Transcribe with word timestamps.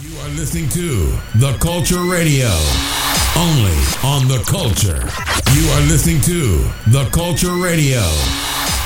You 0.00 0.18
are 0.20 0.28
listening 0.30 0.68
to 0.70 1.06
The 1.38 1.56
Culture 1.60 2.02
Radio, 2.02 2.48
only 3.36 3.76
on 4.04 4.26
The 4.28 4.42
Culture. 4.46 5.00
You 5.54 5.68
are 5.70 5.80
listening 5.88 6.20
to 6.22 6.58
The 6.90 7.08
Culture 7.12 7.54
Radio, 7.54 8.02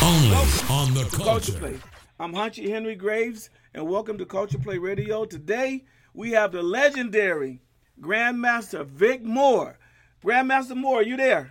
only 0.03 0.37
on 0.69 0.95
The 0.95 1.09
Culture 1.11 1.53
Culture. 1.53 1.59
Play. 1.59 1.79
I'm 2.19 2.33
Hunchy 2.33 2.69
Henry 2.69 2.95
Graves, 2.95 3.51
and 3.75 3.89
welcome 3.89 4.19
to 4.19 4.27
Culture 4.27 4.59
Play 4.59 4.79
Radio. 4.79 5.25
Today, 5.25 5.85
we 6.15 6.31
have 6.33 6.53
the 6.53 6.63
legendary 6.63 7.61
Grandmaster 8.01 8.85
Vic 8.87 9.23
Moore. 9.25 9.79
Grandmaster 10.25 10.77
Moore, 10.77 11.01
are 11.01 11.03
you 11.03 11.17
there? 11.17 11.51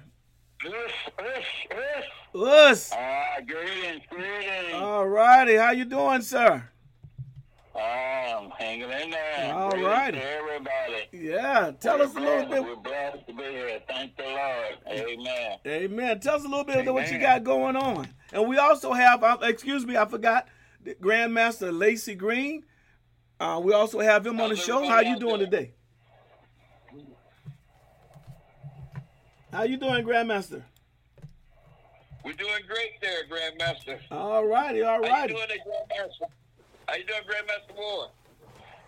Yes, 0.64 0.92
yes, 1.20 1.44
yes. 1.72 2.04
Us. 2.36 2.92
Ah, 2.94 3.42
greetings, 3.46 4.04
greetings. 4.10 4.74
All 4.76 5.08
righty. 5.08 5.56
How 5.56 5.72
you 5.72 5.86
doing, 5.86 6.22
sir? 6.22 6.70
I'm 7.80 8.50
hanging 8.52 8.90
in 8.90 9.10
there. 9.12 9.54
All 9.54 9.72
righty. 9.72 10.18
everybody. 10.18 11.08
Yeah. 11.12 11.72
Tell 11.80 11.98
We're 12.00 12.06
us 12.06 12.16
a 12.16 12.20
little 12.20 12.46
bit. 12.50 12.64
We're 12.64 12.76
blessed 12.76 13.28
to 13.28 13.34
be 13.34 13.44
here. 13.44 13.80
Thank 13.88 14.18
the 14.18 14.24
Lord. 14.24 14.78
Amen. 14.88 15.58
Amen. 15.66 16.20
Tell 16.20 16.36
us 16.36 16.44
a 16.46 16.48
little 16.48 16.66
bit 16.66 16.88
of 16.88 16.94
what 16.94 17.12
you 17.12 17.20
got 17.20 17.44
going 17.44 17.76
on. 17.76 18.08
And 18.34 18.48
we 18.48 18.58
also 18.58 18.94
have, 18.94 19.24
uh, 19.24 19.38
excuse 19.44 19.86
me, 19.86 19.98
I 19.98 20.06
forgot, 20.06 20.48
Grandmaster 21.02 21.78
Lacey 21.78 22.16
Green. 22.16 22.64
Uh, 23.40 23.62
we 23.64 23.74
also 23.74 24.00
have 24.00 24.26
him 24.28 24.40
on 24.42 24.50
the 24.50 24.56
show. 24.56 24.86
How 24.86 25.00
you 25.00 25.18
doing 25.18 25.40
today? 25.40 25.74
How 29.52 29.64
you 29.64 29.78
doing, 29.78 30.06
Grandmaster? 30.06 30.62
We're 32.24 32.34
doing 32.34 32.62
great 32.68 33.02
there, 33.02 33.24
Grandmaster. 33.32 34.00
All 34.12 34.46
righty, 34.46 34.84
all 34.84 35.02
How 35.02 35.08
you 35.08 35.14
righty. 35.14 35.34
doing, 35.34 35.48
Grandmaster? 35.48 36.30
How 36.90 36.96
you 36.96 37.04
doing, 37.04 37.20
Grandmaster 37.22 37.76
Moore? 37.76 38.10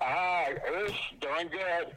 Ah, 0.01 0.45
it's 0.49 0.93
doing 1.19 1.49
good. 1.51 1.95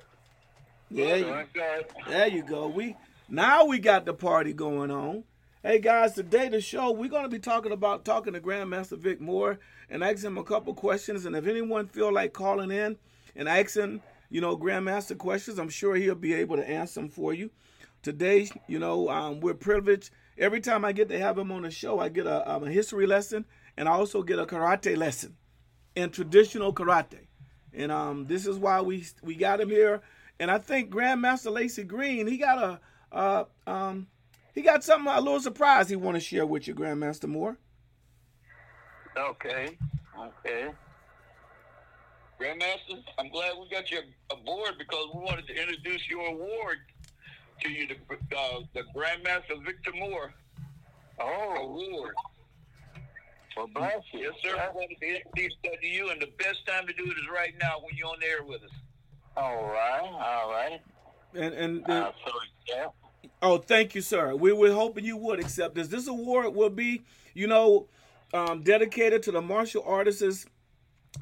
Yeah, 0.91 1.15
you, 1.15 1.25
Doing 1.25 1.47
good. 1.55 1.87
there 2.07 2.29
you 2.29 2.43
go. 2.43 2.69
We 2.69 2.95
now 3.31 3.65
we 3.65 3.79
got 3.79 4.05
the 4.05 4.13
party 4.13 4.53
going 4.53 4.91
on. 4.91 5.25
Hey 5.63 5.79
guys, 5.79 6.13
today 6.13 6.51
the 6.51 6.61
show 6.61 6.91
we're 6.91 7.09
going 7.09 7.23
to 7.23 7.31
be 7.31 7.39
talking 7.39 7.73
about 7.73 8.05
talking 8.05 8.35
to 8.35 8.41
Grandmaster 8.41 8.99
Vic 8.99 9.19
Moore 9.19 9.59
and 9.89 10.05
asking 10.05 10.27
him 10.27 10.37
a 10.37 10.45
couple 10.45 10.75
questions. 10.75 11.25
And 11.25 11.35
if 11.35 11.47
anyone 11.47 11.87
feel 11.87 12.13
like 12.13 12.35
calling 12.35 12.71
in 12.71 12.99
and 13.35 13.49
asking, 13.49 14.03
you 14.29 14.43
know, 14.43 14.59
Grandmaster 14.59 15.17
questions, 15.17 15.59
I'm 15.59 15.71
sure 15.71 15.95
he'll 15.97 16.15
be 16.15 16.35
able 16.35 16.57
to 16.57 16.69
answer 16.69 17.01
them 17.01 17.09
for 17.09 17.33
you. 17.33 17.49
Today, 18.03 18.51
you 18.69 18.79
know, 18.79 19.09
um, 19.09 19.41
we're 19.41 19.55
privileged. 19.55 20.11
Every 20.37 20.61
time 20.61 20.85
I 20.85 20.93
get 20.93 21.09
to 21.09 21.19
have 21.19 21.39
him 21.39 21.51
on 21.51 21.63
the 21.63 21.71
show, 21.71 21.99
I 21.99 22.11
get 22.11 22.27
a, 22.27 22.53
um, 22.53 22.65
a 22.65 22.71
history 22.71 23.07
lesson 23.07 23.47
and 23.79 23.89
I 23.89 23.93
also 23.93 24.23
get 24.23 24.39
a 24.39 24.45
karate 24.45 24.99
lesson 24.99 25.39
in 25.97 26.11
traditional 26.11 26.73
karate. 26.73 27.27
And 27.73 27.91
um, 27.91 28.27
this 28.27 28.47
is 28.47 28.59
why 28.59 28.81
we 28.81 29.05
we 29.23 29.35
got 29.35 29.61
him 29.61 29.71
here. 29.71 30.01
And 30.39 30.51
I 30.51 30.59
think 30.59 30.91
Grandmaster 30.91 31.53
Lacey 31.53 31.85
Green, 31.85 32.27
he 32.27 32.37
got 32.37 32.59
a 32.59 32.81
uh, 33.17 33.45
um, 33.67 34.07
he 34.55 34.63
got 34.63 34.85
something 34.85 35.13
a 35.13 35.21
little 35.21 35.41
surprise 35.41 35.89
he 35.89 35.97
want 35.97 36.17
to 36.17 36.21
share 36.21 36.47
with 36.47 36.69
you, 36.69 36.75
Grandmaster 36.75 37.29
Moore. 37.29 37.57
Okay. 39.17 39.77
Okay. 40.19 40.71
Grandmaster, 42.41 43.03
I'm 43.19 43.29
glad 43.29 43.53
we 43.61 43.69
got 43.71 43.91
you 43.91 44.01
aboard 44.31 44.75
because 44.79 45.07
we 45.15 45.21
wanted 45.21 45.47
to 45.47 45.61
introduce 45.61 46.09
your 46.09 46.27
award 46.27 46.79
to 47.63 47.71
you, 47.71 47.87
the, 47.87 48.37
uh, 48.37 48.61
the 48.75 48.83
Grandmaster 48.95 49.65
Victor 49.65 49.93
Moore 49.95 50.35
oh. 51.21 51.57
Award. 51.57 52.15
Well, 53.57 53.69
bless 53.75 54.03
you. 54.13 54.21
Yes, 54.21 54.35
sir. 54.43 54.57
I 54.59 54.71
wanted 54.75 54.97
to 55.01 55.07
introduce 55.07 55.55
that 55.65 55.81
to 55.81 55.87
you, 55.87 56.11
and 56.11 56.21
the 56.21 56.31
best 56.39 56.67
time 56.67 56.87
to 56.87 56.93
do 56.93 57.05
it 57.05 57.17
is 57.19 57.29
right 57.33 57.55
now 57.61 57.79
when 57.81 57.97
you're 57.97 58.09
on 58.09 58.19
the 58.21 58.27
air 58.27 58.43
with 58.43 58.63
us. 58.63 58.71
All 59.37 59.65
right. 59.65 60.01
All 60.03 60.51
right. 60.51 60.81
And 61.35 61.55
and 61.55 61.91
Uh, 61.91 62.13
so, 62.25 62.33
yeah. 62.69 62.87
oh, 63.43 63.59
thank 63.59 63.95
you, 63.95 64.01
sir. 64.01 64.35
We 64.35 64.53
were 64.53 64.73
hoping 64.73 65.05
you 65.05 65.17
would 65.17 65.41
accept 65.41 65.75
this. 65.75 65.89
This 65.89 66.07
award 66.07 66.55
will 66.55 66.71
be, 66.71 67.03
you 67.35 67.47
know, 67.47 67.89
um, 68.33 68.63
dedicated 68.63 69.23
to 69.25 69.33
the 69.33 69.43
martial 69.43 69.83
artists 69.87 70.47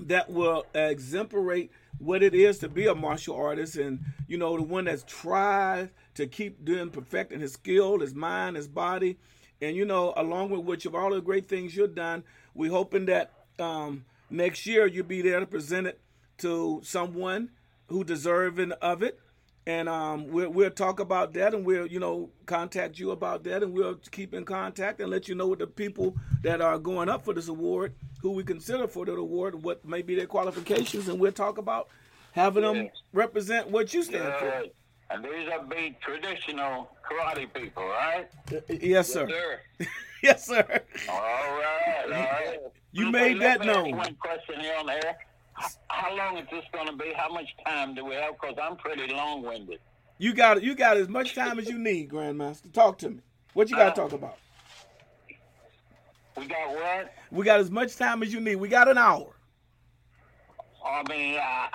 that 0.01 0.31
will 0.31 0.65
exemplate 0.75 1.71
what 1.99 2.23
it 2.23 2.35
is 2.35 2.59
to 2.59 2.69
be 2.69 2.87
a 2.87 2.95
martial 2.95 3.37
artist 3.37 3.77
and 3.77 4.01
you 4.27 4.39
know 4.39 4.57
the 4.57 4.63
one 4.63 4.87
that's 4.87 5.05
tried 5.07 5.91
to 6.15 6.27
keep 6.27 6.65
doing 6.65 6.89
perfecting 6.89 7.41
his 7.41 7.53
skill 7.53 7.99
his 8.01 8.15
mind 8.15 8.57
his 8.57 8.67
body 8.67 9.19
and 9.63 9.75
you 9.77 9.85
know 9.87 10.13
along 10.17 10.51
with 10.51 10.61
which 10.61 10.85
of 10.85 10.95
all 10.95 11.11
the 11.11 11.21
great 11.21 11.49
things 11.49 11.75
you've 11.75 11.95
done 11.95 12.23
we 12.55 12.69
hoping 12.69 13.07
that 13.07 13.33
um, 13.59 14.05
next 14.29 14.67
year 14.67 14.87
you'll 14.87 15.07
be 15.07 15.23
there 15.23 15.41
to 15.41 15.47
present 15.47 15.87
it 15.87 16.01
to 16.39 16.81
someone 16.85 17.51
who 17.87 18.05
deserving 18.05 18.73
of 18.73 19.03
it. 19.03 19.19
And 19.65 19.89
um, 19.89 20.27
we'll, 20.29 20.51
we'll 20.51 20.71
talk 20.73 20.99
about 20.99 21.35
that 21.35 21.55
and 21.55 21.65
we'll 21.65 21.87
you 21.87 22.01
know 22.01 22.31
contact 22.47 22.99
you 22.99 23.13
about 23.13 23.45
that 23.45 23.63
and 23.63 23.73
we'll 23.73 23.95
keep 24.11 24.35
in 24.35 24.45
contact 24.45 25.01
and 25.01 25.09
let 25.09 25.29
you 25.29 25.37
know 25.37 25.47
what 25.47 25.61
the 25.61 25.69
people 25.69 26.17
that 26.43 26.61
are 26.61 26.79
going 26.81 27.09
up 27.09 27.25
for 27.25 27.33
this 27.33 27.47
award 27.47 27.95
who 28.21 28.33
we 28.33 28.43
consider 28.43 28.89
for 28.89 29.07
the 29.07 29.13
award 29.13 29.63
what 29.63 29.85
may 29.85 30.03
be 30.03 30.17
their 30.17 30.27
qualifications 30.27 31.07
and 31.07 31.21
we'll 31.21 31.31
talk 31.31 31.59
about 31.59 31.87
having 32.33 32.65
them 32.65 32.89
represent 33.13 33.71
what 33.71 33.95
you 33.95 34.03
stand 34.03 34.35
Good. 34.41 34.73
And 35.13 35.25
these 35.25 35.49
are 35.53 35.63
big 35.65 36.01
traditional 36.01 36.91
karate 37.09 37.53
people, 37.53 37.85
right? 37.85 38.29
for 38.49 38.63
yes 38.73 39.13
sir 39.13 39.29
sir. 39.29 39.87
yes 40.23 40.47
sir 40.47 40.81
All 41.09 41.21
right, 41.21 42.05
all 42.07 42.11
right. 42.11 42.59
You 42.93 43.11
made 43.11 43.41
that 43.43 43.65
known. 43.65 43.97
One 43.97 44.15
question 44.17 44.61
here 44.61 44.75
on 44.79 44.89
air. 44.89 45.17
How 45.89 46.15
long 46.17 46.39
is 46.39 46.47
this 46.51 46.65
going 46.73 46.87
to 46.87 46.97
be? 46.97 47.13
How 47.15 47.29
much 47.33 47.49
time 47.67 47.95
do 47.95 48.05
we 48.05 48.15
have? 48.15 48.35
Because 48.41 48.57
I'm 48.63 48.77
pretty 48.77 49.13
long-winded. 49.13 49.81
you 50.19 50.33
got 50.35 50.63
you 50.63 50.75
got 50.75 50.97
as 50.97 51.09
much 51.09 51.35
time 51.35 51.59
as 51.59 51.69
you 51.69 51.79
need 51.79 52.09
grandmaster 52.11 52.71
talk 52.73 52.97
to 52.99 53.11
me 53.11 53.21
what 53.55 53.69
you 53.71 53.77
got 53.77 53.95
to 53.95 54.03
Uh, 54.03 54.05
talk 54.09 54.13
about 54.13 54.39
We 56.37 56.47
got 56.47 56.69
what? 56.71 57.13
we 57.31 57.45
got 57.45 57.61
as 57.61 57.71
much 57.71 57.97
time 57.97 58.23
as 58.23 58.33
you 58.33 58.41
need 58.41 58.57
we 58.57 58.69
got 58.69 58.89
an 58.89 58.99
hour 58.99 59.35
I 60.85 61.03
mean, 61.09 61.37
uh, 61.37 61.69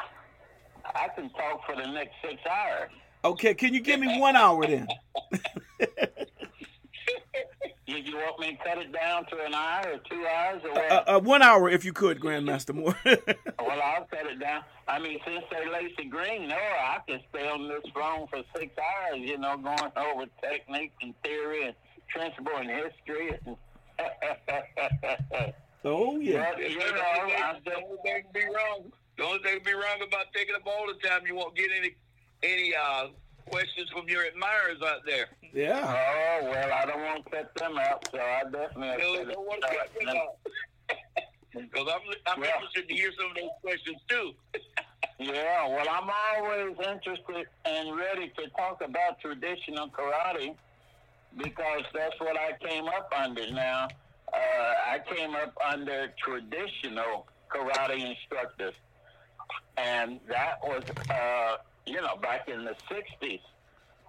I 0.86 1.08
can 1.16 1.30
talk 1.30 1.66
for 1.66 1.76
the 1.76 1.88
next 1.88 2.14
six 2.22 2.36
hours. 2.46 2.92
Okay 3.28 3.54
can 3.54 3.74
you 3.74 3.80
give 3.80 4.00
me 4.00 4.20
one 4.20 4.36
hour 4.36 4.66
then 4.66 4.88
You, 7.88 7.96
you 7.96 8.18
want 8.18 8.38
me 8.42 8.52
to 8.52 8.58
cut 8.66 8.78
it 8.80 8.92
down 8.92 9.26
to 9.28 9.46
an 9.46 9.54
hour 9.54 9.94
or 9.94 10.00
two 10.10 10.28
hours 10.28 10.62
or 10.66 10.72
what? 10.74 10.92
uh, 10.92 11.04
uh, 11.08 11.20
one 11.22 11.42
hour 11.42 11.70
if 11.70 11.86
you 11.86 11.94
could 11.94 12.20
grandmaster 12.20 12.76
moore 12.76 12.98
well, 13.06 13.82
I'll 13.82 14.04
cut 14.12 14.28
it 14.28 14.42
down. 14.42 14.64
I 14.90 15.00
mean, 15.00 15.20
since 15.26 15.46
they 15.50 15.70
Lacey 15.70 16.10
Green, 16.10 16.50
no, 16.50 16.56
I 16.58 17.00
can 17.08 17.22
stay 17.30 17.48
on 17.48 17.70
this 17.70 17.84
phone 17.94 18.28
for 18.28 18.44
six 18.58 18.74
hours, 18.78 19.20
you 19.20 19.38
know, 19.38 19.56
going 19.56 19.92
over 19.96 20.26
technique 20.44 20.92
and 21.02 21.14
theory 21.24 21.68
and 21.68 21.76
principle 22.10 22.58
and 22.58 22.70
history. 22.70 23.40
oh 25.86 26.20
yeah 26.20 26.52
But, 26.56 26.70
you 26.70 26.78
know, 26.78 26.86
I 26.86 27.58
the 27.64 27.76
only 27.76 27.98
thing 28.04 28.24
to 28.24 28.34
be 28.34 28.46
wrong. 28.46 28.92
The 29.18 29.24
only 29.24 29.40
thing 29.40 29.60
to 29.60 29.64
be 29.64 29.74
wrong 29.74 30.02
about 30.06 30.26
taking 30.36 30.56
up 30.56 30.64
all 30.66 30.88
the 30.88 31.08
time, 31.08 31.22
you 31.26 31.36
won't 31.36 31.56
get 31.56 31.70
any 31.72 31.96
any 32.44 32.74
uh, 32.76 33.08
questions 33.50 33.90
from 33.90 34.08
your 34.08 34.24
admirers 34.26 34.82
out 34.86 35.06
there. 35.06 35.28
yeah 35.54 35.80
Oh 36.42 36.50
well, 36.50 36.72
I 36.74 36.86
don't 36.86 37.02
want 37.04 37.26
to 37.26 37.32
cut 37.32 37.56
them 37.56 37.78
out, 37.78 38.08
so 38.12 38.20
I 38.20 38.44
definitely. 38.44 39.06
You 39.20 39.26
know, 39.26 39.32
don't 39.34 39.48
want 39.48 39.62
to 39.64 39.68
cut 39.68 39.90
them 40.00 40.10
out. 40.16 40.38
Because 41.54 41.88
I'm 41.92 42.02
I'm 42.28 42.40
Well- 42.42 42.52
interested 42.56 42.88
to 42.88 42.94
hear 42.94 43.12
some 43.18 43.32
of 43.32 43.36
those 43.36 43.50
questions 43.62 43.98
too. 44.08 44.32
Yeah, 45.20 45.68
well, 45.68 45.88
I'm 45.90 46.12
always 46.36 46.76
interested 46.78 47.48
and 47.66 47.98
ready 47.98 48.32
to 48.38 48.48
talk 48.50 48.84
about 48.86 49.20
traditional 49.20 49.90
karate 49.90 50.54
because 51.36 51.82
that's 51.92 52.20
what 52.20 52.38
I 52.38 52.52
came 52.64 52.86
up 52.86 53.12
under. 53.18 53.50
Now, 53.52 53.88
uh, 54.32 54.38
I 54.38 55.00
came 55.12 55.34
up 55.34 55.58
under 55.68 56.14
traditional 56.24 57.26
karate 57.50 58.06
instructors, 58.16 58.76
and 59.78 60.20
that 60.30 60.60
was, 60.62 60.84
uh, 61.10 61.58
you 61.88 62.02
know, 62.02 62.18
back 62.18 62.48
in 62.50 62.66
the 62.66 62.76
'60s. 62.90 63.40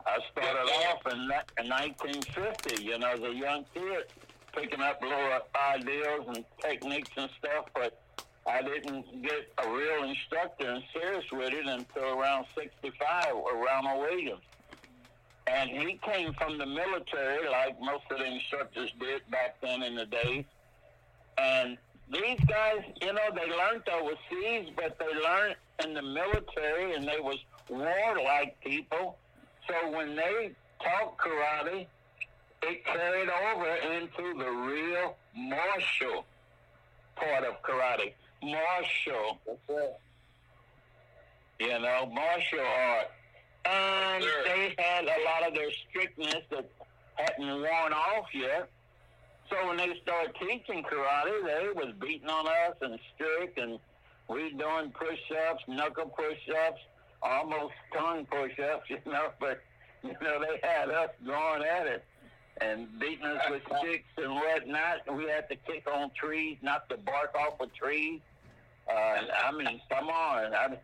I 0.06 0.18
started 0.32 0.70
off 0.88 1.06
in, 1.12 1.20
in 1.62 1.70
1950, 1.70 2.82
you 2.82 2.98
know, 2.98 3.08
as 3.08 3.20
a 3.20 3.34
young 3.34 3.64
kid, 3.74 4.06
picking 4.54 4.80
up 4.80 5.02
little 5.02 5.40
ideas 5.74 6.24
and 6.26 6.44
techniques 6.60 7.10
and 7.16 7.28
stuff, 7.38 7.66
but 7.74 8.00
I 8.46 8.62
didn't 8.62 9.22
get 9.22 9.52
a 9.62 9.70
real 9.70 10.04
instructor 10.04 10.70
and 10.70 10.82
serious 10.92 11.24
with 11.30 11.52
it 11.52 11.66
until 11.66 12.18
around 12.18 12.46
65 12.54 13.26
with 13.34 13.66
Ronald 13.66 14.00
Williams. 14.00 14.42
And 15.46 15.70
he 15.70 15.98
came 16.02 16.32
from 16.34 16.58
the 16.58 16.66
military, 16.66 17.48
like 17.48 17.78
most 17.80 18.04
of 18.10 18.18
the 18.18 18.26
instructors 18.26 18.90
did 18.98 19.28
back 19.30 19.60
then 19.60 19.82
in 19.82 19.94
the 19.94 20.06
day. 20.06 20.46
And 21.36 21.76
these 22.10 22.40
guys, 22.48 22.82
you 23.00 23.12
know, 23.12 23.28
they 23.34 23.50
learned 23.50 23.82
overseas, 23.88 24.72
but 24.76 24.98
they 24.98 25.06
learned 25.06 25.56
in 25.84 25.94
the 25.94 26.02
military, 26.02 26.94
and 26.94 27.06
they 27.06 27.20
was 27.20 27.38
warlike 27.68 28.56
people. 28.60 29.18
So 29.68 29.90
when 29.90 30.16
they 30.16 30.52
taught 30.82 31.16
karate, 31.18 31.86
it 32.62 32.84
carried 32.84 33.28
over 33.28 33.76
into 33.94 34.38
the 34.38 34.50
real 34.50 35.16
martial 35.36 36.24
part 37.16 37.44
of 37.44 37.62
karate. 37.62 38.12
Martial. 38.42 39.38
you 41.58 41.68
know, 41.80 42.06
martial 42.14 42.60
art. 42.60 43.10
And 43.64 44.22
Sure. 44.22 44.44
they 44.44 44.74
had 44.78 45.04
a 45.04 45.24
lot 45.24 45.46
of 45.48 45.54
their 45.54 45.70
strictness 45.88 46.44
that 46.50 46.64
hadn't 47.16 47.60
worn 47.60 47.92
off 47.92 48.32
yet. 48.32 48.70
So 49.50 49.66
when 49.66 49.76
they 49.76 49.98
started 50.02 50.34
teaching 50.36 50.84
karate, 50.84 51.44
they 51.44 51.68
was 51.70 51.92
beating 52.00 52.28
on 52.28 52.46
us 52.46 52.76
and 52.80 52.98
strict, 53.14 53.58
and 53.58 53.80
we 54.28 54.52
doing 54.52 54.92
push-ups, 54.92 55.64
knuckle 55.66 56.06
push-ups, 56.10 56.80
almost 57.22 57.74
tongue 57.92 58.26
push-ups, 58.26 58.84
you 58.88 58.98
know. 59.06 59.30
But 59.40 59.60
you 60.02 60.14
know 60.22 60.40
they 60.40 60.66
had 60.66 60.90
us 60.90 61.10
going 61.24 61.62
at 61.62 61.86
it 61.86 62.04
and 62.60 62.86
beating 62.98 63.24
us 63.24 63.42
with 63.50 63.62
sticks 63.78 64.08
and 64.16 64.34
whatnot. 64.34 64.98
And 65.06 65.16
we 65.16 65.24
had 65.24 65.48
to 65.48 65.56
kick 65.56 65.84
on 65.92 66.10
trees, 66.18 66.58
not 66.62 66.88
the 66.88 66.96
bark 66.96 67.34
off 67.34 67.60
of 67.60 67.72
trees. 67.74 68.20
Uh, 68.90 69.18
I 69.44 69.52
mean, 69.52 69.80
come 69.90 70.08
on. 70.08 70.54
I, 70.54 70.76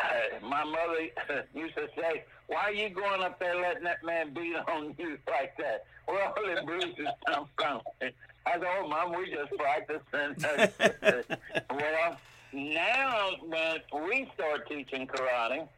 my 0.42 0.64
mother 0.64 1.08
used 1.54 1.74
to 1.74 1.88
say, 1.96 2.24
"Why 2.46 2.64
are 2.64 2.72
you 2.72 2.90
going 2.90 3.22
up 3.22 3.38
there 3.38 3.60
letting 3.60 3.84
that 3.84 4.04
man 4.04 4.32
beat 4.32 4.56
on 4.56 4.94
you 4.98 5.18
like 5.28 5.56
that? 5.58 5.84
Where 6.06 6.24
all 6.24 6.34
the 6.34 6.62
bruises 6.64 7.08
come 7.26 7.46
from?" 7.56 7.80
I 8.00 8.52
said, 8.52 8.64
"Oh, 8.64 8.88
mom, 8.88 9.16
we 9.16 9.30
just 9.30 9.52
practicing." 9.58 10.74
well, 11.70 12.16
now 12.52 13.30
that 13.50 13.84
we 13.92 14.30
start 14.34 14.68
teaching 14.68 15.06
karate, 15.06 15.68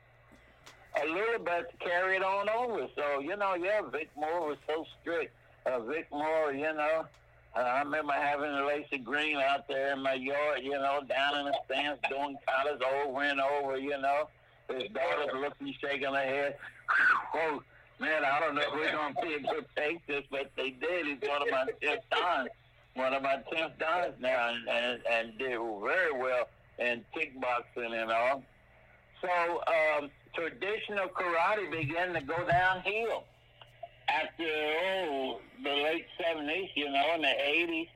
a 1.03 1.07
little 1.07 1.45
bit 1.45 1.73
carried 1.81 2.23
on 2.23 2.49
over. 2.49 2.87
So 2.97 3.21
you 3.21 3.37
know, 3.37 3.55
yeah, 3.55 3.83
Vic 3.83 4.09
Moore 4.17 4.49
was 4.49 4.59
so 4.67 4.85
strict. 5.01 5.35
Uh, 5.67 5.81
Vic 5.81 6.07
Moore, 6.11 6.53
you 6.53 6.73
know. 6.73 7.07
Uh, 7.55 7.61
I 7.61 7.81
remember 7.81 8.13
having 8.13 8.53
Lacey 8.65 8.99
Green 8.99 9.37
out 9.37 9.67
there 9.67 9.93
in 9.93 10.03
my 10.03 10.15
yard, 10.15 10.61
you 10.63 10.71
know, 10.71 11.01
down 11.09 11.41
in 11.41 11.47
the 11.47 11.55
stands 11.67 12.01
doing 12.09 12.37
counters 12.47 12.81
over 12.81 13.23
and 13.23 13.41
over, 13.41 13.77
you 13.77 13.99
know. 14.01 14.29
His 14.69 14.85
daughter's 14.93 15.35
looking, 15.35 15.75
shaking 15.81 16.15
her 16.15 16.21
head. 16.21 16.57
Oh, 17.33 17.63
man, 18.01 18.25
I 18.25 18.41
don't 18.41 18.57
know 18.57 18.63
if 18.63 18.73
we're 18.75 18.91
going 18.91 19.15
to 19.15 19.23
be 19.23 19.35
able 19.35 19.63
to 19.63 19.65
take 19.77 20.05
this, 20.09 20.25
but 20.29 20.51
they 20.57 20.71
did. 20.71 21.07
He's 21.07 21.29
one 21.29 21.43
of 21.43 21.49
my 21.53 21.67
tenth 21.81 22.03
dans. 22.11 22.49
One 22.95 23.15
of 23.15 23.23
my 23.23 23.37
tenth 23.53 23.79
dans 23.79 24.13
now, 24.19 24.49
and, 24.49 24.69
and, 24.69 25.01
and 25.09 25.39
did 25.39 25.57
very 25.57 26.13
well 26.13 26.49
in 26.81 27.05
kickboxing 27.15 27.93
and 27.95 28.11
all. 28.11 28.43
So 29.21 29.63
um, 29.99 30.11
traditional 30.35 31.09
karate 31.09 31.71
began 31.71 32.15
to 32.15 32.21
go 32.23 32.37
downhill 32.49 33.25
after 34.09 34.45
oh, 34.45 35.41
the 35.63 35.71
late 35.71 36.07
70s, 36.21 36.71
you 36.75 36.91
know, 36.91 37.15
in 37.15 37.23
the 37.23 37.29
80s. 37.29 37.89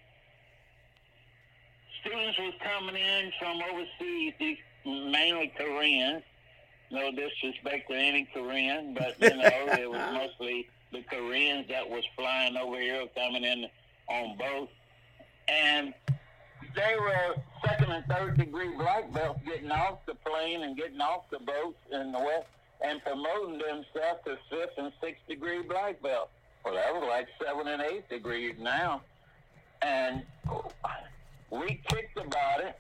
Students 2.01 2.39
was 2.39 2.55
coming 2.63 2.97
in 2.97 3.33
from 3.39 3.61
overseas, 3.63 4.59
mainly 4.85 5.53
Koreans. 5.57 6.23
No 6.91 7.11
disrespect 7.11 7.89
to 7.91 7.97
any 7.97 8.29
Korean, 8.33 8.95
but 8.95 9.17
you 9.19 9.37
know, 9.37 9.51
it 9.79 9.91
was 9.91 10.13
mostly 10.13 10.69
the 10.93 11.03
Koreans 11.11 11.67
that 11.69 11.89
was 11.89 12.05
flying 12.15 12.57
over 12.57 12.79
here, 12.79 13.07
coming 13.17 13.43
in 13.43 13.67
on 14.09 14.37
boats, 14.37 14.73
and 15.49 15.95
they 16.75 16.95
were 16.99 17.35
second 17.67 17.93
and 17.93 18.05
third 18.07 18.37
degree 18.37 18.75
black 18.77 19.13
belts 19.13 19.41
getting 19.45 19.71
off 19.71 20.05
the 20.07 20.15
plane 20.15 20.63
and 20.63 20.77
getting 20.77 21.01
off 21.01 21.29
the 21.31 21.39
boats 21.39 21.79
in 21.93 22.13
the 22.13 22.19
west 22.19 22.47
and 22.85 23.03
promoting 23.03 23.59
themselves 23.59 24.21
to 24.25 24.39
fifth 24.51 24.77
and 24.77 24.93
sixth 25.01 25.27
degree 25.29 25.63
black 25.63 26.01
belt. 26.03 26.31
Well, 26.65 26.75
that 26.75 26.95
was 26.95 27.05
like 27.09 27.27
seven 27.43 27.69
and 27.69 27.83
eighth 27.83 28.09
degrees 28.09 28.55
now. 28.59 29.03
And 29.83 30.23
we 31.51 31.81
kicked 31.89 32.19
about 32.19 32.61
it. 32.61 32.79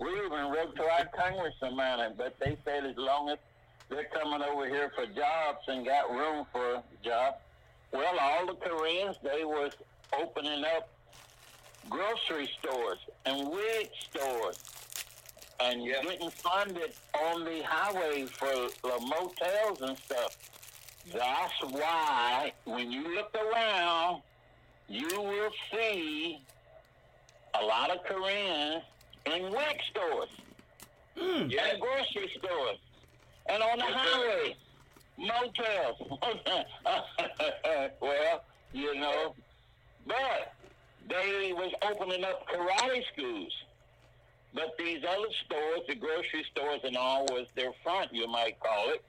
We 0.00 0.10
even 0.10 0.50
wrote 0.50 0.74
to 0.76 0.82
our 0.82 1.06
congressman 1.16 1.78
on 1.78 2.00
it, 2.00 2.16
but 2.16 2.36
they 2.40 2.56
said 2.64 2.84
as 2.84 2.96
long 2.96 3.30
as 3.30 3.38
they're 3.88 4.08
coming 4.12 4.42
over 4.42 4.66
here 4.66 4.90
for 4.94 5.06
jobs 5.06 5.60
and 5.68 5.84
got 5.84 6.10
room 6.10 6.46
for 6.52 6.82
jobs, 7.02 7.36
well, 7.92 8.18
all 8.20 8.46
the 8.46 8.54
Koreans, 8.54 9.16
they 9.22 9.44
was 9.44 9.72
opening 10.18 10.64
up 10.76 10.88
grocery 11.88 12.48
stores 12.58 12.98
and 13.26 13.48
wig 13.50 13.90
stores 14.10 14.58
and 15.60 15.84
Yeah. 15.84 16.02
getting 16.02 16.30
funded 16.30 16.94
on 17.14 17.44
the 17.44 17.62
highway 17.62 18.26
for 18.26 18.68
the 18.82 19.00
motels 19.00 19.82
and 19.82 19.96
stuff. 19.98 20.36
That's 21.06 21.62
why 21.70 22.52
when 22.64 22.90
you 22.90 23.14
look 23.14 23.34
around, 23.34 24.22
you 24.88 25.20
will 25.20 25.52
see 25.70 26.40
a 27.54 27.64
lot 27.64 27.90
of 27.90 28.02
Koreans 28.04 28.82
in 29.26 29.50
wig 29.50 29.80
stores 29.90 30.28
hmm. 31.16 31.46
Yeah. 31.48 31.66
and 31.66 31.80
grocery 31.80 32.30
stores 32.38 32.78
and 33.46 33.62
on 33.62 33.78
the 33.78 33.84
highway, 33.84 34.56
motels. 35.16 35.96
well, 38.00 38.44
you 38.72 38.94
know, 38.94 39.34
but 40.06 40.54
they 41.08 41.52
was 41.52 41.72
opening 41.82 42.24
up 42.24 42.46
karate 42.48 43.02
schools. 43.12 43.52
But 44.54 44.76
these 44.78 45.02
other 45.04 45.28
stores, 45.44 45.80
the 45.88 45.96
grocery 45.96 46.44
stores 46.52 46.80
and 46.84 46.96
all, 46.96 47.24
was 47.26 47.46
their 47.56 47.72
front, 47.82 48.12
you 48.12 48.28
might 48.28 48.58
call 48.60 48.90
it. 48.90 49.04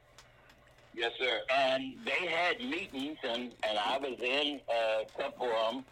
Yes, 0.95 1.11
sir. 1.19 1.39
And 1.53 1.93
they 2.05 2.25
had 2.25 2.59
meetings, 2.59 3.17
and, 3.23 3.51
and 3.67 3.77
I 3.77 3.97
was 3.97 4.17
in 4.21 4.59
uh, 4.67 5.03
a 5.03 5.21
couple 5.21 5.47
of 5.47 5.73
them. 5.73 5.85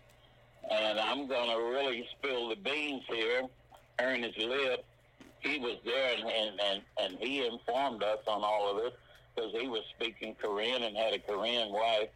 And 0.71 0.99
I'm 0.99 1.27
going 1.27 1.49
to 1.49 1.57
really 1.57 2.07
spill 2.17 2.49
the 2.49 2.55
beans 2.55 3.03
here. 3.09 3.43
Ernest 3.99 4.37
Lieb, 4.37 4.79
he 5.41 5.59
was 5.59 5.77
there, 5.85 6.15
and, 6.15 6.23
and, 6.23 6.59
and, 6.61 6.81
and 6.99 7.17
he 7.19 7.45
informed 7.45 8.01
us 8.01 8.19
on 8.27 8.43
all 8.43 8.71
of 8.71 8.81
this 8.81 8.93
because 9.35 9.51
he 9.59 9.67
was 9.67 9.83
speaking 9.95 10.35
Korean 10.41 10.83
and 10.83 10.95
had 10.95 11.13
a 11.13 11.19
Korean 11.19 11.71
wife. 11.71 12.09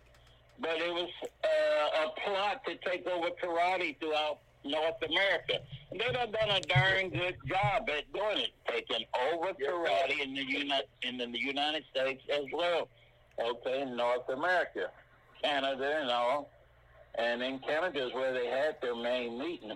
But 0.59 0.77
it 0.77 0.91
was 0.91 1.09
uh, 1.43 2.05
a 2.05 2.19
plot 2.21 2.65
to 2.65 2.75
take 2.89 3.05
over 3.07 3.29
karate 3.41 3.99
throughout 3.99 4.39
North 4.63 5.01
America. 5.07 5.59
And 5.91 5.99
they've 5.99 6.13
done 6.13 6.49
a 6.49 6.61
darn 6.61 7.09
good 7.09 7.35
job 7.47 7.89
at 7.89 8.11
doing 8.13 8.39
it, 8.39 8.51
taking 8.67 9.05
over 9.31 9.53
karate 9.53 10.21
in 10.21 10.33
the 10.33 10.43
United 10.43 10.87
in 11.03 11.17
the 11.17 11.39
United 11.39 11.83
States 11.91 12.23
as 12.31 12.45
well. 12.51 12.87
Okay, 13.39 13.81
in 13.81 13.95
North 13.95 14.27
America, 14.29 14.89
Canada, 15.43 15.99
and 16.01 16.09
all. 16.09 16.49
And 17.15 17.41
in 17.41 17.59
Canada 17.59 18.07
is 18.07 18.13
where 18.13 18.33
they 18.33 18.47
had 18.47 18.77
their 18.81 18.95
main 18.95 19.39
meeting. 19.39 19.71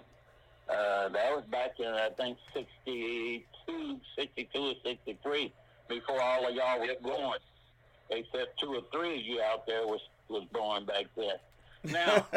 Uh, 0.69 1.10
that 1.10 1.31
was 1.36 1.44
back 1.51 1.80
in 1.80 1.88
I 1.88 2.10
think 2.18 2.38
62, 2.54 4.00
62 4.16 4.60
or 4.60 4.74
63, 4.83 5.54
before 5.88 6.22
all 6.22 6.48
of 6.48 6.56
y'all 6.56 6.80
was 6.80 6.95
born. 7.01 7.40
Except 8.09 8.59
two 8.59 8.76
or 8.76 8.81
three 8.92 9.19
of 9.19 9.26
you 9.26 9.42
out 9.42 9.66
there 9.66 9.85
was 9.85 10.02
was 10.31 10.45
born 10.52 10.85
back 10.85 11.06
then. 11.16 11.35
Now, 11.83 12.26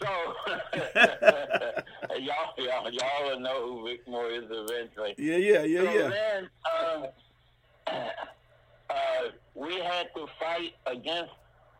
so 0.00 0.08
y'all, 2.18 2.54
y'all, 2.58 2.90
y'all 2.90 3.24
will 3.24 3.40
know 3.40 3.66
who 3.66 3.86
Vic 3.86 4.06
Moore 4.06 4.30
is 4.30 4.44
eventually. 4.48 5.14
Yeah, 5.18 5.36
yeah, 5.36 5.62
yeah, 5.62 5.80
so 5.80 5.92
yeah. 5.92 6.08
then 6.08 6.50
um, 6.64 7.06
uh, 8.90 9.30
we 9.54 9.80
had 9.80 10.08
to 10.14 10.26
fight 10.38 10.74
against 10.86 11.32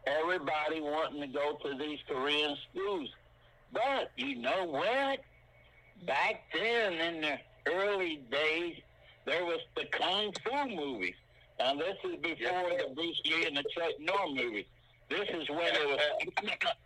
everybody 0.07 0.80
wanting 0.80 1.21
to 1.21 1.28
go 1.28 1.57
to 1.64 1.76
these 1.78 1.99
Korean 2.09 2.57
schools. 2.71 3.09
But 3.73 4.11
you 4.16 4.37
know 4.37 4.64
what? 4.64 5.21
Back 6.07 6.42
then, 6.52 6.95
in 6.95 7.21
the 7.21 7.38
early 7.66 8.23
days, 8.30 8.76
there 9.25 9.45
was 9.45 9.61
the 9.76 9.85
Kung 9.92 10.33
Fu 10.45 10.75
movies. 10.75 11.14
Now, 11.59 11.75
this 11.75 11.97
is 12.04 12.16
before 12.16 12.71
the 12.71 12.95
Bruce 12.95 13.21
Lee 13.26 13.47
and 13.47 13.57
the 13.57 13.64
Chuck 13.75 13.92
Norris 14.00 14.33
movies. 14.35 14.64
This 15.11 15.29
is 15.31 15.49
when 15.50 15.75
they 15.75 15.87
were. 15.87 15.99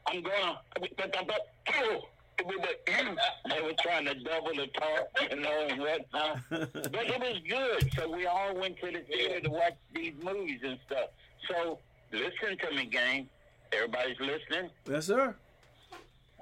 I'm 0.07 0.23
going 0.23 0.57
to, 0.57 1.35
oh, 1.83 2.09
they 2.39 3.61
were 3.63 3.73
trying 3.81 4.07
to 4.07 4.15
double 4.15 4.55
the 4.57 4.67
talk, 4.69 5.31
you 5.31 5.37
know, 5.41 5.67
and 5.69 5.81
whatnot. 5.81 6.39
But 6.49 7.07
it 7.07 7.21
was 7.21 7.39
good. 7.49 7.93
So 7.95 8.11
we 8.11 8.27
all 8.27 8.55
went 8.55 8.79
to 8.81 8.87
the 8.91 9.01
theater 9.01 9.41
to 9.43 9.51
watch 9.51 9.75
these 9.95 10.15
movies 10.23 10.61
and 10.65 10.79
stuff. 10.87 11.11
So 11.49 11.79
listen 12.13 12.57
to 12.59 12.75
me, 12.75 12.87
gang. 12.87 13.29
Everybody's 13.73 14.19
listening. 14.21 14.71
yes, 14.89 15.07
sir. 15.07 15.35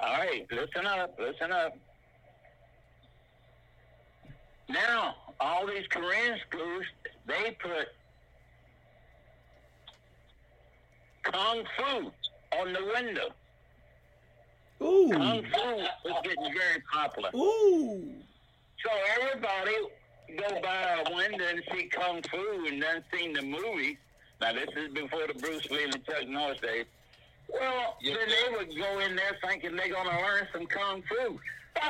All 0.01 0.12
right, 0.12 0.47
listen 0.51 0.87
up, 0.87 1.19
listen 1.19 1.53
up. 1.53 1.77
Now, 4.69 5.17
all 5.41 5.67
these 5.67 5.87
Korean 5.89 6.39
schools, 6.49 6.85
they 7.27 7.57
put 7.61 7.89
Kung 11.23 11.64
Fu 11.76 12.11
on 12.59 12.73
the 12.73 12.85
window. 12.95 13.29
Ooh. 14.83 15.11
Kung 15.12 15.43
Fu 15.45 16.09
is 16.09 16.17
getting 16.25 16.52
very 16.57 16.83
popular. 16.93 17.31
ooh. 17.35 18.12
So 18.85 18.91
everybody 19.21 19.76
go 20.37 20.61
by 20.61 21.02
a 21.07 21.14
window 21.14 21.45
and 21.49 21.62
see 21.73 21.85
Kung 21.85 22.21
Fu 22.23 22.67
and 22.67 22.83
then 22.83 23.05
seen 23.14 23.33
the 23.33 23.43
movie. 23.43 23.99
Now 24.41 24.52
this 24.52 24.69
is 24.76 24.93
before 24.93 25.26
the 25.29 25.35
Bruce 25.35 25.71
Lee 25.71 25.85
and 25.85 26.05
Chuck 26.05 26.26
Norris 26.29 26.61
days. 26.61 26.87
Well, 27.49 27.97
Yes, 28.00 28.17
then 28.19 28.29
they 28.29 28.57
would 28.59 28.76
go 28.76 28.99
in 29.00 29.14
there 29.14 29.38
thinking 29.47 29.76
they're 29.76 29.88
gonna 29.93 30.21
learn 30.21 30.49
some 30.52 30.67
Kung 30.67 31.02
Fu. 31.02 31.38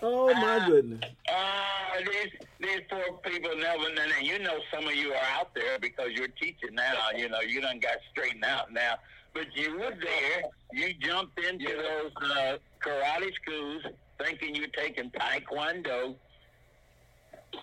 Oh 0.00 0.32
my 0.34 0.64
goodness. 0.66 1.00
Uh, 1.28 2.00
these 2.00 2.32
these 2.60 2.80
poor 2.88 3.18
people 3.24 3.50
never. 3.56 3.84
And 3.86 4.26
you 4.26 4.38
know, 4.38 4.58
some 4.72 4.86
of 4.86 4.94
you 4.94 5.12
are 5.12 5.26
out 5.38 5.54
there 5.54 5.78
because 5.80 6.10
you're 6.12 6.28
teaching 6.28 6.74
now. 6.74 7.10
You 7.16 7.28
know, 7.28 7.40
you 7.40 7.60
done 7.60 7.78
got 7.80 7.96
straightened 8.10 8.44
out 8.44 8.72
now. 8.72 8.94
But 9.34 9.46
you 9.54 9.78
were 9.78 9.94
there. 10.00 10.42
You 10.72 10.94
jumped 10.94 11.38
into 11.38 11.68
those 11.68 12.12
uh, 12.30 12.56
karate 12.84 13.32
schools 13.42 13.82
thinking 14.22 14.54
you're 14.54 14.68
taking 14.68 15.10
taekwondo. 15.10 16.14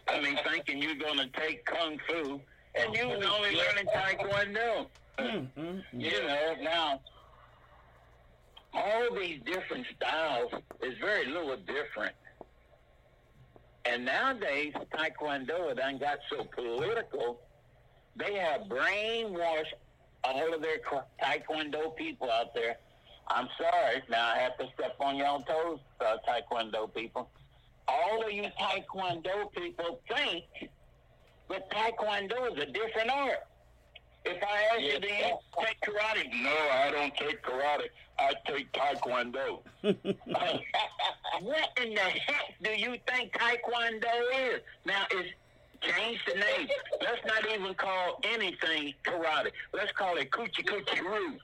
I 0.07 0.21
mean, 0.21 0.37
thinking 0.47 0.81
you're 0.81 0.95
going 0.95 1.17
to 1.17 1.29
take 1.39 1.65
kung 1.65 1.97
fu, 2.07 2.39
and 2.75 2.95
you 2.95 3.07
was 3.07 3.25
only 3.25 3.55
learning 3.55 3.87
taekwondo. 3.95 4.87
You 5.91 6.23
know, 6.23 6.55
now 6.61 7.01
all 8.73 9.15
these 9.15 9.39
different 9.45 9.85
styles 9.95 10.51
is 10.81 10.97
very 10.99 11.25
little 11.25 11.57
different. 11.57 12.13
And 13.85 14.05
nowadays, 14.05 14.73
Taekwondo 14.93 15.75
done 15.75 15.97
got 15.97 16.19
so 16.29 16.43
political, 16.43 17.39
they 18.15 18.35
have 18.35 18.61
brainwashed 18.63 19.73
all 20.23 20.53
of 20.53 20.61
their 20.61 20.79
Taekwondo 21.23 21.95
people 21.95 22.29
out 22.29 22.53
there. 22.53 22.77
I'm 23.29 23.47
sorry, 23.57 24.03
now 24.09 24.27
I 24.27 24.37
have 24.39 24.57
to 24.57 24.67
step 24.73 24.95
on 24.99 25.17
y'all 25.17 25.41
toes, 25.41 25.79
uh, 26.01 26.17
Taekwondo 26.27 26.93
people. 26.93 27.29
All 27.87 28.23
of 28.23 28.31
you 28.31 28.43
Taekwondo 28.59 29.51
people 29.53 29.99
think 30.07 30.45
that 31.49 31.69
Taekwondo 31.71 32.51
is 32.51 32.61
a 32.61 32.65
different 32.65 33.09
art. 33.09 33.47
If 34.25 34.43
I 34.43 34.75
ask 34.75 34.81
you, 34.81 34.99
do 34.99 35.07
you 35.07 35.37
take 35.63 35.79
karate? 35.81 36.43
No, 36.43 36.55
I 36.71 36.91
don't 36.91 37.15
take 37.15 37.41
karate. 37.41 37.89
I 38.19 38.33
take 38.45 38.71
taekwondo. 38.73 39.61
what 39.81 41.69
in 41.81 41.93
the 41.93 42.01
heck 42.01 42.53
do 42.61 42.71
you 42.71 42.97
think 43.07 43.31
taekwondo 43.33 44.53
is? 44.53 44.61
Now, 44.85 45.05
it's 45.11 45.29
change 45.81 46.19
the 46.25 46.33
name. 46.33 46.67
Let's 47.01 47.25
not 47.25 47.49
even 47.53 47.73
call 47.75 48.19
anything 48.23 48.93
karate. 49.05 49.51
Let's 49.73 49.91
call 49.93 50.17
it 50.17 50.31
coochie 50.31 50.65
coochie 50.65 51.01
roo. 51.01 51.35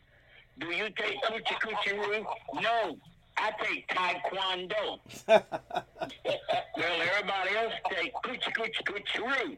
Do 0.60 0.67
you 0.67 0.89
take 0.98 1.22
coochie 1.24 1.60
coochie 1.62 1.98
roo? 1.98 2.25
No. 2.62 2.98
I 3.38 3.51
take 3.63 3.88
taekwondo. 3.89 5.00
well, 5.27 5.44
everybody 6.77 7.55
else 7.58 7.74
take 7.89 8.13
coochie 8.24 8.53
coochie 8.53 8.84
coochie 8.84 9.20
roo. 9.20 9.58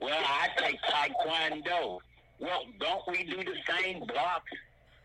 Well, 0.00 0.22
I 0.24 0.48
take 0.56 0.80
taekwondo. 0.82 1.98
Well, 2.38 2.62
don't 2.78 3.02
we 3.08 3.24
do 3.24 3.36
the 3.42 3.56
same 3.68 4.00
blocks 4.00 4.52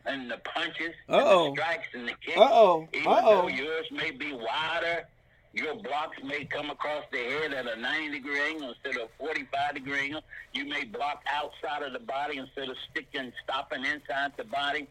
and 0.06 0.30
the 0.30 0.38
punches 0.38 0.94
Uh-oh. 1.08 1.48
and 1.48 1.58
the 1.58 1.62
strikes 1.62 1.88
and 1.94 2.08
the 2.08 2.14
kicks? 2.26 2.38
Uh-oh. 2.38 2.88
Even 2.94 3.08
Uh-oh. 3.12 3.42
though 3.44 3.48
yours 3.48 3.86
may 3.92 4.12
be 4.12 4.34
wider, 4.34 5.08
your 5.54 5.76
blocks 5.76 6.18
may 6.24 6.46
come 6.46 6.70
across 6.70 7.04
the 7.12 7.18
head 7.18 7.54
at 7.54 7.68
a 7.68 7.76
90 7.80 8.10
degree 8.20 8.40
angle 8.40 8.70
instead 8.74 9.02
of 9.02 9.10
45 9.20 9.76
degree 9.76 10.00
angle. 10.00 10.22
You 10.54 10.66
may 10.66 10.86
block 10.86 11.24
outside 11.28 11.84
of 11.84 11.94
the 11.94 12.00
body 12.00 12.38
instead 12.38 12.70
of 12.70 12.76
sticking, 12.90 13.32
stopping 13.44 13.84
inside 13.86 14.32
the 14.38 14.46
body. 14.46 14.88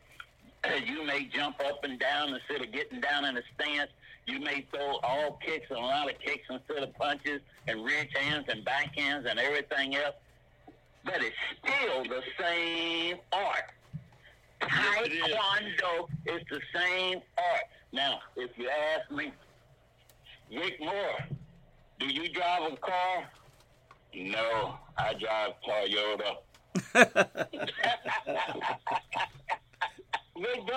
You 0.87 1.04
may 1.06 1.25
jump 1.25 1.59
up 1.64 1.85
and 1.85 1.99
down 1.99 2.35
instead 2.35 2.61
of 2.66 2.70
getting 2.70 3.00
down 3.00 3.25
in 3.25 3.37
a 3.38 3.42
stance. 3.54 3.90
You 4.26 4.38
may 4.40 4.66
throw 4.70 4.99
all 5.02 5.38
kicks 5.44 5.66
and 5.70 5.78
a 5.78 5.82
lot 5.82 6.11
of 6.11 6.18
kicks 6.18 6.44
instead 6.50 6.82
of 6.82 6.94
punches 6.97 7.40
and 7.66 7.82
reach 7.82 8.11
hands 8.14 8.44
and 8.49 8.62
backhands 8.64 9.25
and 9.28 9.38
everything 9.40 9.97
else. 9.97 10.14
But 11.04 11.23
it's 11.23 11.37
still 11.59 12.04
the 12.04 12.23
same 12.38 13.19
art. 13.33 13.73
Taekwondo 14.61 16.09
is 16.26 16.42
the 16.50 16.61
same 16.75 17.23
art. 17.38 17.64
Now, 17.92 18.21
if 18.37 18.50
you 18.57 18.69
ask 18.69 19.11
me, 19.11 19.33
Vic 20.50 20.78
Moore, 20.80 21.19
do 21.99 22.07
you 22.07 22.28
drive 22.33 22.73
a 22.73 22.76
car? 22.76 23.28
No, 24.14 24.78
I 24.99 25.14
drive 25.14 25.54
Toyota. 25.66 26.37
Rick, 30.37 30.61
do 30.66 30.75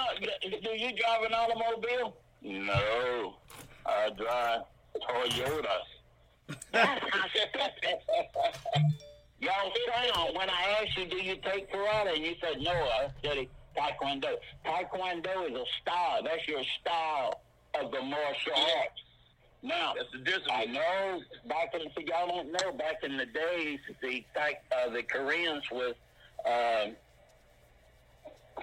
do 0.61 0.69
you 0.71 0.91
drive 0.95 1.23
an 1.23 1.33
automobile? 1.33 2.15
No, 2.41 3.35
I 3.85 4.09
drive 4.15 4.61
Toyotas. 5.01 5.87
That's 9.43 9.55
how 9.55 9.69
stupid. 9.69 9.91
Y'all 9.93 10.13
sound 10.13 10.37
when 10.37 10.49
I 10.49 10.81
asked 10.81 10.97
you, 10.97 11.05
do 11.05 11.17
you 11.17 11.35
take 11.35 11.71
karate? 11.71 12.15
And 12.15 12.25
you 12.25 12.35
said, 12.41 12.61
no, 12.61 12.71
I 12.71 13.07
study 13.19 13.49
taekwondo. 13.77 14.35
Taekwondo 14.65 15.49
is 15.49 15.55
a 15.55 15.65
style. 15.81 16.23
That's 16.23 16.47
your 16.47 16.63
style 16.81 17.41
of 17.79 17.91
the 17.91 18.01
martial 18.01 18.53
arts. 18.53 19.01
Now, 19.61 19.93
That's 19.95 20.11
the 20.11 20.19
discipline. 20.19 20.51
I 20.51 20.65
know 20.65 21.21
back 21.47 21.73
in 21.73 21.81
the, 21.95 22.03
y'all 22.05 22.27
don't 22.27 22.51
know, 22.51 22.71
back 22.73 22.97
in 23.03 23.17
the 23.17 23.25
days, 23.25 23.79
the 24.01 24.23
uh, 24.37 24.89
the 24.89 25.03
Koreans 25.03 25.63
was 25.71 25.95
um 26.45 26.95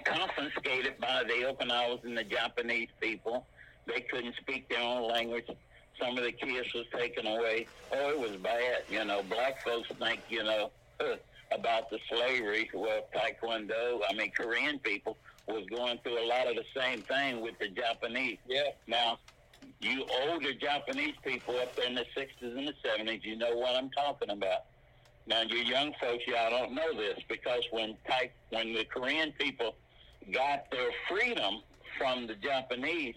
confiscated 0.05 0.99
by 1.01 1.23
the 1.27 1.47
Okinawas 1.47 2.05
and 2.05 2.17
the 2.17 2.25
Japanese 2.25 2.89
people. 3.01 3.47
They 3.87 4.03
couldn't 4.03 4.35
speak 4.41 4.69
their 4.69 4.83
own 4.83 5.09
language. 5.09 5.47
Some 6.01 6.17
of 6.17 6.25
the 6.25 6.33
kids 6.33 6.73
was 6.75 6.87
taken 6.97 7.27
away. 7.27 7.67
Oh, 7.93 8.11
it 8.11 8.19
was 8.19 8.37
bad. 8.37 8.85
You 8.89 9.05
know, 9.05 9.23
black 9.23 9.63
folks 9.65 9.89
think, 9.99 10.21
you 10.29 10.43
know, 10.43 10.71
about 11.53 11.91
the 11.91 11.99
slavery. 12.09 12.71
Well, 12.73 13.07
Taekwondo, 13.15 14.01
I 14.09 14.15
mean, 14.15 14.31
Korean 14.31 14.79
people 14.79 15.17
was 15.47 15.67
going 15.67 15.99
through 15.99 16.25
a 16.25 16.27
lot 16.27 16.47
of 16.47 16.57
the 16.57 16.65
same 16.77 17.03
thing 17.03 17.41
with 17.41 17.59
the 17.59 17.69
Japanese. 17.69 18.39
Yeah. 18.47 18.63
Now, 18.87 19.19
you 19.81 20.07
older 20.27 20.53
Japanese 20.55 21.15
people 21.25 21.57
up 21.59 21.75
there 21.77 21.87
in 21.87 21.95
the 21.95 22.07
60s 22.17 22.57
and 22.57 22.69
the 22.69 22.75
70s, 22.87 23.25
you 23.25 23.37
know 23.37 23.55
what 23.57 23.77
I'm 23.77 23.91
talking 23.91 24.31
about. 24.31 24.67
Now, 25.27 25.43
you 25.43 25.59
young 25.59 25.93
folks, 26.01 26.25
y'all 26.27 26.51
don't 26.51 26.75
know 26.75 26.95
this 26.95 27.19
because 27.29 27.63
when 27.71 27.97
Thai, 28.09 28.31
when 28.51 28.73
the 28.73 28.85
Korean 28.85 29.33
people 29.39 29.77
got 30.33 30.71
their 30.71 30.91
freedom 31.09 31.63
from 31.99 32.27
the 32.27 32.35
Japanese, 32.35 33.15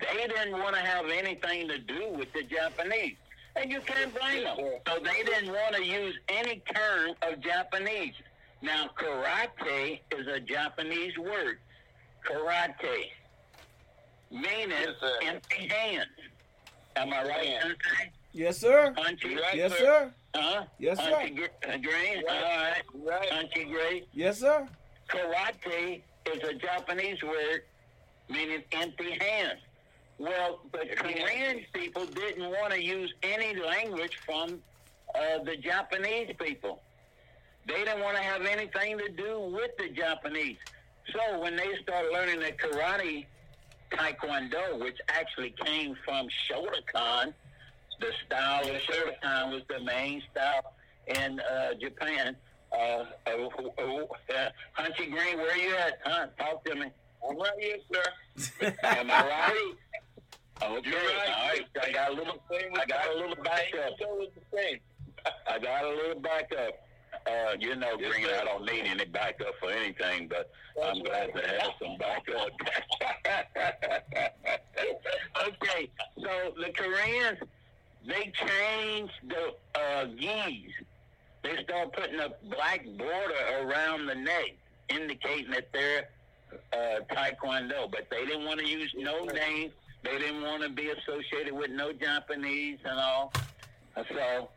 they 0.00 0.26
didn't 0.26 0.52
want 0.52 0.74
to 0.74 0.80
have 0.82 1.06
anything 1.10 1.68
to 1.68 1.78
do 1.78 2.08
with 2.12 2.32
the 2.32 2.42
Japanese. 2.42 3.16
And 3.56 3.70
you 3.70 3.80
can't 3.80 4.12
blame 4.18 4.44
them. 4.44 4.56
So 4.86 4.98
they 5.02 5.22
didn't 5.24 5.52
want 5.52 5.76
to 5.76 5.84
use 5.84 6.14
any 6.28 6.62
term 6.74 7.14
of 7.22 7.40
Japanese. 7.40 8.14
Now, 8.62 8.88
karate 8.98 10.00
is 10.16 10.26
a 10.26 10.40
Japanese 10.40 11.16
word. 11.18 11.58
Karate. 12.26 13.10
Meaning 14.30 14.70
Yes, 14.70 14.94
empty 15.24 15.68
hands. 15.68 16.06
Am 16.96 17.12
I 17.12 17.24
right, 17.24 17.46
Hands. 17.46 17.62
Sensei? 17.62 18.10
Yes, 18.32 18.58
sir. 18.58 18.92
Punchy? 18.96 19.34
Right, 19.36 19.54
Yes, 19.54 19.72
sir. 19.72 19.78
sir. 19.78 20.14
Huh? 20.34 20.64
Yes, 20.78 20.98
sir. 20.98 21.10
Punchy 21.10 21.34
gr- 21.34 21.44
uh, 21.68 21.76
green? 21.78 22.22
All 22.28 22.42
right. 22.42 22.82
Right. 22.94 23.30
Punchy 23.30 23.64
gray? 23.64 24.04
Yes, 24.14 24.40
sir. 24.40 24.66
Karate 25.08 26.02
is 26.32 26.42
a 26.48 26.54
Japanese 26.54 27.22
word 27.22 27.62
meaning 28.30 28.62
empty 28.72 29.18
hands. 29.20 29.60
Well, 30.18 30.60
the 30.72 30.94
Korean 30.96 31.64
people 31.72 32.06
didn't 32.06 32.48
want 32.48 32.72
to 32.72 32.82
use 32.82 33.12
any 33.22 33.58
language 33.58 34.18
from 34.24 34.60
uh, 35.14 35.42
the 35.44 35.56
Japanese 35.56 36.34
people. 36.38 36.80
They 37.66 37.84
didn't 37.84 38.00
want 38.00 38.16
to 38.16 38.22
have 38.22 38.42
anything 38.42 38.98
to 38.98 39.08
do 39.08 39.40
with 39.40 39.76
the 39.78 39.88
Japanese. 39.88 40.56
So 41.12 41.40
when 41.40 41.56
they 41.56 41.68
started 41.82 42.12
learning 42.12 42.40
the 42.40 42.52
karate 42.52 43.26
taekwondo, 43.90 44.80
which 44.80 44.98
actually 45.08 45.54
came 45.64 45.96
from 46.04 46.28
Shotokan, 46.28 47.34
the 48.00 48.12
style 48.26 48.62
of 48.62 48.80
Shotokan 48.82 49.52
was 49.52 49.62
the 49.68 49.80
main 49.80 50.22
style 50.30 50.74
in 51.06 51.40
uh, 51.40 51.74
Japan. 51.80 52.36
Uh, 52.72 53.04
uh, 53.26 53.48
uh, 53.78 53.82
uh, 53.82 54.48
Hunchy 54.78 55.10
Green, 55.10 55.36
where 55.36 55.52
are 55.52 55.56
you 55.56 55.74
at? 55.76 55.98
Huh? 56.04 56.26
Talk 56.38 56.64
to 56.64 56.74
me. 56.74 56.86
I'm 57.28 57.36
right 57.36 57.52
here, 57.60 57.76
sir. 57.92 58.74
Am 58.82 59.10
I 59.10 59.26
right? 59.26 59.74
Okay, 60.60 60.90
You're 60.90 60.98
right. 60.98 61.30
all 61.36 61.48
right. 61.48 61.66
I 61.82 61.92
got 61.92 62.10
a 62.10 62.14
little, 62.14 62.42
I 62.50 62.86
got 62.86 63.08
a 63.14 63.18
little 63.18 63.36
backup. 63.42 63.98
I 65.48 65.58
got 65.58 65.84
a 65.84 65.88
little 65.88 66.20
backup. 66.20 66.86
Uh, 67.26 67.54
you 67.58 67.76
know, 67.76 67.96
Green. 67.96 68.26
I 68.26 68.44
don't 68.44 68.64
need 68.64 68.84
any 68.84 69.04
backup 69.04 69.54
for 69.60 69.70
anything, 69.70 70.28
but 70.28 70.50
I'm 70.82 71.02
glad 71.02 71.32
to 71.34 71.40
have 71.40 71.72
some 71.80 71.96
backup. 71.98 72.50
okay, 75.46 75.90
so 76.20 76.52
the 76.56 76.72
Koreans, 76.74 77.38
they 78.06 78.32
changed 78.34 79.12
the 79.28 79.54
uh, 79.78 80.04
gis. 80.18 80.72
They 81.44 81.62
start 81.64 81.92
putting 81.92 82.18
a 82.18 82.30
black 82.50 82.84
border 82.96 83.60
around 83.60 84.06
the 84.06 84.14
neck, 84.14 84.56
indicating 84.88 85.50
that 85.52 85.68
they're 85.72 86.08
uh, 86.72 87.00
Taekwondo, 87.14 87.90
but 87.90 88.08
they 88.10 88.24
didn't 88.26 88.46
want 88.46 88.60
to 88.60 88.66
use 88.66 88.92
no 88.96 89.24
name. 89.24 89.70
They 90.02 90.18
didn't 90.18 90.42
want 90.42 90.62
to 90.62 90.68
be 90.68 90.90
associated 90.90 91.52
with 91.52 91.70
no 91.70 91.92
Japanese 91.92 92.78
and 92.84 92.98
all. 92.98 93.32
Uh, 93.96 94.02
so 94.08 94.48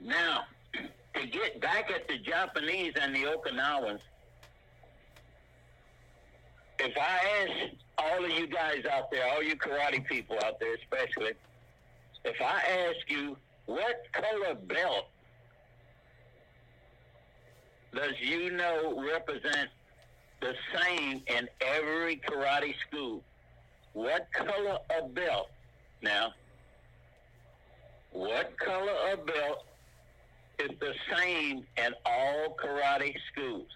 now, 0.00 0.44
to 1.14 1.26
get 1.26 1.60
back 1.60 1.90
at 1.90 2.06
the 2.06 2.18
Japanese 2.18 2.94
and 3.00 3.14
the 3.14 3.24
Okinawans, 3.24 4.00
if 6.78 6.96
I 6.96 7.46
ask 7.46 7.74
all 7.98 8.24
of 8.24 8.30
you 8.30 8.46
guys 8.46 8.84
out 8.90 9.10
there, 9.10 9.26
all 9.28 9.42
you 9.42 9.56
karate 9.56 10.06
people 10.06 10.36
out 10.44 10.58
there 10.60 10.74
especially, 10.74 11.32
if 12.24 12.40
I 12.40 12.88
ask 12.88 13.10
you 13.10 13.36
what 13.66 14.04
color 14.12 14.54
belt 14.54 15.06
does 17.94 18.12
you 18.20 18.50
know 18.50 19.02
represent 19.02 19.68
the 20.40 20.54
same 20.74 21.22
in 21.26 21.48
every 21.60 22.16
karate 22.16 22.74
school? 22.88 23.22
What 23.92 24.28
color 24.32 24.78
of 24.98 25.14
belt? 25.14 25.50
Now, 26.02 26.32
what 28.12 28.56
color 28.58 28.94
of 29.12 29.26
belt 29.26 29.64
is 30.58 30.70
the 30.80 30.94
same 31.14 31.64
in 31.76 31.94
all 32.06 32.56
karate 32.62 33.14
schools? 33.32 33.68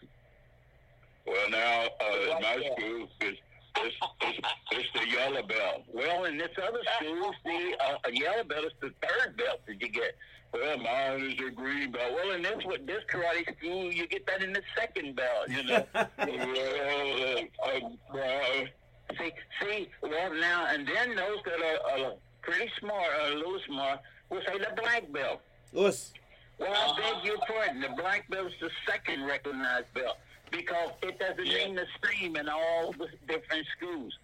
Well, 1.26 1.50
now, 1.50 1.86
uh, 2.00 2.40
my 2.40 2.70
school 2.76 3.08
is 3.20 3.36
it's, 3.76 3.96
it's, 4.22 4.48
it's 4.70 4.88
the 4.94 5.08
yellow 5.08 5.42
belt. 5.42 5.82
Well, 5.92 6.24
in 6.24 6.38
this 6.38 6.50
other 6.56 6.80
school, 6.96 7.32
the 7.44 7.76
uh, 7.80 8.10
yellow 8.12 8.44
belt 8.44 8.66
is 8.66 8.72
the 8.80 8.92
third 9.02 9.36
belt 9.36 9.60
that 9.66 9.80
you 9.80 9.88
get. 9.88 10.14
Well, 10.52 10.78
mine 10.78 11.32
is 11.32 11.46
a 11.46 11.50
green 11.50 11.90
belt. 11.90 12.12
Well, 12.14 12.30
in 12.30 12.42
this 12.42 12.64
what 12.64 12.86
this 12.86 13.02
karate 13.12 13.56
school, 13.58 13.92
you 13.92 14.06
get 14.06 14.24
that 14.26 14.42
in 14.42 14.52
the 14.52 14.62
second 14.76 15.16
belt. 15.16 15.48
You 15.48 15.64
know. 15.64 15.84
well, 15.94 17.44
uh, 17.64 18.16
uh, 18.16 18.66
see, 19.18 19.32
see. 19.60 19.88
Well, 20.02 20.34
now 20.34 20.66
and 20.68 20.86
then 20.86 21.14
those 21.16 21.38
that 21.44 21.60
are 21.60 22.06
uh, 22.06 22.10
pretty 22.42 22.70
smart, 22.78 23.06
or 23.20 23.32
a 23.32 23.34
little 23.34 23.58
smart, 23.66 24.00
will 24.30 24.42
say 24.46 24.58
the 24.58 24.72
black 24.80 25.10
belt. 25.12 25.40
Us. 25.76 26.12
Well, 26.58 26.72
I 26.72 27.00
beg 27.00 27.24
your 27.24 27.38
pardon. 27.48 27.80
The 27.80 27.88
black 28.00 28.28
belt 28.28 28.46
is 28.46 28.52
the 28.60 28.70
second 28.86 29.24
recognized 29.26 29.92
belt 29.94 30.16
because 30.50 30.90
it 31.02 31.18
doesn't 31.18 31.46
Yeah. 31.46 31.66
mean 31.66 31.74
the 31.74 31.86
same 32.08 32.36
in 32.36 32.48
all 32.48 32.92
the 32.92 33.08
different 33.26 33.66
schools. 33.76 34.16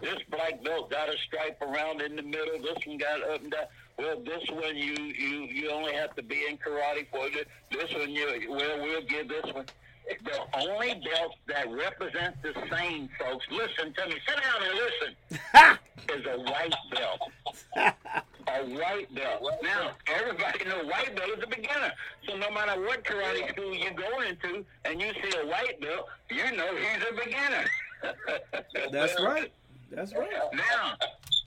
This 0.00 0.16
black 0.30 0.62
belt 0.62 0.90
got 0.90 1.08
a 1.08 1.16
stripe 1.26 1.60
around 1.62 2.00
in 2.02 2.16
the 2.16 2.22
middle. 2.22 2.58
This 2.62 2.78
one 2.86 2.98
got 2.98 3.22
up 3.30 3.42
and 3.42 3.50
down. 3.50 3.64
Well, 3.98 4.20
this 4.20 4.44
one 4.50 4.76
you 4.76 4.94
you 4.94 5.40
you 5.46 5.70
only 5.70 5.92
have 5.94 6.14
to 6.16 6.22
be 6.22 6.44
in 6.48 6.58
karate 6.58 7.06
for 7.10 7.26
it. 7.26 7.48
This 7.70 7.92
one 7.94 8.10
you 8.10 8.46
well 8.50 8.80
we'll 8.82 9.02
give 9.02 9.28
this 9.28 9.44
one. 9.54 9.66
The 10.24 10.68
only 10.68 10.94
belt 10.94 11.34
that 11.48 11.70
represents 11.70 12.38
the 12.42 12.54
same, 12.70 13.08
folks. 13.18 13.44
Listen 13.50 13.92
to 13.94 14.06
me. 14.06 14.16
Sit 14.26 14.36
down 14.42 14.62
and 14.62 14.74
listen. 14.74 15.78
is 16.14 16.26
a 16.26 16.38
white 16.50 16.74
belt. 16.92 17.20
a 17.76 18.64
white 18.64 19.14
belt. 19.14 19.42
Now, 19.62 19.92
everybody 20.06 20.64
knows 20.64 20.86
white 20.86 21.14
belt 21.16 21.30
is 21.36 21.42
a 21.42 21.46
beginner. 21.46 21.92
So 22.26 22.36
no 22.36 22.50
matter 22.50 22.80
what 22.80 23.04
karate 23.04 23.48
school 23.50 23.74
you 23.74 23.90
go 23.92 24.20
into 24.20 24.64
and 24.84 25.00
you 25.00 25.12
see 25.22 25.36
a 25.38 25.46
white 25.46 25.80
belt, 25.80 26.06
you 26.30 26.56
know 26.56 26.68
he's 26.76 27.02
a 27.02 27.24
beginner. 27.24 27.64
That's 28.92 29.20
right. 29.20 29.52
That's 29.90 30.14
right. 30.14 30.30
Now, 30.52 30.94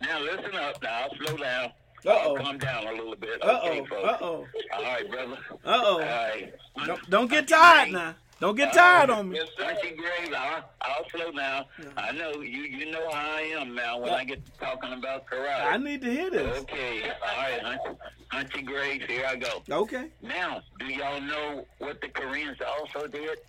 now 0.02 0.20
listen 0.22 0.56
up. 0.56 0.82
Now 0.82 1.04
I'll 1.04 1.16
slow 1.26 1.38
down. 1.38 1.72
Uh-oh. 2.06 2.36
Calm 2.36 2.58
down 2.58 2.88
a 2.88 2.92
little 2.92 3.16
bit. 3.16 3.44
Uh 3.44 3.60
Okay, 3.64 3.82
oh. 3.82 3.86
folks. 3.86 4.04
Uh 4.04 4.18
oh. 4.22 4.48
All 4.74 4.84
right, 4.84 5.12
brother. 5.12 5.38
Uh-oh. 5.66 5.94
All 5.94 6.00
right. 6.00 6.54
Don't, 6.86 7.10
don't 7.10 7.30
get 7.30 7.48
tired 7.48 7.92
now. 7.92 8.16
Don't 8.40 8.56
get 8.56 8.72
tired 8.72 9.10
on 9.10 9.30
me. 9.30 9.40
Auntie 9.40 9.96
Graves, 9.96 10.34
I'll, 10.36 10.64
I'll 10.82 11.10
slow 11.10 11.32
down. 11.32 11.66
I 11.98 12.14
know 12.14 12.36
you. 12.36 12.64
You 12.64 12.90
know 12.92 13.10
how 13.12 13.36
I 13.36 13.42
am 13.60 13.76
now 13.76 14.00
when 14.00 14.14
I 14.14 14.24
get 14.24 14.46
to 14.46 14.52
talking 14.54 14.94
about 14.94 15.26
karate. 15.28 15.66
I 15.66 15.78
need 15.78 16.02
to 16.02 16.10
hear 16.10 16.30
this. 16.30 16.60
Okay. 16.62 17.04
All 17.04 17.38
right, 17.38 17.64
Auntie, 17.64 18.00
Auntie 18.32 18.62
Graves, 18.62 19.06
here 19.08 19.26
I 19.28 19.36
go. 19.36 19.62
Okay. 19.70 20.08
Now, 20.22 20.62
do 20.80 20.86
y'all 20.86 21.20
know 21.20 21.66
what 21.80 22.00
the 22.00 22.08
Koreans 22.08 22.58
also 22.66 23.08
did? 23.08 23.40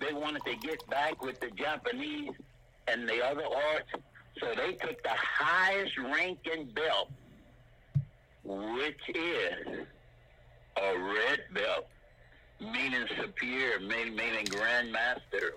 They 0.00 0.14
wanted 0.14 0.44
to 0.44 0.56
get 0.56 0.88
back 0.88 1.22
with 1.22 1.40
the 1.40 1.50
Japanese 1.50 2.30
and 2.86 3.06
the 3.06 3.22
other 3.22 3.44
arts, 3.44 3.90
so 4.40 4.54
they 4.56 4.72
took 4.74 5.02
the 5.02 5.10
highest 5.10 5.98
ranking 5.98 6.66
belt, 6.74 7.10
which 8.44 9.00
is 9.14 9.78
a 10.76 10.98
red 10.98 11.40
belt, 11.52 11.88
meaning 12.60 13.06
superior, 13.16 13.80
meaning, 13.80 14.16
meaning 14.16 14.44
grandmaster. 14.46 15.52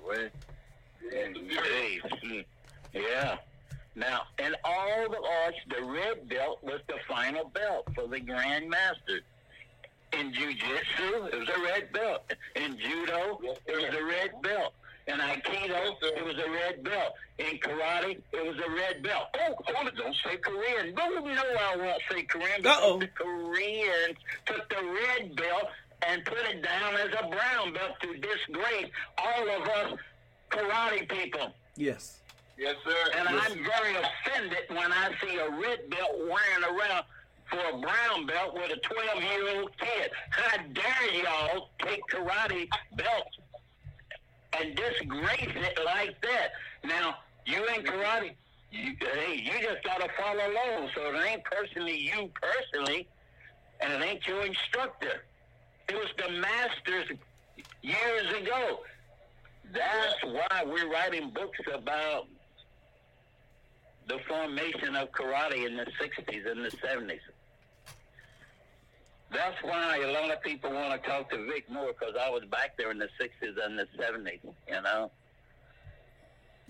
Yeah. 2.93 3.37
Now, 3.95 4.23
in 4.39 4.53
all 4.63 5.09
the 5.09 5.21
arts, 5.45 5.57
the 5.69 5.83
red 5.85 6.27
belt 6.29 6.59
was 6.61 6.81
the 6.87 6.95
final 7.07 7.45
belt 7.49 7.87
for 7.95 8.07
the 8.07 8.19
grandmaster. 8.19 9.19
In 10.13 10.33
jiu-jitsu, 10.33 11.25
it 11.31 11.39
was 11.39 11.49
a 11.49 11.61
red 11.61 11.91
belt. 11.93 12.33
In 12.55 12.77
judo, 12.77 13.39
it 13.65 13.75
was 13.75 13.95
a 13.95 14.03
red 14.03 14.41
belt. 14.41 14.73
In 15.07 15.19
aikido, 15.19 15.95
it 16.01 16.23
was 16.25 16.35
a 16.35 16.51
red 16.51 16.83
belt. 16.83 17.13
In 17.39 17.57
karate, 17.59 18.21
it 18.31 18.45
was 18.45 18.57
a 18.57 18.69
red 18.71 19.01
belt. 19.03 19.27
Oh, 19.39 19.55
hold 19.73 19.87
it, 19.87 19.95
don't 19.95 20.15
say 20.23 20.37
Korean. 20.37 20.93
No, 20.93 21.09
no, 21.09 21.31
I 21.31 21.75
won't 21.75 22.01
say 22.09 22.23
Korean 22.23 22.65
Uh-oh. 22.65 22.99
the 22.99 23.07
Koreans 23.07 24.17
took 24.45 24.69
the 24.69 24.83
red 24.83 25.35
belt 25.35 25.67
and 26.07 26.23
put 26.25 26.39
it 26.49 26.61
down 26.63 26.95
as 26.95 27.09
a 27.19 27.27
brown 27.27 27.73
belt 27.73 27.99
to 28.01 28.13
disgrace 28.17 28.91
all 29.17 29.43
of 29.49 29.67
us 29.67 29.99
karate 30.49 31.07
people. 31.09 31.53
Yes. 31.75 32.19
yes, 32.57 32.75
sir. 32.83 33.17
And 33.17 33.29
I'm 33.29 33.53
very 33.53 33.95
offended 33.95 34.65
when 34.69 34.91
I 34.91 35.11
see 35.21 35.37
a 35.37 35.49
red 35.49 35.89
belt 35.89 36.17
wearing 36.17 36.63
around 36.63 37.05
for 37.49 37.59
a 37.59 37.79
brown 37.79 38.25
belt 38.25 38.53
with 38.53 38.71
a 38.71 38.77
12 38.77 39.23
year 39.23 39.59
old 39.59 39.77
kid. 39.77 40.11
How 40.29 40.57
dare 40.73 41.23
y'all 41.23 41.69
take 41.79 42.01
karate 42.09 42.67
belts 42.95 43.37
and 44.59 44.75
disgrace 44.75 45.55
it 45.55 45.79
like 45.85 46.19
that? 46.21 46.51
Now, 46.83 47.15
you 47.45 47.65
ain't 47.69 47.85
karate, 47.85 48.31
you, 48.71 48.95
hey, 48.99 49.35
you 49.35 49.51
just 49.61 49.83
got 49.83 50.01
to 50.01 50.09
follow 50.17 50.39
along. 50.39 50.89
So 50.95 51.13
it 51.13 51.25
ain't 51.25 51.43
personally 51.43 51.97
you 51.97 52.29
personally, 52.41 53.07
and 53.81 53.93
it 53.93 54.05
ain't 54.05 54.27
your 54.27 54.45
instructor. 54.45 55.23
It 55.91 55.97
was 55.97 56.08
the 56.17 56.32
masters 56.39 57.17
years 57.82 58.34
ago. 58.41 58.80
That's 59.73 60.23
why 60.23 60.63
we're 60.65 60.89
writing 60.89 61.32
books 61.32 61.60
about 61.73 62.27
the 64.08 64.19
formation 64.25 64.95
of 64.95 65.12
karate 65.12 65.67
in 65.67 65.75
the 65.75 65.86
60s 65.99 66.49
and 66.49 66.63
the 66.63 66.71
70s. 66.77 67.19
That's 69.34 69.62
why 69.63 69.97
a 69.97 70.13
lot 70.13 70.32
of 70.32 70.41
people 70.41 70.71
want 70.71 71.04
to 71.04 71.10
talk 71.10 71.30
to 71.32 71.45
Vic 71.45 71.69
Moore 71.69 71.91
because 71.99 72.15
I 72.17 72.30
was 72.30 72.45
back 72.45 72.77
there 72.77 72.91
in 72.91 72.97
the 72.97 73.10
60s 73.19 73.58
and 73.62 73.77
the 73.77 73.88
70s, 73.99 74.39
you 74.43 74.82
know. 74.82 75.12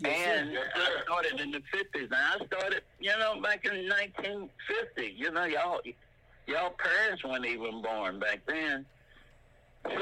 and 0.04 0.58
I 0.58 1.04
started 1.04 1.40
in 1.42 1.52
the 1.52 1.62
50s. 1.72 2.10
Now, 2.10 2.38
I 2.40 2.46
started, 2.48 2.82
you 3.00 3.16
know, 3.20 3.40
back 3.40 3.66
in 3.66 3.88
1950. 3.88 5.16
You 5.16 5.30
know, 5.30 5.46
y'all, 5.46 5.80
y'all 6.48 6.72
parents 6.72 7.24
weren't 7.24 7.46
even 7.46 7.84
born 7.84 8.20
back 8.20 8.40
then. 8.48 8.84
So, 9.88 9.92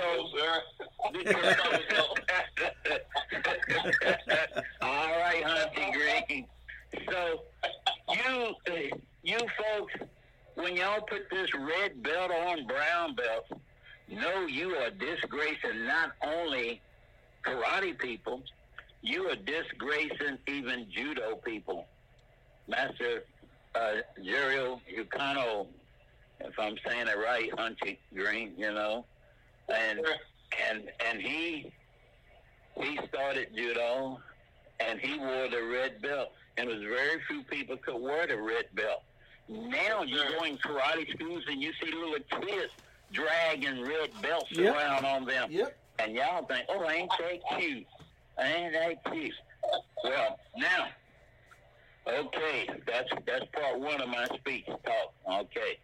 All 4.81 5.09
right, 5.17 5.43
Hunty 5.43 5.93
Green. 5.93 6.47
So 7.09 7.41
you 8.13 8.55
you 9.23 9.37
folks, 9.37 9.93
when 10.55 10.75
y'all 10.75 11.01
put 11.01 11.29
this 11.29 11.53
red 11.53 12.01
belt 12.03 12.31
on 12.31 12.67
brown 12.67 13.15
belt, 13.15 13.45
know 14.07 14.45
you 14.45 14.75
are 14.75 14.89
disgracing 14.89 15.85
not 15.85 16.11
only 16.23 16.81
karate 17.45 17.97
people, 17.97 18.43
you 19.01 19.29
are 19.29 19.35
disgracing 19.35 20.37
even 20.47 20.87
judo 20.91 21.35
people. 21.37 21.87
Master 22.67 23.23
uh, 23.75 23.95
Yukano, 24.21 25.67
if 26.39 26.59
I'm 26.59 26.77
saying 26.87 27.07
it 27.07 27.17
right, 27.17 27.51
Hunty 27.51 27.97
Green, 28.13 28.53
you 28.57 28.71
know, 28.71 29.05
and 29.73 29.99
and 30.69 30.91
and 31.08 31.21
he 31.21 31.71
he 32.82 32.97
started 33.08 33.47
judo 33.55 34.19
and 34.79 34.99
he 34.99 35.17
wore 35.19 35.47
the 35.49 35.62
red 35.63 36.01
belt. 36.01 36.29
And 36.58 36.69
it 36.69 36.73
was 36.73 36.84
very 36.84 37.21
few 37.27 37.43
people 37.43 37.77
could 37.77 38.01
wear 38.01 38.27
the 38.27 38.38
red 38.38 38.65
belt. 38.73 39.03
Now 39.47 40.03
you 40.03 40.17
go 40.38 40.43
in 40.43 40.58
karate 40.58 41.10
schools 41.13 41.43
and 41.49 41.62
you 41.62 41.71
see 41.84 41.91
little 41.91 42.15
kids 42.41 42.71
dragging 43.12 43.82
red 43.82 44.10
belts 44.21 44.51
Yep. 44.51 44.75
around 44.75 45.05
on 45.05 45.25
them. 45.25 45.51
Yep. 45.51 45.77
and 45.99 46.15
y'all 46.15 46.45
think 46.45 46.65
oh 46.69 46.89
ain't 46.89 47.12
that 47.19 47.60
cute? 47.60 47.86
Ain't 48.39 48.73
that 48.73 49.12
cute? 49.12 49.34
Well 50.03 50.39
now 50.58 50.88
okay 52.08 52.67
that's 52.88 53.10
that's 53.25 53.45
part 53.53 53.79
one 53.79 54.01
of 54.01 54.08
my 54.10 54.25
speech 54.38 54.65
talk. 54.65 55.13
Okay 55.41 55.77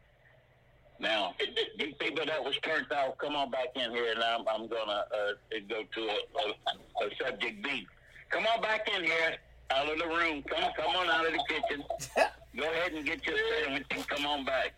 now, 0.99 1.33
these 1.77 1.93
people 1.99 2.25
that 2.25 2.43
was 2.43 2.57
turned 2.63 2.91
off, 2.91 3.17
come 3.17 3.35
on 3.35 3.51
back 3.51 3.75
in 3.75 3.91
here, 3.91 4.11
and 4.13 4.23
I'm, 4.23 4.47
I'm 4.47 4.67
gonna 4.67 5.03
uh, 5.11 5.59
go 5.67 5.83
to 5.83 6.01
a, 6.01 6.13
a, 6.13 7.05
a 7.05 7.09
subject 7.21 7.63
B. 7.63 7.85
Come 8.29 8.45
on 8.45 8.61
back 8.61 8.87
in 8.95 9.03
here, 9.03 9.35
out 9.71 9.91
of 9.91 9.99
the 9.99 10.07
room. 10.07 10.43
Come, 10.43 10.71
come 10.77 10.95
on 10.95 11.09
out 11.09 11.25
of 11.25 11.33
the 11.33 11.43
kitchen. 11.49 11.83
Go 12.55 12.63
ahead 12.63 12.93
and 12.93 13.05
get 13.05 13.25
your 13.27 13.35
sandwich 13.63 13.85
and 13.91 14.07
come 14.07 14.25
on 14.25 14.45
back. 14.45 14.73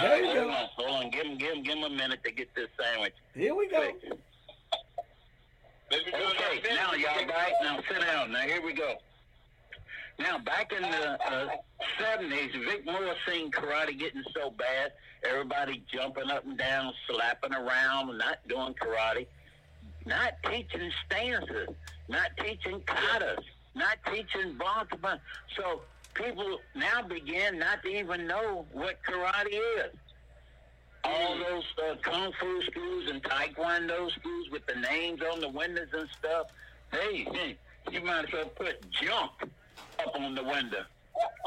There 0.00 0.18
you 0.18 0.26
hold 0.26 0.34
go. 0.34 0.50
on, 0.50 0.68
hold 0.76 1.04
on. 1.04 1.10
Give 1.10 1.26
him, 1.26 1.38
give 1.38 1.54
him, 1.54 1.62
give 1.62 1.78
him 1.78 1.84
a 1.84 1.90
minute 1.90 2.24
to 2.24 2.32
get 2.32 2.54
this 2.54 2.68
sandwich 2.78 3.14
Here 3.34 3.54
we 3.54 3.68
go. 3.68 3.80
Okay, 5.92 6.60
now 6.74 6.92
y'all 6.94 7.26
back. 7.26 7.52
Now 7.62 7.78
sit 7.88 8.00
down. 8.00 8.32
Now 8.32 8.40
here 8.40 8.64
we 8.64 8.72
go. 8.72 8.96
Now 10.20 10.36
back 10.38 10.70
in 10.72 10.82
the 10.82 11.18
uh, 11.32 11.48
seventies, 11.98 12.52
Vic 12.54 12.84
Moore 12.84 13.14
seen 13.26 13.50
karate 13.50 13.98
getting 13.98 14.22
so 14.34 14.50
bad, 14.50 14.92
everybody 15.26 15.82
jumping 15.90 16.30
up 16.30 16.44
and 16.44 16.58
down, 16.58 16.92
slapping 17.08 17.54
around, 17.54 18.18
not 18.18 18.46
doing 18.46 18.74
karate, 18.74 19.26
not 20.04 20.34
teaching 20.44 20.92
stances, 21.06 21.68
not 22.08 22.32
teaching 22.38 22.80
katas, 22.80 23.42
not 23.74 23.96
teaching 24.12 24.58
bonta. 24.58 25.20
So 25.56 25.80
people 26.12 26.58
now 26.74 27.00
begin 27.00 27.58
not 27.58 27.82
to 27.82 27.88
even 27.88 28.26
know 28.26 28.66
what 28.72 28.98
karate 29.08 29.58
is. 29.78 29.96
All 31.02 31.38
those 31.38 31.64
uh, 31.82 31.94
kung 32.02 32.30
fu 32.38 32.60
schools 32.64 33.08
and 33.08 33.22
taekwondo 33.22 34.10
schools 34.10 34.50
with 34.52 34.66
the 34.66 34.74
names 34.74 35.22
on 35.32 35.40
the 35.40 35.48
windows 35.48 35.88
and 35.94 36.06
stuff. 36.18 36.48
Hey, 36.92 37.26
hey, 37.32 37.56
you 37.90 38.02
might 38.02 38.26
as 38.26 38.32
well 38.34 38.48
put 38.48 38.84
jump 38.90 39.50
up 40.06 40.14
on 40.16 40.34
the 40.34 40.42
window 40.42 40.84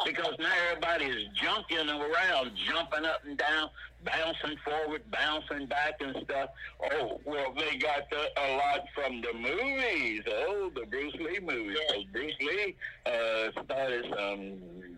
because 0.06 0.34
now 0.39 0.52
everybody 0.70 1.06
is 1.06 1.28
junking 1.42 1.88
around, 1.88 2.52
jumping 2.68 3.06
up 3.06 3.22
and 3.26 3.38
down, 3.38 3.70
bouncing 4.04 4.58
forward, 4.63 5.02
bouncing 5.12 5.66
back 5.68 6.00
and 6.02 6.16
stuff. 6.24 6.50
Oh, 6.92 7.20
well, 7.26 7.54
they 7.56 7.78
got 7.78 8.10
that 8.10 8.30
a 8.38 8.58
lot 8.58 8.86
from 8.94 9.22
the 9.22 9.34
movies. 9.34 10.22
Oh, 10.28 10.72
the 10.76 10.86
Bruce 10.86 11.16
Lee 11.16 11.39
movies. 11.39 11.78
Because 11.88 12.04
Bruce 12.12 12.36
Lee 12.42 12.76
uh, 13.06 13.63
started 13.63 14.06
some 14.18 14.58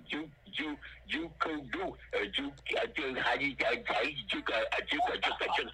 ju 0.09 0.27
ju 0.51 0.75
juku 1.09 1.71
do 1.71 1.83
uh, 1.83 2.25
ju 2.33 2.51
ju 2.95 3.15
how 3.19 3.33
you 3.35 3.55
guys 3.55 3.77
juka 4.31 4.53
juka 4.89 5.13
juka 5.21 5.45
juka 5.57 5.71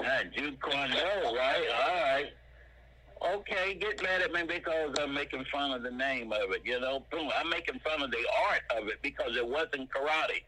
uh, 0.00 0.22
juke 0.34 0.60
Kwando, 0.60 1.36
right? 1.36 1.66
All 1.74 2.02
right 2.02 2.32
okay, 3.24 3.74
get 3.74 4.02
mad 4.02 4.22
at 4.22 4.32
me 4.32 4.42
because 4.46 4.94
I'm 4.98 5.14
making 5.14 5.44
fun 5.52 5.72
of 5.72 5.82
the 5.82 5.90
name 5.90 6.32
of 6.32 6.50
it. 6.52 6.62
You 6.64 6.80
know, 6.80 7.04
I'm 7.36 7.48
making 7.48 7.80
fun 7.80 8.02
of 8.02 8.10
the 8.10 8.24
art 8.48 8.82
of 8.82 8.88
it 8.88 9.00
because 9.02 9.36
it 9.36 9.46
wasn't 9.46 9.90
karate. 9.90 10.42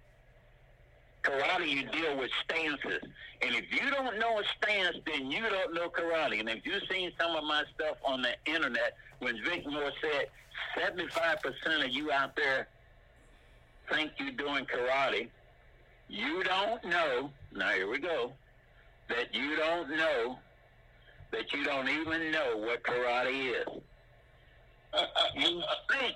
Karate, 1.23 1.69
you 1.69 1.87
deal 1.87 2.19
with 2.19 2.31
stances. 2.45 3.03
And 3.43 3.55
if 3.55 3.65
you 3.73 3.91
don't 3.91 4.19
know 4.19 4.41
a 4.41 4.43
stance, 4.57 4.97
then 5.07 5.31
you 5.31 5.43
don't 5.43 5.75
know 5.75 5.89
karate. 5.89 6.41
And 6.41 6.49
if 6.49 6.67
you've 6.67 6.83
seen 6.91 7.13
some 7.19 7.35
of 7.35 7.45
my 7.45 7.63
stuff 7.75 7.97
on 8.05 8.23
the 8.23 8.35
internet, 8.47 8.95
when 9.21 9.43
Vic 9.45 9.67
Moore 9.67 9.93
said 10.01 10.27
75% 10.77 11.85
of 11.85 11.91
you 11.91 12.13
out 12.13 12.37
there 12.37 12.69
think 13.91 14.13
you're 14.19 14.33
doing 14.33 14.67
karate, 14.67 15.29
you 16.09 16.45
don't 16.45 16.85
know, 16.85 17.31
now 17.55 17.71
here 17.71 17.89
we 17.89 17.99
go, 17.99 18.33
that 19.09 19.35
you 19.35 19.57
don't 19.57 19.91
know 19.91 20.39
that 21.33 21.53
you 21.53 21.65
don't 21.65 21.89
even 21.89 22.31
know 22.31 22.57
what 22.57 22.83
karate 22.83 23.53
is. 23.53 23.83
you 25.37 25.63
think 25.91 26.15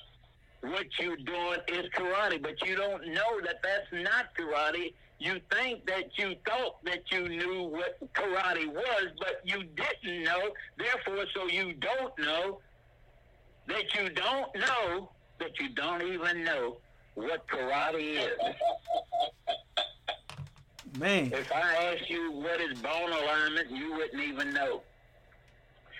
what 0.60 0.86
you're 0.98 1.16
doing 1.16 1.60
is 1.68 1.86
karate, 1.96 2.42
but 2.42 2.66
you 2.66 2.76
don't 2.76 3.06
know 3.08 3.40
that 3.44 3.62
that's 3.62 3.92
not 3.92 4.34
karate. 4.36 4.94
You 5.18 5.40
think 5.52 5.84
that 5.86 6.16
you 6.16 6.36
thought 6.46 6.84
that 6.84 7.10
you 7.10 7.28
knew 7.28 7.64
what 7.64 7.98
karate 8.14 8.68
was, 8.68 9.08
but 9.18 9.40
you 9.44 9.64
didn't 9.64 10.24
know. 10.24 10.50
Therefore, 10.76 11.24
so 11.34 11.48
you 11.48 11.74
don't 11.74 12.16
know 12.18 12.60
that 13.66 13.94
you 13.94 14.08
don't 14.10 14.54
know 14.54 15.10
that 15.40 15.58
you 15.60 15.68
don't 15.70 16.02
even 16.02 16.44
know 16.44 16.78
what 17.14 17.46
karate 17.48 18.26
is. 18.26 18.54
Man. 20.98 21.32
If 21.32 21.52
I 21.52 21.94
asked 21.94 22.08
you 22.08 22.32
what 22.32 22.60
is 22.60 22.78
bone 22.80 23.12
alignment, 23.12 23.70
you 23.70 23.92
wouldn't 23.92 24.22
even 24.22 24.52
know. 24.54 24.82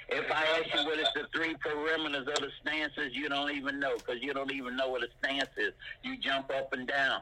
If 0.09 0.31
I 0.31 0.43
ask 0.59 0.75
you 0.75 0.87
what 0.87 0.99
is 0.99 1.09
the 1.15 1.27
three 1.35 1.55
perimeters 1.57 2.27
of 2.27 2.41
the 2.41 2.51
stances, 2.63 3.15
you 3.15 3.29
don't 3.29 3.51
even 3.51 3.79
know 3.79 3.97
because 3.99 4.23
you 4.23 4.33
don't 4.33 4.53
even 4.53 4.75
know 4.75 4.89
what 4.89 5.03
a 5.03 5.09
stance 5.19 5.51
is. 5.59 5.73
You 6.03 6.17
jump 6.17 6.51
up 6.51 6.73
and 6.73 6.89
down. 6.89 7.21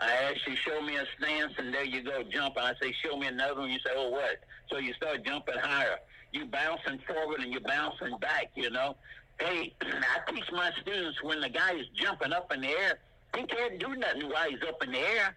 I 0.00 0.10
ask 0.10 0.46
you, 0.46 0.56
show 0.56 0.80
me 0.82 0.96
a 0.96 1.04
stance, 1.18 1.52
and 1.58 1.72
there 1.72 1.84
you 1.84 2.02
go, 2.02 2.22
jump. 2.24 2.56
And 2.56 2.66
I 2.66 2.72
say, 2.80 2.92
show 3.04 3.16
me 3.16 3.28
another 3.28 3.60
one. 3.60 3.70
You 3.70 3.78
say, 3.78 3.92
oh, 3.94 4.10
what? 4.10 4.40
So 4.70 4.78
you 4.78 4.94
start 4.94 5.24
jumping 5.24 5.58
higher. 5.58 5.96
You 6.32 6.46
bouncing 6.46 6.98
forward 7.06 7.40
and 7.40 7.52
you're 7.52 7.60
bouncing 7.60 8.16
back, 8.18 8.50
you 8.54 8.70
know. 8.70 8.96
Hey, 9.40 9.74
I 9.82 10.32
teach 10.32 10.44
my 10.52 10.72
students 10.82 11.22
when 11.22 11.40
the 11.40 11.48
guy 11.48 11.74
is 11.74 11.86
jumping 11.94 12.32
up 12.32 12.52
in 12.52 12.62
the 12.62 12.68
air, 12.68 12.98
he 13.36 13.44
can't 13.44 13.78
do 13.78 13.94
nothing 13.94 14.28
while 14.28 14.50
he's 14.50 14.62
up 14.66 14.82
in 14.82 14.90
the 14.90 14.98
air. 14.98 15.36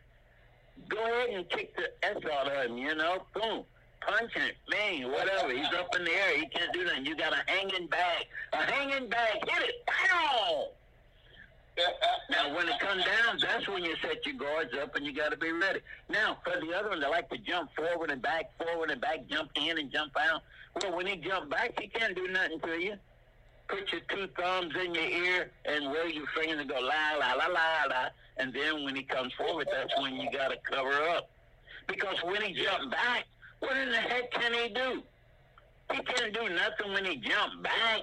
Go 0.90 0.98
ahead 0.98 1.30
and 1.30 1.50
kick 1.50 1.76
the 1.76 1.92
S 2.04 2.18
out 2.34 2.52
of 2.52 2.66
him, 2.66 2.78
you 2.78 2.96
know. 2.96 3.24
Boom 3.36 3.66
punching 4.02 4.42
it, 4.42 4.56
man, 4.70 5.12
whatever. 5.12 5.52
He's 5.52 5.72
up 5.78 5.96
in 5.96 6.04
the 6.04 6.12
air. 6.12 6.38
He 6.38 6.48
can't 6.48 6.74
do 6.74 6.84
nothing. 6.84 7.06
You 7.06 7.16
got 7.16 7.34
a 7.34 7.44
hanging 7.50 7.88
bag. 7.88 8.26
A 8.54 8.58
hanging 8.58 9.10
bag. 9.10 9.38
Hit 9.48 9.70
it. 9.70 9.86
Pow! 9.88 10.68
now, 12.30 12.56
when 12.56 12.68
it 12.68 12.80
comes 12.80 13.04
down, 13.06 13.40
that's 13.42 13.68
when 13.68 13.84
you 13.84 13.96
set 14.02 14.26
your 14.26 14.36
guards 14.36 14.72
up 14.82 14.96
and 14.96 15.06
you 15.06 15.14
got 15.14 15.32
to 15.32 15.38
be 15.38 15.52
ready. 15.52 15.80
Now, 16.10 16.38
for 16.44 16.60
the 16.60 16.74
other 16.74 16.90
one, 16.90 17.00
they 17.00 17.08
like 17.08 17.30
to 17.30 17.38
jump 17.38 17.72
forward 17.76 18.12
and 18.12 18.22
back, 18.22 18.52
forward 18.58 18.92
and 18.92 19.00
back, 19.00 19.28
jump 19.30 19.52
in 19.56 19.78
and 19.78 19.92
jump 19.92 20.12
out. 20.18 20.42
Well, 20.82 20.96
when 20.96 21.08
he 21.08 21.16
jump 21.16 21.50
back, 21.50 21.80
he 21.80 21.88
can't 21.88 22.16
do 22.16 22.28
nothing 22.28 22.60
to 22.60 22.80
you. 22.80 22.96
Put 23.68 23.92
your 23.92 24.02
two 24.10 24.28
thumbs 24.38 24.74
in 24.84 24.94
your 24.94 25.04
ear 25.04 25.52
and 25.66 25.92
wave 25.92 26.14
your 26.14 26.26
fingers 26.36 26.60
and 26.60 26.70
go 26.70 26.76
la 26.76 27.18
la 27.18 27.34
la 27.34 27.48
la 27.48 27.86
la. 27.90 28.08
And 28.38 28.54
then 28.54 28.84
when 28.84 28.96
he 28.96 29.04
comes 29.04 29.32
forward, 29.34 29.68
that's 29.72 29.94
when 30.02 30.16
you 30.16 30.30
got 30.32 30.50
to 30.50 30.58
cover 30.70 30.92
up. 31.10 31.30
Because 31.88 32.18
when 32.24 32.42
he 32.42 32.54
jump 32.54 32.92
back, 32.92 33.26
what 33.62 33.78
in 33.78 33.90
the 33.90 33.98
heck 33.98 34.32
can 34.32 34.54
he 34.54 34.70
do? 34.70 35.02
He 35.94 36.02
can't 36.04 36.34
do 36.34 36.50
nothing 36.50 36.94
when 36.94 37.06
he 37.06 37.18
jump 37.18 37.64
back. 37.64 38.02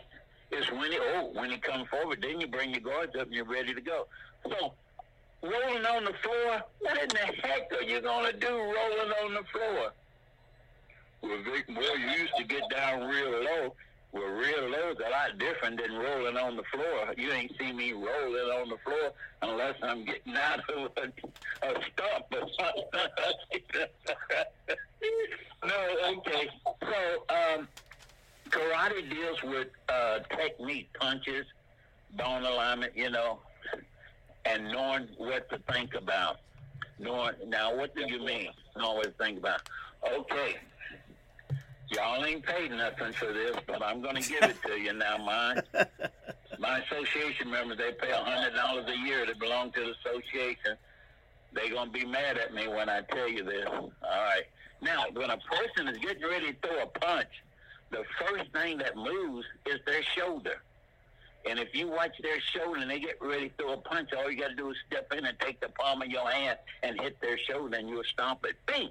It's 0.51 0.71
when 0.73 0.91
he 0.91 0.99
oh 1.01 1.31
when 1.35 1.51
he 1.51 1.59
come 1.59 1.85
forward, 1.87 2.21
then 2.23 2.41
you 2.41 2.47
bring 2.47 2.71
your 2.71 2.81
guards 2.81 3.15
up 3.17 3.27
and 3.27 3.35
you're 3.35 3.45
ready 3.45 3.75
to 3.75 3.81
go. 3.81 4.07
So 4.45 4.73
rolling 5.43 5.85
on 5.85 6.05
the 6.05 6.15
floor, 6.23 6.63
what 6.81 7.03
in 7.03 7.09
the 7.09 7.47
heck 7.47 7.71
are 7.73 7.83
you 7.83 8.01
gonna 8.01 8.33
do 8.33 8.49
rolling 8.49 9.13
on 9.23 9.35
the 9.35 9.45
floor? 9.53 9.93
Well, 11.21 11.39
Vic, 11.45 11.65
you 11.69 12.21
used 12.21 12.37
to 12.37 12.45
get 12.45 12.63
down 12.71 13.09
real 13.09 13.31
low. 13.31 13.75
Well, 14.13 14.25
real 14.25 14.71
low 14.71 14.93
is 14.93 14.99
a 15.05 15.11
lot 15.11 15.37
different 15.39 15.81
than 15.83 15.99
rolling 15.99 16.37
on 16.37 16.57
the 16.57 16.63
floor. 16.73 17.13
You 17.17 17.31
ain't 17.33 17.53
see 17.59 17.73
me 17.73 17.93
rolling 17.93 18.51
on 18.53 18.69
the 18.71 18.79
floor 18.79 19.13
unless 19.43 19.75
I'm 19.83 20.05
getting 20.05 20.35
out 20.37 20.61
of 20.71 20.93
a, 20.97 21.67
a 21.67 21.75
stump 21.93 22.27
or 22.33 22.49
something. 22.59 23.89
no, 25.65 26.15
okay. 26.19 26.49
So, 26.83 27.25
um, 27.35 27.69
karate 28.51 29.09
deals 29.11 29.43
with 29.43 29.69
uh, 29.89 30.21
technique, 30.37 30.89
punches, 30.99 31.47
bone 32.17 32.45
alignment, 32.45 32.97
you 32.97 33.11
know, 33.11 33.41
and 34.45 34.65
knowing 34.71 35.09
what 35.17 35.49
to 35.51 35.59
think 35.73 35.95
about. 35.95 36.39
Knowing 36.99 37.35
now, 37.47 37.75
what 37.77 37.95
do 37.95 38.03
you 38.09 38.25
mean? 38.25 38.49
Know 38.77 38.95
what 38.95 39.05
to 39.05 39.25
think 39.25 39.39
about. 39.39 39.61
Okay, 40.05 40.57
Y'all 41.91 42.23
ain't 42.25 42.45
paid 42.45 42.71
nothing 42.71 43.13
for 43.15 43.33
this, 43.33 43.57
but 43.67 43.83
I'm 43.83 44.03
going 44.03 44.17
to 44.17 44.29
give 44.29 44.43
it 44.43 44.57
to 44.67 44.79
you 44.79 44.93
now. 44.93 45.17
My 45.17 45.63
my 46.59 46.81
association 46.81 47.51
members, 47.51 47.79
they 47.79 47.93
pay 47.93 48.11
a 48.11 48.17
hundred 48.17 48.55
dollars 48.55 48.85
a 48.89 49.07
year 49.07 49.25
to 49.25 49.35
belong 49.35 49.73
to 49.73 49.81
the 49.81 49.95
association. 50.11 50.77
They're 51.55 51.71
going 51.71 51.91
to 51.91 51.99
be 51.99 52.05
mad 52.05 52.37
at 52.37 52.53
me 52.53 52.69
when 52.69 52.91
I 52.91 53.01
tell 53.11 53.29
you 53.29 53.43
this. 53.43 53.67
All 53.67 53.91
right. 54.03 54.43
Now, 54.81 55.05
when 55.13 55.31
a 55.31 55.39
person 55.39 55.89
is 55.89 55.99
getting 55.99 56.23
ready 56.23 56.53
to 56.53 56.57
throw 56.67 56.83
a 56.83 56.87
punch, 56.87 57.29
the 57.91 58.05
first 58.21 58.51
thing 58.53 58.79
that 58.79 58.97
moves 58.97 59.47
is 59.67 59.79
their 59.87 60.03
shoulder. 60.17 60.63
And 61.49 61.59
if 61.59 61.75
you 61.75 61.89
watch 61.89 62.15
their 62.23 62.41
shoulder 62.41 62.81
and 62.81 62.91
they 62.91 63.01
get 63.01 63.17
ready 63.21 63.49
to 63.49 63.55
throw 63.57 63.73
a 63.75 63.77
punch, 63.79 64.11
all 64.17 64.31
you 64.31 64.39
got 64.39 64.49
to 64.49 64.55
do 64.55 64.71
is 64.71 64.77
step 64.87 65.13
in 65.17 65.25
and 65.25 65.39
take 65.41 65.61
the 65.61 65.69
palm 65.71 66.03
of 66.03 66.09
your 66.09 66.29
hand 66.31 66.59
and 66.83 67.01
hit 67.01 67.21
their 67.21 67.39
shoulder, 67.39 67.77
and 67.77 67.89
you'll 67.89 68.05
stomp 68.05 68.45
it. 68.45 68.57
Bing! 68.67 68.91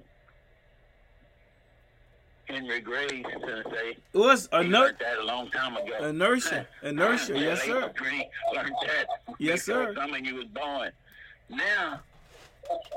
Henry 2.46 2.80
Gray 2.80 3.24
sensei. 3.46 3.98
It 4.14 4.18
was 4.18 4.48
a 4.54 4.64
learned 4.64 4.98
that 5.00 5.20
a 5.20 5.24
long 5.24 5.50
time 5.52 5.76
ago. 5.76 5.94
Inertia, 6.10 6.66
inertia, 6.82 7.34
yes 7.38 7.62
sir. 7.64 7.82
Learned 8.56 8.76
that. 8.86 9.08
Yes 9.38 9.64
sir. 9.64 9.94
Some 9.96 10.14
of 10.14 10.26
you 10.26 10.36
was 10.36 10.46
born. 10.46 10.92
Now, 11.50 12.00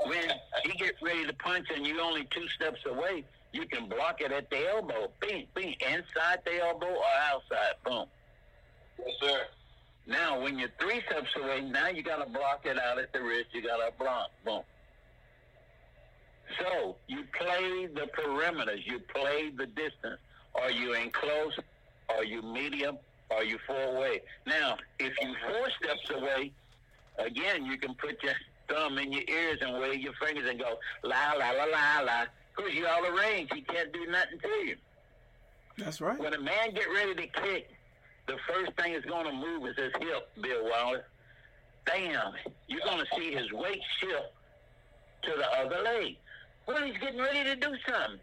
when 0.05 0.29
he 0.63 0.71
gets 0.77 1.01
ready 1.01 1.25
to 1.25 1.33
punch 1.33 1.67
and 1.75 1.85
you're 1.85 2.01
only 2.01 2.27
two 2.31 2.47
steps 2.49 2.79
away, 2.85 3.25
you 3.53 3.65
can 3.65 3.87
block 3.87 4.21
it 4.21 4.31
at 4.31 4.49
the 4.49 4.69
elbow. 4.69 5.11
Bing, 5.19 5.47
bing, 5.53 5.75
inside 5.81 6.39
the 6.45 6.59
elbow 6.61 6.87
or 6.87 7.03
outside. 7.31 7.73
Boom. 7.85 8.05
Yes, 8.99 9.15
sir. 9.21 9.41
Now, 10.07 10.41
when 10.41 10.57
you're 10.57 10.71
three 10.79 11.01
steps 11.09 11.29
away, 11.37 11.61
now 11.61 11.87
you 11.87 12.01
got 12.03 12.23
to 12.25 12.29
block 12.29 12.65
it 12.65 12.77
out 12.79 12.97
at 12.99 13.13
the 13.13 13.21
wrist. 13.21 13.47
You 13.53 13.61
got 13.61 13.77
to 13.77 13.91
block. 13.97 14.29
Boom. 14.45 14.61
So 16.59 16.95
you 17.07 17.23
play 17.37 17.87
the 17.87 18.09
perimeters, 18.17 18.85
you 18.85 18.99
play 18.99 19.51
the 19.55 19.67
distance. 19.67 20.19
Are 20.55 20.71
you 20.71 20.93
in 20.93 21.09
close? 21.11 21.57
Are 22.09 22.25
you 22.25 22.41
medium? 22.41 22.97
Are 23.29 23.43
you 23.43 23.57
far 23.65 23.95
away? 23.95 24.21
Now, 24.45 24.77
if 24.99 25.13
you 25.21 25.33
four 25.47 25.69
steps 25.81 26.09
away, 26.09 26.51
again, 27.17 27.65
you 27.65 27.77
can 27.77 27.95
put 27.95 28.21
your 28.21 28.33
thumb 28.71 28.97
in 28.97 29.11
your 29.11 29.23
ears 29.27 29.59
and 29.61 29.79
wave 29.79 29.99
your 30.01 30.13
fingers 30.13 30.49
and 30.49 30.59
go 30.59 30.77
la 31.03 31.33
la 31.33 31.51
la 31.51 31.65
la 31.65 32.01
la. 32.01 32.25
Because 32.55 32.71
out 32.85 33.07
of 33.07 33.13
range, 33.13 33.49
he 33.53 33.61
can't 33.61 33.91
do 33.93 34.05
nothing 34.07 34.39
to 34.39 34.67
you. 34.67 34.75
That's 35.77 36.01
right. 36.01 36.19
When 36.19 36.33
a 36.33 36.39
man 36.41 36.73
get 36.73 36.85
ready 36.93 37.15
to 37.15 37.27
kick, 37.27 37.69
the 38.27 38.37
first 38.47 38.71
thing 38.77 38.93
that's 38.93 39.05
going 39.05 39.25
to 39.25 39.33
move 39.33 39.65
is 39.67 39.75
his 39.77 39.91
hip, 39.99 40.29
Bill 40.41 40.69
Wallace. 40.69 41.03
Damn, 41.85 42.33
you're 42.67 42.81
going 42.81 42.99
to 42.99 43.07
see 43.17 43.33
his 43.33 43.51
weight 43.51 43.81
shift 43.99 44.33
to 45.23 45.31
the 45.35 45.49
other 45.59 45.81
leg. 45.81 46.17
Well, 46.67 46.83
he's 46.85 46.97
getting 46.97 47.19
ready 47.19 47.43
to 47.43 47.55
do 47.55 47.75
something. 47.87 48.19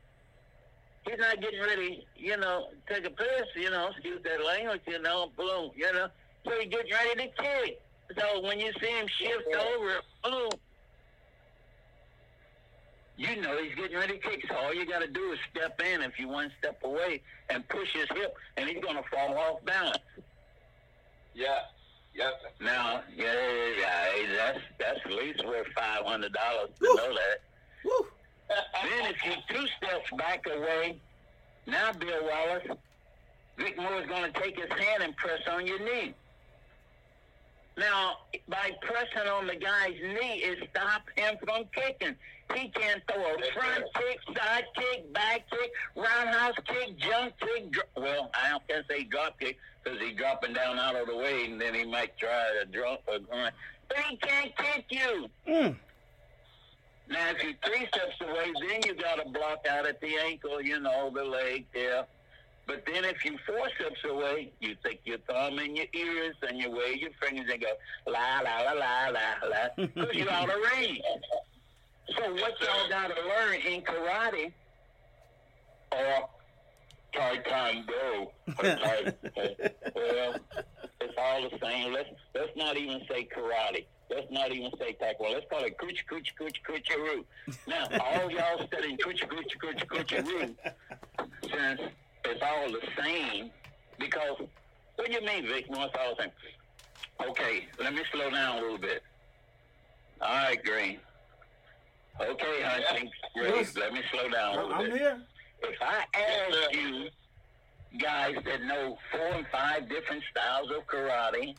He's 1.07 1.19
not 1.19 1.41
getting 1.41 1.61
ready, 1.61 2.07
you 2.17 2.37
know, 2.37 2.69
take 2.89 3.07
a 3.07 3.11
piss, 3.11 3.47
you 3.57 3.71
know, 3.71 3.89
excuse 3.89 4.21
that 4.25 4.45
language, 4.45 4.83
you 4.87 5.01
know, 5.01 5.33
boom, 5.37 5.71
you 5.75 5.93
know. 5.93 6.09
So 6.45 6.53
he's 6.61 6.71
getting 6.71 6.93
ready 6.93 7.29
to 7.29 7.43
kick. 7.43 7.81
So 8.17 8.41
when 8.41 8.59
you 8.61 8.73
see 8.81 8.89
him 8.89 9.07
shift 9.07 9.55
over, 9.55 10.01
boom, 10.25 10.51
you 13.17 13.41
know 13.41 13.63
he's 13.63 13.75
getting 13.75 13.97
ready 13.97 14.15
to 14.15 14.19
kick. 14.19 14.45
So 14.49 14.57
all 14.57 14.75
you 14.75 14.87
got 14.87 15.01
to 15.01 15.09
do 15.09 15.33
is 15.33 15.39
step 15.51 15.81
in 15.83 16.03
if 16.03 16.19
you 16.19 16.29
one 16.29 16.51
step 16.59 16.81
away 16.85 17.23
and 17.51 17.69
push 17.69 17.93
his 17.93 18.07
hip, 18.15 18.37
and 18.57 18.69
he's 18.69 18.83
going 18.83 18.97
to 18.97 19.03
fall 19.11 19.37
off 19.37 19.65
balance. 19.65 19.99
Yeah. 21.35 21.59
Yep. 22.15 22.35
Now, 22.61 23.03
yeah, 23.17 23.33
yeah, 23.79 24.07
yeah, 24.17 24.37
that's 24.37 24.61
that's 24.79 25.01
at 25.05 25.13
least 25.13 25.45
worth 25.47 25.69
five 25.77 26.05
hundred 26.05 26.33
dollars 26.33 26.71
to 26.81 26.85
know 26.85 27.15
that. 27.15 27.41
Woo. 27.85 28.07
Then 28.49 29.15
if 29.15 29.25
you 29.25 29.33
two 29.55 29.67
steps 29.77 30.11
back 30.17 30.45
away, 30.47 31.01
now 31.67 31.93
Bill 31.93 32.25
Wallace, 32.25 32.67
Vic 33.57 33.77
Moore's 33.77 34.09
going 34.09 34.33
to 34.33 34.41
take 34.41 34.59
his 34.59 34.71
hand 34.71 35.03
and 35.03 35.15
press 35.17 35.43
on 35.49 35.67
your 35.67 35.79
knee. 35.79 36.15
Now, 37.79 38.17
by 38.49 38.73
pressing 38.83 39.31
on 39.31 39.47
the 39.47 39.55
guy's 39.55 39.95
knee, 40.03 40.43
it 40.43 40.69
stops 40.71 41.07
him 41.15 41.37
from 41.45 41.65
kicking. 41.73 42.17
He 42.55 42.69
can't 42.71 43.01
throw 43.11 43.23
a 43.23 43.53
front 43.53 43.85
kick, 43.95 44.19
side 44.37 44.65
kick, 44.75 45.13
back 45.13 45.49
kick, 45.49 45.71
roundhouse 45.95 46.57
kick, 46.67 46.99
jump 46.99 47.35
kick. 47.39 47.71
Dro- 47.71 47.83
well, 48.03 48.31
I 48.35 48.51
don't 48.51 48.67
can 48.69 48.83
say 48.91 49.05
drop 49.05 49.39
kick 49.39 49.59
because 49.85 50.01
he's 50.01 50.17
dropping 50.17 50.55
down 50.55 50.79
out 50.79 50.97
of 50.97 51.07
the 51.07 51.17
way, 51.17 51.45
and 51.45 51.61
then 51.61 51.75
he 51.75 51.85
might 51.85 52.19
try 52.19 52.51
to 52.61 52.67
drop 52.67 53.03
a 53.07 53.21
grunt. 53.21 53.55
But 53.89 53.99
he 53.99 54.17
can't 54.17 54.57
kick 54.57 54.87
you. 54.91 55.29
Mm. 55.47 55.77
Now, 57.11 57.31
if 57.31 57.43
you're 57.45 57.53
three 57.65 57.87
steps 57.87 58.17
away, 58.21 58.53
then 58.69 58.81
you 58.87 58.95
got 58.95 59.23
to 59.23 59.29
block 59.31 59.67
out 59.71 59.87
at 59.87 60.01
the 60.01 60.17
ankle, 60.27 60.61
you 60.61 60.81
know, 60.81 61.13
the 61.15 61.25
leg 61.25 61.67
there. 61.73 62.07
But 62.69 62.85
then 62.87 63.07
if 63.07 63.25
you 63.25 63.39
four 63.47 63.67
steps 63.81 64.05
away, 64.05 64.53
you 64.61 64.77
stick 64.81 65.01
your 65.05 65.17
thumb 65.27 65.59
in 65.59 65.75
your 65.75 65.87
ears 65.95 66.37
and 66.47 66.59
you 66.59 66.71
wave 66.71 66.99
your 66.99 67.11
fingers 67.21 67.51
and 67.51 67.63
go, 67.63 67.69
la, 68.07 68.41
la, 68.41 68.61
la, 68.61 68.73
la, 68.73 69.09
la, 69.09 69.49
la, 69.49 69.69
because 69.87 70.15
you're 70.15 70.31
out 70.31 70.51
of 70.51 70.57
range. 70.75 71.01
So 72.15 72.35
what 72.35 72.61
y'all 72.61 72.89
got 72.91 73.09
to 73.09 73.15
learn 73.23 73.55
in 73.67 73.81
karate 73.81 74.53
or 75.93 76.29
taekwondo, 77.15 78.29
or 78.47 78.63
tai- 78.63 79.15
well, 79.97 80.37
it's 81.01 81.15
all 81.17 81.49
the 81.49 81.59
same. 81.63 81.95
Let's, 81.95 82.11
let's 82.35 82.55
not 82.55 82.77
even 82.77 83.01
say 83.11 83.27
karate. 83.35 83.87
Let's 84.11 84.31
not 84.31 84.53
even 84.53 84.71
say 84.79 84.95
taekwondo. 85.01 85.35
Let's 85.35 85.47
call 85.49 85.65
it 85.65 85.79
cooch, 85.79 86.05
cooch, 86.07 86.35
cooch, 86.39 86.61
coocheroo. 86.69 87.25
Now, 87.67 87.89
all 87.99 88.31
y'all 88.31 88.67
studying 88.67 88.99
cooch, 88.99 89.23
cooch, 89.27 89.57
cooch, 89.59 89.87
coocheroo, 89.89 90.55
since 91.51 91.81
it's 92.25 92.43
all 92.43 92.71
the 92.71 92.81
same, 93.03 93.51
because, 93.99 94.37
what 94.97 95.07
do 95.07 95.13
you 95.13 95.21
mean, 95.25 95.47
Vic? 95.47 95.71
No, 95.71 95.85
it's 95.85 95.95
all 95.99 96.15
the 96.17 96.23
same. 96.25 96.33
Okay, 97.31 97.67
let 97.81 97.95
me 97.95 98.03
slow 98.13 98.31
down 98.31 98.59
a 98.59 98.61
little 98.61 98.79
bit. 98.79 99.03
All 100.21 100.29
right, 100.37 100.63
Green. 100.65 100.99
Okay, 102.21 102.63
Hunting. 102.63 103.11
Green, 103.35 103.55
Yes. 103.55 103.77
let 103.77 103.93
me 103.93 104.01
slow 104.11 104.29
down 104.29 104.55
a 104.55 104.61
little 104.63 104.75
I'm 104.75 104.85
bit. 104.91 104.99
here. 104.99 105.23
If 105.63 105.77
I 105.81 106.05
ask 106.15 106.75
you 106.75 107.09
guys 107.99 108.37
that 108.45 108.63
know 108.63 108.99
four 109.11 109.27
and 109.35 109.47
five 109.53 109.89
different 109.89 110.23
styles 110.31 110.71
of 110.71 110.87
karate, 110.87 111.57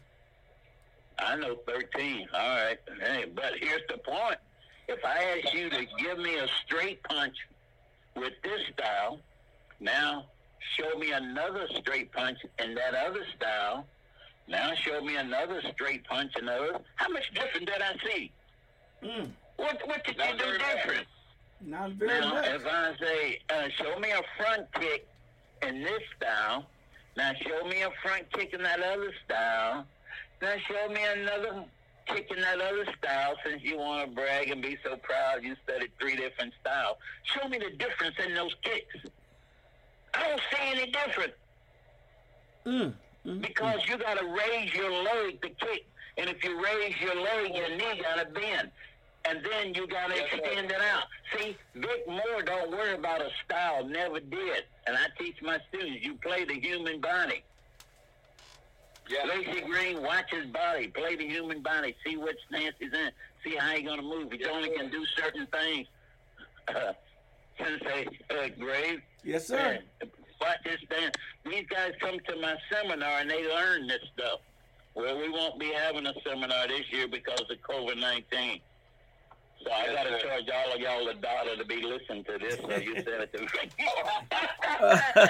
I 1.18 1.36
know 1.36 1.56
13. 1.68 2.28
All 2.34 2.40
right. 2.40 2.78
Hey, 3.02 3.26
but 3.34 3.54
here's 3.60 3.82
the 3.90 3.98
point. 3.98 4.38
If 4.88 5.04
I 5.06 5.24
ask 5.44 5.54
you 5.54 5.70
to 5.70 5.86
give 5.98 6.18
me 6.18 6.36
a 6.38 6.48
straight 6.66 7.04
punch 7.04 7.36
with 8.16 8.34
this 8.44 8.62
style, 8.74 9.20
now 9.80 10.26
show 10.78 10.98
me 10.98 11.12
another 11.12 11.68
straight 11.78 12.12
punch 12.12 12.38
in 12.64 12.76
that 12.76 12.94
other 12.96 13.26
style. 13.36 13.86
Now 14.48 14.74
show 14.76 15.02
me 15.02 15.16
another 15.16 15.62
straight 15.74 16.04
punch 16.06 16.32
in 16.40 16.50
other. 16.50 16.80
How 16.96 17.10
much 17.10 17.32
different 17.34 17.68
did 17.68 17.82
I 17.82 17.94
see? 18.06 18.32
Mm. 19.04 19.30
What 19.58 19.80
what 19.88 20.04
did 20.04 20.16
you 20.18 20.24
Not 20.24 20.38
do 20.38 20.58
different? 20.58 21.08
Not 21.62 21.92
very 21.94 22.20
Now, 22.22 22.34
much. 22.36 22.48
if 22.48 22.66
I 22.66 22.94
say, 23.00 23.40
uh, 23.50 23.68
show 23.78 24.00
me 24.00 24.12
a 24.12 24.22
front 24.38 24.72
kick 24.74 25.08
in 25.62 25.84
this 25.84 26.02
style, 26.18 26.66
now 27.18 27.34
show 27.46 27.66
me 27.68 27.82
a 27.82 27.90
front 28.02 28.32
kick 28.32 28.54
in 28.54 28.64
that 28.64 28.80
other 28.80 29.12
style, 29.26 29.86
now 30.42 30.56
show 30.68 30.88
me 30.90 31.02
another 31.18 31.66
kick 32.08 32.32
in 32.36 32.42
that 32.42 32.60
other 32.62 32.86
style 32.98 33.36
since 33.46 33.62
you 33.62 33.78
want 33.78 34.08
to 34.10 34.16
brag 34.16 34.50
and 34.50 34.62
be 34.62 34.78
so 34.84 34.96
proud 34.98 35.44
you 35.44 35.56
studied 35.64 35.92
three 36.00 36.16
different 36.16 36.54
styles. 36.62 36.96
Show 37.24 37.48
me 37.50 37.60
the 37.60 37.72
difference 37.78 38.16
in 38.26 38.34
those 38.34 38.56
kicks. 38.64 38.96
I 40.14 40.28
don't 40.30 40.42
see 40.52 40.64
any 40.82 40.92
difference 40.92 41.34
Mm. 42.66 42.94
Mm. 43.26 43.42
because 43.42 43.80
you 43.88 43.98
got 43.98 44.18
to 44.20 44.26
raise 44.26 44.74
your 44.74 44.92
leg 44.92 45.42
to 45.42 45.50
kick. 45.50 45.86
And 46.18 46.30
if 46.30 46.44
you 46.44 46.62
raise 46.64 46.96
your 47.00 47.16
leg, 47.16 47.56
your 47.56 47.70
knee 47.70 48.02
got 48.04 48.16
to 48.18 48.26
bend. 48.26 48.70
And 49.26 49.44
then 49.44 49.74
you 49.74 49.88
got 49.88 50.10
to 50.10 50.16
Yes, 50.16 50.30
sir. 50.32 50.38
extend 50.38 50.72
it 50.72 50.82
out. 50.82 51.04
See, 51.34 51.56
Vic 51.76 52.08
Moore 52.08 52.42
don't 52.44 52.72
worry 52.72 52.94
about 52.94 53.22
a 53.22 53.30
style, 53.46 53.86
never 53.86 54.20
did. 54.20 54.66
And 54.88 54.98
I 54.98 55.08
teach 55.18 55.42
my 55.42 55.60
students, 55.70 56.04
you 56.06 56.16
play 56.16 56.44
the 56.46 56.60
human 56.60 57.00
body. 57.00 57.44
Yeah. 59.10 59.24
Lacey 59.26 59.62
Green, 59.62 60.02
watch 60.04 60.30
his 60.32 60.46
body, 60.48 60.88
play 60.88 61.16
the 61.16 61.28
human 61.28 61.62
body, 61.62 61.96
see 62.06 62.16
what 62.18 62.36
stance 62.48 62.76
he's 62.80 62.94
in, 62.94 63.12
see 63.44 63.56
how 63.56 63.72
he's 63.76 63.86
going 63.86 63.98
to 64.00 64.04
move. 64.06 64.32
He 64.32 64.40
Yes, 64.40 64.50
only 64.52 64.70
sir. 64.70 64.76
can 64.76 64.90
do 64.92 65.06
certain 65.18 65.48
things. 65.48 65.88
Uh, 66.68 66.94
Sensei 67.58 68.08
uh, 68.30 68.48
Grave, 68.60 69.02
Yes, 69.24 69.48
sir. 69.48 69.80
yeah. 70.02 70.08
Watch 70.42 70.58
this 70.64 70.80
thing. 70.90 71.10
These 71.46 71.68
guys 71.68 71.92
come 72.00 72.18
to 72.28 72.36
my 72.38 72.56
seminar 72.72 73.20
and 73.20 73.30
they 73.30 73.46
learn 73.48 73.88
this 73.88 74.00
stuff. 74.14 74.40
Well, 74.96 75.18
we 75.18 75.30
won't 75.30 75.60
be 75.60 75.72
having 75.74 76.06
a 76.06 76.14
seminar 76.26 76.68
this 76.68 76.92
year 76.92 77.08
because 77.08 77.42
of 77.42 77.58
COVID 77.70 78.00
19. 78.00 78.60
So 79.64 79.72
I 79.72 79.94
got 79.94 80.04
to 80.04 80.22
charge 80.22 80.44
all 80.50 80.74
of 80.74 80.80
y'all 80.80 81.08
a 81.10 81.14
dollar 81.16 81.58
to 81.58 81.66
be 81.66 81.82
listening 81.84 82.24
to 82.24 82.38
this. 82.38 82.56
So 82.56 82.78
you 82.78 82.96
said 82.96 83.22
it 83.22 83.34
to 83.34 83.42
me. 83.42 83.48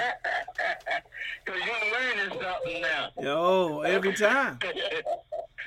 Because 1.44 1.60
you're 1.64 1.92
learning 1.92 2.42
something 2.42 2.82
now. 2.82 3.10
Yo, 3.20 3.80
every 3.80 4.12
time. 4.12 4.58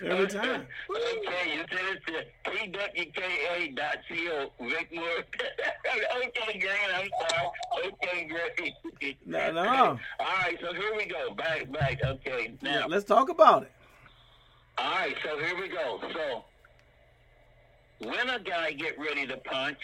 Every 0.06 0.28
time. 0.28 0.68
Okay, 1.26 1.56
you 1.56 1.63
send 1.72 1.88
it 1.96 2.02
to 2.08 2.16
twka.co, 2.52 4.36
Vic 4.68 4.88
Moore. 4.94 5.08
okay, 6.26 6.52
Grant, 6.60 6.94
I'm 6.94 7.10
sorry. 7.30 7.48
Okay, 7.86 8.18
great. 8.28 8.74
No, 9.26 9.52
no. 9.52 9.62
All 9.62 9.98
right, 10.20 10.58
so 10.62 10.74
here 10.74 10.94
we 10.96 11.06
go. 11.06 11.34
Back, 11.34 11.72
back. 11.72 12.04
Okay, 12.04 12.54
now. 12.62 12.88
Let's 12.88 13.06
talk 13.06 13.30
about 13.30 13.63
it. 13.63 13.72
All 14.78 14.92
right, 14.92 15.16
so 15.24 15.39
here 15.39 15.56
we 15.60 15.70
go. 15.70 16.00
So, 16.13 16.46
when 18.08 18.30
a 18.30 18.39
guy 18.39 18.72
get 18.74 19.00
ready 19.00 19.26
to 19.28 19.38
punch, 19.38 19.80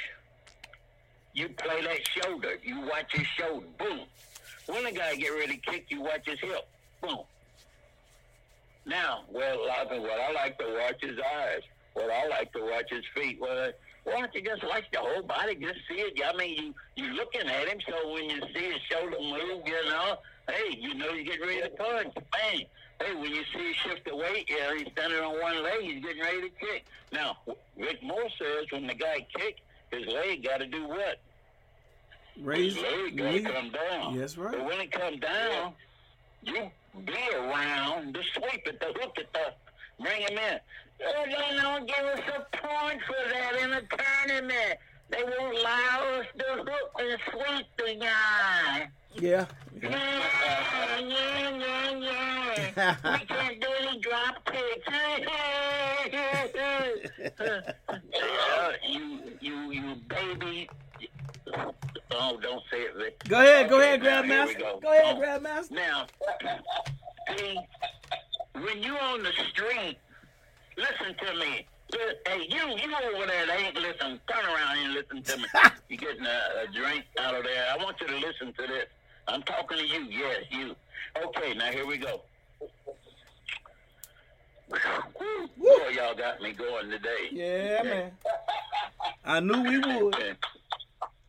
you 1.33 1.49
play 1.49 1.81
that 1.81 2.07
shoulder. 2.07 2.57
You 2.63 2.81
watch 2.81 3.13
his 3.13 3.27
shoulder. 3.27 3.65
Boom. 3.77 4.01
When 4.65 4.85
a 4.85 4.91
guy 4.91 5.15
get 5.15 5.29
ready 5.29 5.57
to 5.57 5.71
kick, 5.71 5.85
you 5.89 6.01
watch 6.01 6.25
his 6.25 6.39
hip. 6.39 6.67
Boom. 7.01 7.19
Now, 8.89 9.23
well, 9.31 9.67
I 9.69 9.85
think 9.85 10.01
what 10.01 10.19
I 10.19 10.31
like 10.33 10.57
to 10.57 10.65
watch 10.65 11.03
is 11.03 11.19
eyes. 11.19 11.61
What 11.93 12.09
I 12.09 12.27
like 12.27 12.51
to 12.53 12.61
watch 12.61 12.91
is 12.91 13.05
feet. 13.13 13.37
Well, 13.39 13.71
why 14.03 14.13
don't 14.13 14.33
you 14.33 14.41
just 14.41 14.63
watch 14.63 14.85
the 14.91 14.99
whole 14.99 15.21
body? 15.21 15.55
Just 15.55 15.79
see 15.87 16.01
it. 16.01 16.19
I 16.25 16.35
mean, 16.35 16.73
you 16.95 17.05
you 17.05 17.13
looking 17.13 17.47
at 17.47 17.67
him, 17.67 17.77
so 17.87 18.11
when 18.11 18.23
you 18.23 18.41
see 18.53 18.71
his 18.71 18.81
shoulder 18.89 19.17
move, 19.19 19.61
you 19.67 19.85
know, 19.89 20.17
hey, 20.49 20.75
you 20.75 20.95
know 20.95 21.13
he's 21.13 21.27
getting 21.27 21.47
ready 21.47 21.61
to 21.61 21.69
punch. 21.69 22.15
Bang. 22.15 22.65
Hey, 22.99 23.13
when 23.13 23.31
you 23.31 23.43
see 23.53 23.59
him 23.59 23.73
shift 23.75 24.05
the 24.05 24.15
weight, 24.15 24.49
yeah, 24.49 24.73
he's 24.75 24.87
standing 24.93 25.19
on 25.19 25.39
one 25.39 25.63
leg, 25.63 25.81
he's 25.81 26.03
getting 26.03 26.23
ready 26.23 26.41
to 26.41 26.49
kick. 26.49 26.85
Now, 27.11 27.37
Vic 27.77 28.01
Moore 28.01 28.27
says 28.39 28.65
when 28.71 28.87
the 28.87 28.95
guy 28.95 29.25
kicks, 29.37 29.61
his 29.91 30.07
leg 30.07 30.43
got 30.43 30.61
to 30.61 30.65
do 30.65 30.87
what? 30.87 31.19
Raise 32.41 32.73
His 32.73 32.83
leg 32.83 33.17
got 33.17 33.31
to 33.33 33.41
come 33.41 33.71
down. 33.71 34.15
Yes, 34.15 34.35
right. 34.35 34.51
But 34.51 34.65
when 34.65 34.81
it 34.81 34.91
come 34.91 35.19
down, 35.19 35.73
you 36.43 36.71
be 37.05 37.35
around 37.35 38.13
the 38.13 38.23
sweep 38.33 38.67
it, 38.67 38.79
the 38.79 38.87
hook 38.99 39.17
it, 39.17 39.27
the 39.33 39.53
bring 40.03 40.21
him 40.21 40.37
in. 40.37 40.59
They 40.99 41.57
don't 41.61 41.87
give 41.87 42.05
us 42.05 42.19
a 42.27 42.57
point 42.57 43.01
for 43.07 43.29
that 43.31 43.55
in 43.61 43.73
a 43.73 43.81
tournament. 43.81 44.79
They 45.09 45.23
won't 45.23 45.57
allow 45.57 46.19
us 46.19 46.25
to 46.37 46.45
hook 46.45 46.91
and 46.99 47.19
sweep 47.31 47.65
the 47.77 47.95
guy. 47.99 48.89
Yeah. 49.15 49.45
Yeah, 49.81 49.89
yeah, 50.99 51.57
yeah, 51.57 51.95
yeah. 52.75 52.95
we 53.19 53.25
can't 53.25 53.61
do 53.61 53.67
any 53.81 53.99
drop 53.99 54.45
kicks. 54.45 54.87
Uh, 57.39 58.71
you, 58.87 59.19
you, 59.39 59.71
you 59.71 59.95
baby. 60.07 60.69
Oh, 62.11 62.39
don't 62.41 62.63
say 62.71 62.81
it. 62.81 63.27
Go 63.27 63.39
ahead, 63.39 63.69
go 63.69 63.79
ahead, 63.79 64.01
Grandmaster. 64.01 64.59
Go. 64.59 64.79
go. 64.81 64.91
ahead, 64.91 65.15
Oh. 65.17 65.21
Grandmaster. 65.21 65.71
Now, 65.71 66.07
see, 67.37 67.57
when 68.53 68.81
you 68.81 68.95
on 68.97 69.21
the 69.23 69.31
street, 69.49 69.97
listen 70.77 71.15
to 71.25 71.33
me. 71.39 71.65
Hey, 72.27 72.45
you, 72.49 72.59
you 72.77 72.93
over 73.13 73.25
there 73.25 73.47
that 73.47 73.59
ain't 73.59 73.75
listen. 73.75 74.19
Turn 74.31 74.45
around 74.45 74.77
and 74.77 74.93
listen 74.93 75.23
to 75.23 75.37
me. 75.37 75.45
you 75.89 75.97
getting 75.97 76.25
a, 76.25 76.63
a 76.63 76.71
drink 76.73 77.05
out 77.19 77.35
of 77.35 77.43
there. 77.43 77.65
I 77.71 77.83
want 77.83 77.97
you 78.01 78.07
to 78.07 78.15
listen 78.15 78.53
to 78.53 78.67
this. 78.67 78.85
I'm 79.27 79.41
talking 79.43 79.77
to 79.77 79.87
you. 79.87 80.05
Yes, 80.05 80.43
you. 80.51 80.75
Okay, 81.23 81.53
now 81.55 81.71
here 81.71 81.85
we 81.85 81.97
go. 81.97 82.21
Boy, 84.69 85.89
y'all 85.95 86.15
got 86.15 86.41
me 86.41 86.53
going 86.53 86.89
today. 86.89 87.29
Yeah, 87.31 87.81
man. 87.83 88.11
I 89.25 89.39
knew 89.39 89.63
we 89.63 89.79
would. 89.79 90.37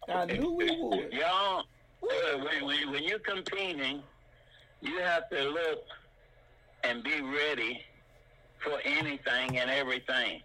Okay. 0.08 0.12
I 0.12 0.24
knew 0.38 0.52
we 0.52 0.70
would. 0.80 1.12
Y'all, 1.12 1.64
when, 2.00 2.64
when, 2.64 2.90
when 2.90 3.02
you're 3.04 3.18
competing, 3.18 4.02
you 4.80 4.98
have 5.00 5.28
to 5.30 5.48
look 5.48 5.84
and 6.84 7.02
be 7.04 7.20
ready 7.20 7.80
for 8.64 8.80
anything 8.84 9.58
and 9.58 9.70
everything. 9.70 10.40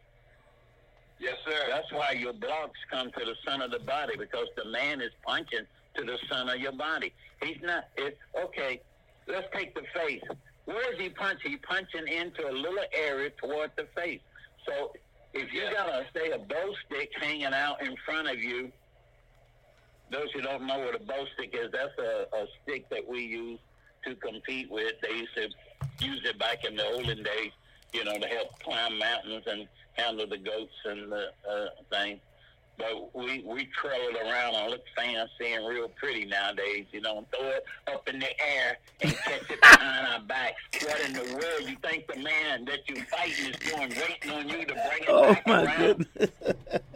Yes, 1.20 1.38
sir. 1.48 1.66
That's 1.70 1.92
why 1.94 2.12
your 2.12 2.34
blocks 2.34 2.78
come 2.92 3.10
to 3.18 3.26
the 3.26 3.36
center 3.48 3.66
of 3.66 3.72
the 3.72 3.80
body 3.80 4.18
because 4.18 4.48
the 4.58 4.66
man 4.66 5.02
is 5.02 5.12
punching 5.26 5.66
to 5.96 6.04
the 6.04 6.18
center 6.30 6.56
of 6.56 6.60
your 6.60 6.74
body. 6.74 7.14
He's 7.42 7.58
not. 7.62 7.86
It, 7.96 8.18
okay, 8.38 8.82
let's 9.28 9.48
take 9.54 9.74
the 9.76 9.84
face. 9.94 10.22
Where 10.66 10.94
is 10.94 11.00
he 11.00 11.10
punching? 11.10 11.52
He 11.52 11.58
punching 11.58 12.08
into 12.08 12.50
a 12.50 12.52
little 12.52 12.84
area 12.94 13.30
toward 13.42 13.72
the 13.78 13.88
face. 13.96 14.20
So 14.68 14.92
if 15.34 15.54
you 15.54 15.62
Yeah. 15.62 15.72
got 15.74 15.90
a 15.90 16.06
say 16.14 16.32
a 16.32 16.40
bow 16.40 16.74
stick 16.86 17.12
hanging 17.22 17.46
out 17.54 17.82
in 17.82 17.96
front 18.06 18.28
of 18.28 18.38
you, 18.40 18.72
those 20.12 20.32
who 20.34 20.42
don't 20.42 20.66
know 20.68 20.80
what 20.80 20.96
a 20.96 21.04
bow 21.04 21.26
stick 21.34 21.54
is, 21.54 21.72
that's 21.72 21.98
a, 21.98 22.28
a 22.36 22.46
stick 22.64 22.90
that 22.90 23.08
we 23.08 23.22
use 23.22 23.60
to 24.06 24.16
compete 24.16 24.70
with. 24.70 24.94
They 25.02 25.16
used 25.16 25.36
to 25.36 25.50
use 26.06 26.22
it 26.26 26.38
back 26.38 26.64
in 26.64 26.76
the 26.76 26.86
olden 26.86 27.24
days, 27.24 27.52
you 27.94 28.04
know, 28.04 28.18
to 28.18 28.28
help 28.28 28.60
climb 28.60 28.98
mountains 28.98 29.44
and 29.48 29.68
handle 29.94 30.28
the 30.28 30.38
goats 30.38 30.74
and 30.86 31.12
the 31.12 31.32
uh, 31.50 31.68
thing. 31.92 32.20
But 32.78 33.16
we 33.16 33.42
we 33.46 33.66
trail 33.80 34.10
it 34.10 34.16
around 34.22 34.56
and 34.56 34.72
look 34.72 34.84
fancy 34.96 35.54
and 35.54 35.66
real 35.68 35.88
pretty 35.90 36.26
nowadays, 36.26 36.86
you 36.92 37.02
know, 37.02 37.20
and 37.20 37.28
throw 37.32 37.48
it 37.50 37.64
up 37.88 38.08
in 38.10 38.20
the 38.20 38.28
air 38.46 38.78
and 39.02 39.16
catch 39.16 39.50
it 39.50 39.62
behind 39.62 40.08
our 40.08 40.20
backs. 40.22 40.62
What 40.82 41.00
in 41.06 41.14
the 41.14 41.34
world 41.34 41.70
you 41.70 41.78
think 41.82 42.08
the 42.08 42.20
man 42.20 42.66
that 42.66 42.88
you 42.90 43.02
fighting 43.06 43.52
is 43.54 43.58
doing, 43.58 43.90
waiting 43.90 44.32
on 44.32 44.50
you 44.50 44.66
to 44.66 44.74
bring 44.74 45.02
it 45.02 45.10
Oh 45.10 45.34
back 45.34 45.48
my 45.48 45.64
around? 45.64 46.08
goodness. 46.18 46.32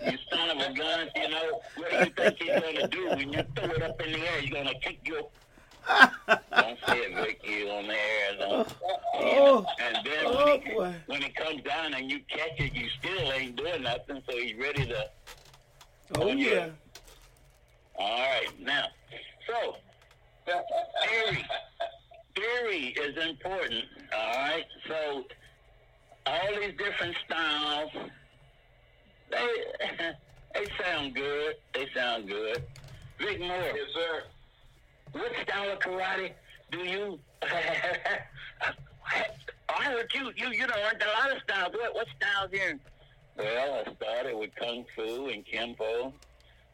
You 0.06 0.18
son 0.32 0.50
of 0.50 0.58
a 0.58 0.74
gun, 0.74 1.10
you 1.15 1.30
know, 1.30 1.62
what 1.76 1.89
do 1.92 1.98
you 1.98 2.12
think 2.15 2.38
he's 2.42 2.50
gonna 2.62 2.88
do 2.88 3.10
when 3.10 3.34
you 3.34 3.44
throw 3.56 3.70
it 3.72 3.82
up 3.82 4.02
in 4.02 4.12
the 4.13 4.20
air? 4.20 4.39
You're 4.42 4.63
gonna 4.63 4.80
kick 4.80 5.00
your 5.06 5.22
don't 5.88 6.78
say 6.88 6.98
it, 7.00 7.15
Vic, 7.15 7.42
you 7.44 7.70
on 7.70 7.88
the 7.88 7.94
air. 7.94 8.36
Don't. 8.38 8.68
Oh, 9.15 9.65
And 9.80 9.98
then 10.06 10.24
oh 10.26 10.46
when, 10.46 10.62
he, 10.62 11.00
when 11.08 11.24
it 11.24 11.36
comes 11.36 11.63
down 11.63 11.94
and 11.96 12.12
you 12.12 12.20
catch 12.30 12.60
it, 12.60 12.76
you 12.76 12.88
still 13.00 13.32
ain't 13.32 13.56
doing 13.56 13.84
nothing, 13.84 14.22
so 14.30 14.38
he's 14.38 14.56
ready 14.58 14.86
to. 14.86 15.10
Oh 16.15 16.28
yeah. 16.30 16.69
All 17.95 18.17
right, 18.19 18.48
now, 18.62 18.86
so 19.48 19.76
uh, 20.52 20.62
theory, 21.06 21.45
theory 22.36 22.88
is 23.00 23.15
important. 23.24 23.84
All 24.17 24.34
right, 24.36 24.65
so 24.88 25.24
all 26.26 26.48
these 26.60 26.74
different 26.78 27.15
styles, 27.26 27.91
they 29.30 29.48
they 30.56 30.65
sound 30.82 31.13
good. 31.13 31.56
They 31.74 31.88
sound 31.93 32.28
good. 32.30 32.63
Vic 33.19 33.39
Moore, 33.41 33.74
Yes, 33.76 33.88
sir. 33.93 34.24
what 35.12 35.32
style 35.43 35.72
of 35.74 35.80
karate 35.80 36.32
do 36.72 36.80
you? 36.80 37.19
I 37.41 38.22
heard 39.84 40.10
you 40.15 40.32
you 40.38 40.52
you 40.52 40.65
know 40.67 40.74
a 40.76 40.84
lot 40.86 40.95
of 41.36 41.41
styles. 41.43 41.74
What 41.74 41.93
what 41.93 42.08
styles 42.17 42.50
here? 42.52 42.80
Well, 43.39 43.86
I 43.88 43.93
started 43.93 44.38
with 44.38 44.54
kung 44.56 44.86
fu 44.93 45.28
and 45.28 45.45
kempo. 45.45 46.12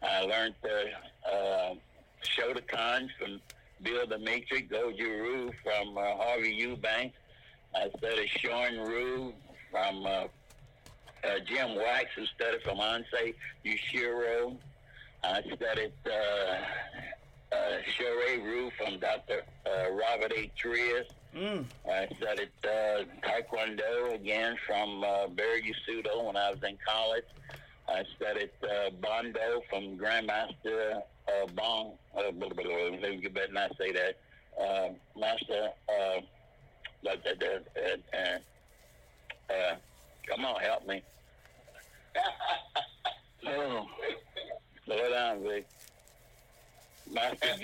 I 0.02 0.22
learned 0.22 0.56
the 0.64 0.86
uh, 1.32 1.76
Shotokan 2.24 3.08
from 3.20 3.40
Bill 3.84 4.08
the 4.08 4.18
Matrix, 4.18 4.64
Goju 4.74 4.98
Ryu 5.00 5.52
from 5.64 5.96
uh, 5.96 6.02
Harvey 6.16 6.56
Eubanks. 6.56 7.16
I 7.76 7.90
studied 8.00 8.30
Shorin 8.30 8.84
Ryu 8.84 9.34
from 9.70 10.08
uh, 10.08 10.10
uh, 10.10 11.40
Jim 11.46 11.76
Wax, 11.76 12.06
who 12.16 12.26
studied 12.26 12.64
from 12.64 12.78
Ansei 12.80 13.36
Ueshiro. 13.64 14.58
I 15.24 15.42
studied 15.42 15.94
uh, 16.08 17.56
uh, 17.56 17.78
Shuri 17.96 18.40
Ryu 18.42 18.72
from 18.76 18.98
Dr. 19.00 19.44
Uh, 19.68 19.92
Robert 19.92 20.32
A. 20.36 20.52
Trias. 20.60 21.06
Mm. 21.36 21.66
I 21.92 22.08
studied 22.16 22.50
uh, 22.64 23.04
Taekwondo 23.22 24.16
again 24.16 24.56
from 24.66 25.04
uh, 25.04 25.28
Barry 25.28 25.62
Usudo 25.64 26.24
when 26.26 26.38
I 26.38 26.52
was 26.52 26.60
in 26.64 26.78
college. 26.88 27.26
I 27.90 28.04
studied 28.16 28.52
uh, 28.64 28.92
Bondo 29.02 29.62
from 29.70 29.98
Grandmaster 29.98 31.02
uh, 31.28 31.48
Bong. 31.54 31.94
Uh, 32.18 32.32
blah, 32.32 32.48
blah, 32.50 32.64
blah, 32.64 32.98
blah, 32.98 33.10
you 33.10 33.30
better 33.30 33.52
not 33.52 33.76
say 33.78 33.92
that. 33.92 34.18
Uh, 34.60 34.90
Master. 35.20 35.72
Uh, 35.90 36.22
blah, 37.04 37.16
blah, 37.16 37.34
blah, 37.38 37.84
uh, 37.84 38.18
uh, 38.18 39.54
uh, 39.54 39.76
come 40.30 40.46
on, 40.46 40.62
help 40.62 40.88
me. 40.88 41.02
oh, 43.46 43.86
slow 44.86 45.10
down, 45.10 45.44
Vic. 45.44 45.68
Master 47.12 47.56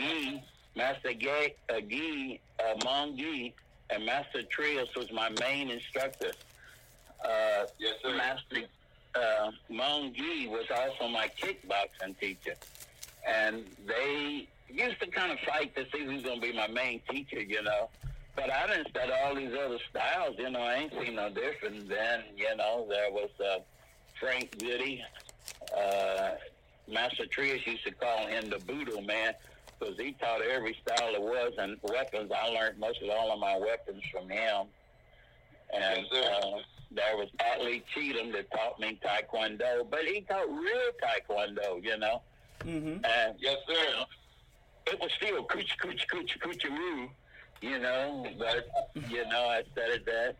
Master 0.76 1.14
Gay, 1.14 1.56
uh, 1.70 1.82
Gee, 1.82 2.40
uh, 2.60 2.76
Mong 2.86 3.18
Gee, 3.18 3.54
and 3.90 4.06
Master 4.06 4.42
Trias 4.44 4.88
was 4.96 5.12
my 5.12 5.30
main 5.40 5.70
instructor. 5.70 6.32
Uh, 7.24 7.66
Yes, 7.78 7.96
sir. 8.02 8.16
Master 8.16 8.68
uh, 9.16 9.52
Mong 9.70 10.14
Gee 10.14 10.48
was 10.48 10.66
also 10.76 11.08
my 11.08 11.28
kickboxing 11.42 12.18
teacher. 12.20 12.56
And 13.28 13.66
they 13.86 14.48
used 14.70 15.00
to 15.02 15.08
kind 15.08 15.32
of 15.32 15.40
fight 15.40 15.76
to 15.76 15.86
see 15.92 16.06
who's 16.06 16.24
going 16.24 16.42
to 16.42 16.48
be 16.48 16.54
my 16.56 16.68
main 16.68 17.02
teacher, 17.10 17.42
you 17.42 17.62
know. 17.62 17.90
But 18.36 18.50
I 18.50 18.66
didn't 18.68 18.90
study 18.90 19.12
all 19.24 19.36
these 19.36 19.52
other 19.54 19.78
styles, 19.90 20.36
you 20.40 20.50
know. 20.50 20.62
I 20.62 20.76
ain't 20.76 20.94
seen 20.94 21.16
no 21.16 21.30
different. 21.30 21.90
Then, 21.90 22.24
you 22.38 22.56
know, 22.56 22.88
there 22.90 23.12
was 23.12 23.30
uh, 23.40 23.60
Frank 24.20 24.58
Goody. 24.58 25.04
Uh, 25.78 26.32
Master 26.88 27.26
Trias 27.26 27.66
used 27.68 27.84
to 27.84 27.92
call 27.92 28.26
him 28.28 28.50
the 28.50 28.58
Voodoo 28.60 29.02
man 29.02 29.34
because 29.82 29.96
he 29.98 30.14
taught 30.14 30.42
every 30.42 30.76
style 30.86 31.12
there 31.12 31.22
was 31.22 31.54
and 31.58 31.78
weapons. 31.84 32.32
I 32.32 32.48
learned 32.50 32.80
most 32.80 33.02
of 33.02 33.10
all 33.10 33.32
of 33.32 33.40
my 33.40 33.58
weapons 33.58 34.04
from 34.12 34.30
him. 34.30 34.68
And 35.74 36.06
Yes, 36.12 36.26
uh, 36.44 36.58
there 36.92 37.18
was 37.18 37.30
Atlee 37.40 37.82
Cheatham 37.94 38.32
that 38.34 38.52
taught 38.52 38.80
me 38.80 39.00
Taekwondo, 39.04 39.90
but 39.90 40.02
he 40.06 40.22
taught 40.22 40.48
real 40.50 40.92
Taekwondo, 41.02 41.84
you 41.84 41.98
know. 41.98 42.22
Mm-hmm. 42.60 43.04
And 43.06 43.36
Yes, 43.40 43.58
sir. 43.68 44.06
it 44.88 45.00
was 45.00 45.10
still 45.18 45.44
cooch 45.46 45.78
cooch 45.82 46.06
cooch 46.10 46.38
coocheroo, 46.40 47.10
you 47.62 47.80
know. 47.80 48.28
But 48.38 48.68
you 49.10 49.26
know, 49.30 49.46
I 49.48 49.64
studied 49.72 50.06
that. 50.06 50.36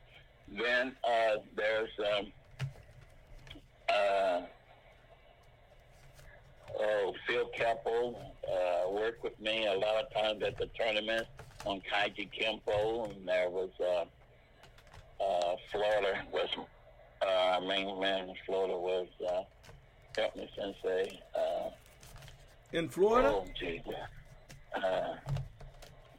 Then 0.50 0.96
uh, 1.04 1.38
there's 1.56 1.90
um, 2.18 2.32
uh, 3.90 4.42
Phil 7.32 7.50
Keppel 7.58 8.20
uh, 8.46 8.90
worked 8.90 9.24
with 9.24 9.40
me 9.40 9.66
a 9.66 9.74
lot 9.74 10.04
of 10.04 10.14
times 10.14 10.44
at 10.44 10.58
the 10.58 10.68
tournament 10.78 11.26
on 11.66 11.82
Kaiji 11.90 12.28
Kempo, 12.30 13.10
and 13.10 13.26
there 13.26 13.50
was 13.50 13.70
uh, 13.80 14.04
uh, 15.24 15.56
Florida 15.72 16.24
was 16.34 16.50
uh, 17.22 17.26
our 17.26 17.62
main 17.62 17.98
man 18.02 18.28
in 18.28 18.36
Florida 18.46 18.78
was 18.78 19.08
uh, 19.30 19.44
help 20.18 20.36
me 20.36 20.50
sensei. 20.58 21.22
Uh, 21.34 21.70
In 22.74 22.90
Florida? 22.90 23.30
Oh. 23.30 23.46
Uh, 24.76 25.16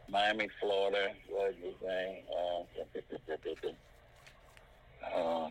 Miami, 0.09 0.49
Florida 0.61 1.09
What 1.29 1.49
was 1.49 1.55
his 1.63 1.75
name. 1.87 2.23
Uh, 5.15 5.15
uh, 5.15 5.49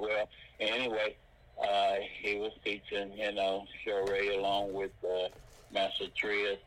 well, 0.00 0.28
anyway, 0.58 1.16
uh, 1.62 1.94
he 2.20 2.36
was 2.36 2.52
teaching, 2.64 3.12
you 3.16 3.32
know, 3.32 3.64
Shuri 3.84 4.36
along 4.36 4.72
with 4.72 4.92
uh, 5.04 5.28
Master 5.72 6.06
Trias. 6.16 6.58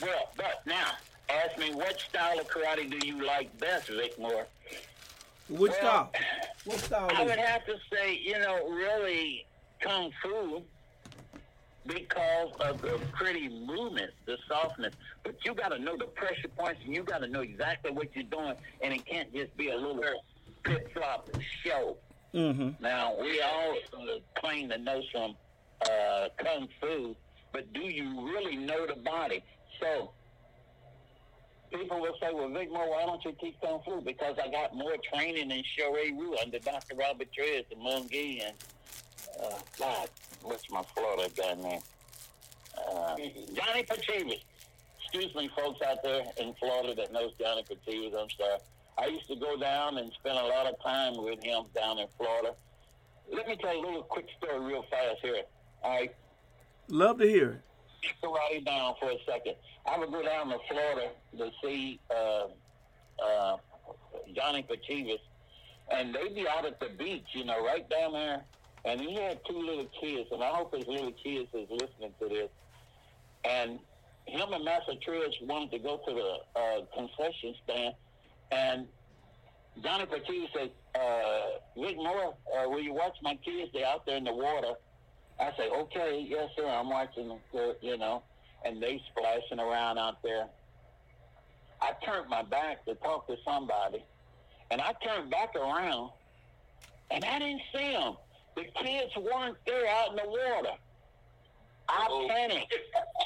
Well, 0.00 0.30
but 0.36 0.62
now, 0.66 0.92
ask 1.28 1.58
me 1.58 1.74
what 1.74 1.98
style 1.98 2.38
of 2.38 2.48
karate 2.48 2.90
do 2.90 3.06
you 3.06 3.24
like 3.24 3.56
best, 3.58 3.88
Vic 3.88 4.18
Moore? 4.18 4.46
Which 5.48 5.72
Well, 5.72 5.80
style? 5.80 6.12
What 6.64 6.78
style 6.80 7.10
I 7.14 7.24
would 7.24 7.38
have 7.38 7.64
to 7.66 7.76
say, 7.92 8.14
you 8.14 8.38
know, 8.38 8.68
really 8.68 9.46
kung 9.80 10.10
fu 10.22 10.62
because 11.86 12.50
of 12.60 12.82
the 12.82 13.00
pretty 13.12 13.48
movements, 13.48 14.12
the 14.26 14.36
softness. 14.46 14.92
But 15.24 15.36
you 15.44 15.54
got 15.54 15.68
to 15.68 15.78
know 15.78 15.96
the 15.96 16.04
pressure 16.04 16.48
points, 16.48 16.80
and 16.84 16.94
you 16.94 17.02
got 17.02 17.18
to 17.18 17.28
know 17.28 17.40
exactly 17.40 17.90
what 17.90 18.14
you're 18.14 18.24
doing, 18.24 18.54
and 18.82 18.92
it 18.92 19.06
can't 19.06 19.32
just 19.34 19.56
be 19.56 19.70
a 19.70 19.76
little 19.76 20.02
flip 20.64 20.92
flop 20.92 21.28
show. 21.64 21.96
Mm-hmm. 22.34 22.82
Now 22.82 23.14
we 23.20 23.40
all 23.40 23.76
claim 24.36 24.68
to 24.70 24.78
know 24.78 25.02
some 25.14 25.34
uh, 25.82 26.28
kung 26.36 26.68
fu, 26.80 27.16
but 27.52 27.72
do 27.72 27.80
you 27.80 28.32
really 28.32 28.56
know 28.56 28.86
the 28.86 28.96
body? 28.96 29.42
So 29.80 30.10
people 31.72 32.00
will 32.00 32.14
say, 32.20 32.28
well, 32.32 32.48
Vic 32.48 32.70
Moore, 32.70 32.90
why 32.90 33.06
don't 33.06 33.24
you 33.24 33.34
teach 33.40 33.54
Kung 33.62 33.80
Fu? 33.84 34.00
Because 34.00 34.36
I 34.42 34.50
got 34.50 34.74
more 34.74 34.96
training 35.12 35.48
than 35.48 35.62
Shuri 35.76 36.12
Ryu 36.12 36.36
under 36.42 36.58
Dr. 36.58 36.96
Robert 36.96 37.28
Trias 37.32 37.64
and 37.70 37.80
Mungi 37.80 38.42
and, 38.46 38.54
uh, 39.42 39.58
God, 39.78 40.08
what's 40.42 40.70
my 40.70 40.82
Florida 40.94 41.30
guy 41.36 41.54
name? 41.54 41.80
Uh, 42.76 43.16
Johnny 43.54 43.82
Pachivas. 43.82 44.42
Excuse 45.02 45.34
me, 45.34 45.50
folks 45.56 45.80
out 45.82 46.02
there 46.02 46.22
in 46.36 46.54
Florida 46.54 46.94
that 46.94 47.12
knows 47.12 47.32
Johnny 47.40 47.62
Pachivas, 47.62 48.20
I'm 48.20 48.28
sorry. 48.30 48.58
I 48.98 49.06
used 49.06 49.28
to 49.28 49.36
go 49.36 49.56
down 49.56 49.98
and 49.98 50.12
spend 50.14 50.38
a 50.38 50.44
lot 50.46 50.66
of 50.66 50.74
time 50.82 51.22
with 51.22 51.42
him 51.42 51.64
down 51.74 51.98
in 51.98 52.06
Florida. 52.16 52.54
Let 53.32 53.46
me 53.46 53.56
tell 53.56 53.74
you 53.74 53.80
a 53.80 53.86
little 53.86 54.02
quick 54.02 54.26
story 54.38 54.58
real 54.60 54.84
fast 54.90 55.16
here. 55.22 55.42
All 55.82 55.96
right, 55.96 56.14
Love 56.88 57.18
to 57.18 57.26
hear 57.26 57.62
it. 58.02 58.14
it 58.52 58.64
down 58.64 58.94
for 58.98 59.10
a 59.10 59.16
second. 59.26 59.54
I 59.86 59.98
would 59.98 60.10
go 60.10 60.22
down 60.22 60.48
to 60.48 60.58
Florida 60.68 61.10
to 61.36 61.50
see 61.62 62.00
uh, 62.10 62.46
uh, 63.24 63.56
Johnny 64.34 64.64
Pachivas, 64.68 65.20
and 65.90 66.14
they'd 66.14 66.34
be 66.34 66.48
out 66.48 66.64
at 66.66 66.80
the 66.80 66.88
beach, 66.98 67.26
you 67.32 67.44
know, 67.44 67.64
right 67.64 67.88
down 67.88 68.12
there. 68.12 68.42
And 68.84 69.00
he 69.00 69.14
had 69.14 69.40
two 69.48 69.58
little 69.58 69.88
kids, 70.00 70.28
and 70.32 70.42
I 70.42 70.48
hope 70.48 70.74
his 70.74 70.86
little 70.86 71.12
kids 71.12 71.48
is 71.52 71.68
listening 71.70 72.14
to 72.20 72.28
this. 72.28 72.48
And 73.44 73.78
him 74.26 74.52
and 74.52 74.64
Master 74.64 74.92
Trias 75.02 75.34
wanted 75.42 75.70
to 75.72 75.78
go 75.78 76.00
to 76.06 76.14
the 76.14 76.60
uh, 76.60 76.80
concession 76.96 77.54
stand, 77.64 77.94
and 78.50 78.86
Johnny 79.82 80.06
Pachivas 80.06 80.48
said, 80.54 80.70
uh, 80.94 81.40
Rick 81.76 81.96
Moore, 81.96 82.34
uh, 82.56 82.68
will 82.68 82.80
you 82.80 82.92
watch 82.92 83.16
my 83.22 83.36
kids? 83.44 83.70
They're 83.72 83.86
out 83.86 84.06
there 84.06 84.16
in 84.16 84.24
the 84.24 84.34
water. 84.34 84.74
I 85.40 85.52
say, 85.56 85.68
okay, 85.68 86.26
yes, 86.28 86.50
sir. 86.56 86.66
I'm 86.66 86.90
watching 86.90 87.28
them, 87.28 87.38
uh, 87.54 87.72
you 87.80 87.96
know, 87.96 88.22
and 88.64 88.82
they 88.82 89.00
splashing 89.10 89.60
around 89.60 89.98
out 89.98 90.22
there. 90.22 90.48
I 91.80 91.92
turned 92.04 92.28
my 92.28 92.42
back 92.42 92.84
to 92.86 92.96
talk 92.96 93.28
to 93.28 93.36
somebody, 93.44 94.04
and 94.72 94.80
I 94.80 94.92
turned 95.04 95.30
back 95.30 95.54
around, 95.54 96.10
and 97.12 97.24
I 97.24 97.38
didn't 97.38 97.62
see 97.72 97.92
them. 97.92 98.16
The 98.56 98.64
kids 98.82 99.12
weren't 99.16 99.56
there 99.64 99.86
out 99.86 100.10
in 100.10 100.16
the 100.16 100.26
water. 100.26 100.74
I 101.88 102.26
panicked. 102.28 102.74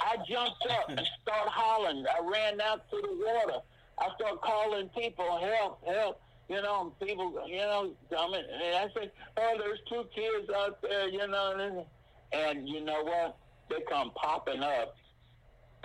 I 0.03 0.17
jumped 0.29 0.67
up 0.71 0.89
and 0.91 1.01
started 1.23 1.51
hollering. 1.51 2.05
I 2.07 2.31
ran 2.31 2.61
out 2.61 2.89
to 2.91 2.97
the 2.97 3.09
water. 3.25 3.61
I 4.03 4.09
start 4.17 4.43
calling 4.43 4.89
people, 4.89 5.39
help, 5.39 5.87
help. 5.87 6.21
You 6.49 6.61
know, 6.61 6.93
people, 7.01 7.33
you 7.47 7.59
know, 7.59 7.93
coming. 8.13 8.43
And 8.53 8.77
I 8.77 8.89
said, 8.95 9.13
oh, 9.37 9.55
there's 9.59 9.79
two 9.89 10.05
kids 10.15 10.51
out 10.55 10.83
there, 10.83 11.09
you 11.09 11.27
know. 11.29 11.87
And, 12.33 12.51
and 12.59 12.69
you 12.69 12.85
know 12.85 13.03
what? 13.05 13.37
They 13.71 13.77
come 13.89 14.11
popping 14.17 14.61
up 14.61 14.97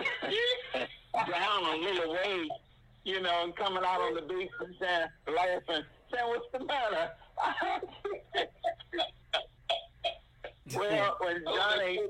down 0.00 1.64
a 1.64 1.76
little 1.76 2.12
way, 2.12 2.48
you 3.04 3.22
know, 3.22 3.44
and 3.44 3.54
coming 3.56 3.84
out 3.84 4.00
on 4.00 4.14
the 4.16 4.22
beach 4.22 4.50
and 4.60 4.74
saying, 4.80 5.08
laughing, 5.28 5.84
saying, 6.12 6.26
what's 6.26 6.46
the 6.52 6.64
matter? 6.64 7.10
well, 10.76 11.16
when 11.20 11.44
Johnny 11.56 12.00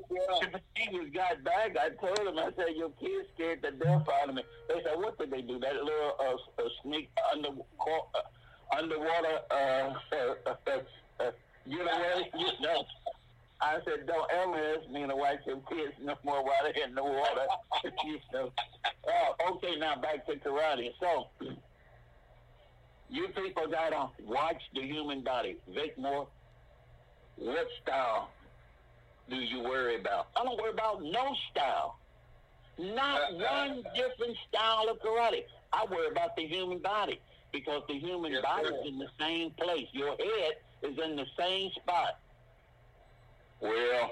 Stevens 0.74 1.14
got 1.14 1.44
back, 1.44 1.76
I 1.76 1.90
told 1.90 2.18
him, 2.18 2.38
I 2.38 2.50
said, 2.56 2.76
your 2.76 2.90
kids 3.00 3.28
scared 3.34 3.62
the 3.62 3.72
death 3.72 4.06
out 4.22 4.28
of 4.28 4.34
me. 4.34 4.42
They 4.68 4.82
said, 4.82 4.96
what 4.96 5.18
did 5.18 5.30
they 5.30 5.42
do? 5.42 5.58
That 5.58 5.74
little 5.74 6.14
uh, 6.18 6.62
uh, 6.62 6.68
sneak 6.82 7.10
under, 7.32 7.48
uh, 7.48 8.76
underwater 8.76 9.38
uh, 9.50 9.54
uh, 9.54 10.50
uh, 10.66 10.70
uh, 11.20 11.30
getaway? 11.68 12.30
You 12.38 12.46
know? 12.60 12.84
I 13.60 13.78
said, 13.84 14.06
don't 14.06 14.30
ever 14.30 14.76
ask 14.76 14.88
me 14.90 15.06
to 15.06 15.16
watch 15.16 15.38
your 15.46 15.60
kids 15.68 15.94
no 16.00 16.14
more 16.24 16.44
while 16.44 16.54
they're 16.62 16.84
in 16.84 16.94
the 16.94 17.02
water. 17.02 17.46
you 18.04 18.18
know. 18.32 18.52
Uh, 19.06 19.52
okay, 19.52 19.76
now 19.78 20.00
back 20.00 20.26
to 20.26 20.36
karate. 20.36 20.90
So, 21.00 21.26
you 23.10 23.28
people 23.28 23.66
got 23.68 23.90
to 23.90 24.24
watch 24.24 24.62
the 24.74 24.82
human 24.82 25.22
body. 25.22 25.56
Vic 25.74 25.98
Moore, 25.98 26.28
what 27.36 27.66
style 27.82 28.30
do 29.30 29.36
you 29.36 29.60
worry 29.62 29.96
about? 30.00 30.28
I 30.36 30.44
don't 30.44 30.60
worry 30.60 30.70
about 30.72 31.02
no 31.02 31.34
style. 31.50 31.98
Not 32.78 33.20
uh, 33.32 33.36
uh, 33.36 33.66
one 33.68 33.84
different 33.94 34.36
style 34.48 34.88
of 34.88 34.98
karate. 35.00 35.44
I 35.72 35.84
worry 35.90 36.08
about 36.10 36.36
the 36.36 36.46
human 36.46 36.78
body 36.78 37.20
because 37.52 37.82
the 37.88 37.98
human 37.98 38.32
Yes, 38.32 38.42
body 38.42 38.68
sir. 38.68 38.74
is 38.82 38.86
in 38.88 38.98
the 38.98 39.08
same 39.18 39.50
place. 39.52 39.86
Your 39.92 40.10
head 40.10 40.52
is 40.82 40.98
in 40.98 41.16
the 41.16 41.26
same 41.38 41.70
spot. 41.72 42.18
Well, 43.60 44.10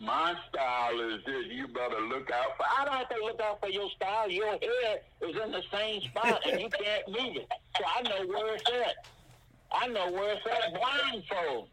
my 0.00 0.34
style 0.48 1.00
is 1.12 1.24
this. 1.24 1.46
You 1.50 1.68
better 1.68 2.00
look 2.00 2.30
out 2.32 2.56
for. 2.56 2.64
I 2.68 2.84
don't 2.84 2.94
have 2.94 3.08
to 3.10 3.24
look 3.24 3.40
out 3.40 3.60
for 3.60 3.68
your 3.68 3.88
style. 3.90 4.28
Your 4.28 4.50
head 4.50 5.02
is 5.22 5.36
in 5.42 5.52
the 5.52 5.62
same 5.72 6.02
spot 6.02 6.40
and 6.46 6.60
you 6.60 6.68
can't 6.82 7.08
move 7.08 7.36
it. 7.36 7.48
So 7.78 7.84
I 7.86 8.02
know 8.02 8.26
where 8.26 8.54
it's 8.56 8.68
at. 8.70 9.06
I 9.72 9.86
know 9.88 10.10
where 10.10 10.34
it's 10.34 10.46
at 10.46 10.74
blindfold. 10.74 11.68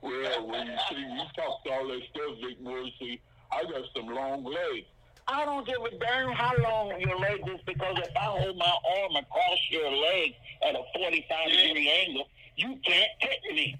Well, 0.00 0.46
when 0.46 0.66
you 0.66 0.76
see 0.88 0.96
you 0.96 1.22
talk 1.34 1.60
all 1.70 1.88
that 1.88 2.00
stuff, 2.10 2.36
Vic 2.42 2.60
Moore, 2.60 2.84
see, 2.98 3.20
I 3.50 3.62
got 3.64 3.82
some 3.96 4.06
long 4.08 4.44
legs. 4.44 4.86
I 5.26 5.44
don't 5.44 5.66
give 5.66 5.76
a 5.76 5.98
darn 5.98 6.32
how 6.32 6.52
long 6.62 6.98
your 7.00 7.18
leg 7.18 7.40
is 7.46 7.60
because 7.66 7.98
if 7.98 8.16
I 8.16 8.24
hold 8.24 8.56
my 8.56 8.64
arm 8.64 9.16
across 9.16 9.58
your 9.70 9.90
leg 9.90 10.34
at 10.66 10.74
a 10.74 10.82
45 10.94 11.50
degree 11.50 12.06
angle, 12.06 12.28
you 12.56 12.78
can't 12.84 13.10
kick 13.20 13.40
me. 13.52 13.76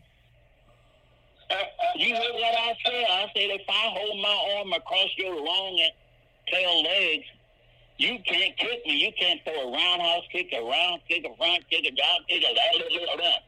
You 1.97 2.15
heard 2.15 2.35
what 2.35 2.55
I 2.55 2.77
said? 2.85 3.05
I 3.11 3.23
said 3.35 3.51
if 3.51 3.63
I 3.69 3.91
hold 3.97 4.21
my 4.21 4.57
arm 4.59 4.73
across 4.75 5.09
your 5.17 5.35
long 5.35 5.81
tail 6.53 6.83
legs, 6.83 7.25
you 7.97 8.19
can't 8.27 8.57
kick 8.57 8.87
me. 8.87 9.05
You 9.05 9.13
can't 9.19 9.41
throw 9.43 9.69
a 9.69 9.73
roundhouse 9.73 10.25
kick, 10.31 10.53
a 10.53 10.63
round 10.63 11.01
kick, 11.09 11.25
a 11.25 11.35
front 11.37 11.65
kick, 11.71 11.87
a 11.87 11.91
drop 11.91 12.29
kick, 12.29 12.45
a 12.45 12.55
that, 12.55 12.79
that, 12.79 13.19
that, 13.19 13.41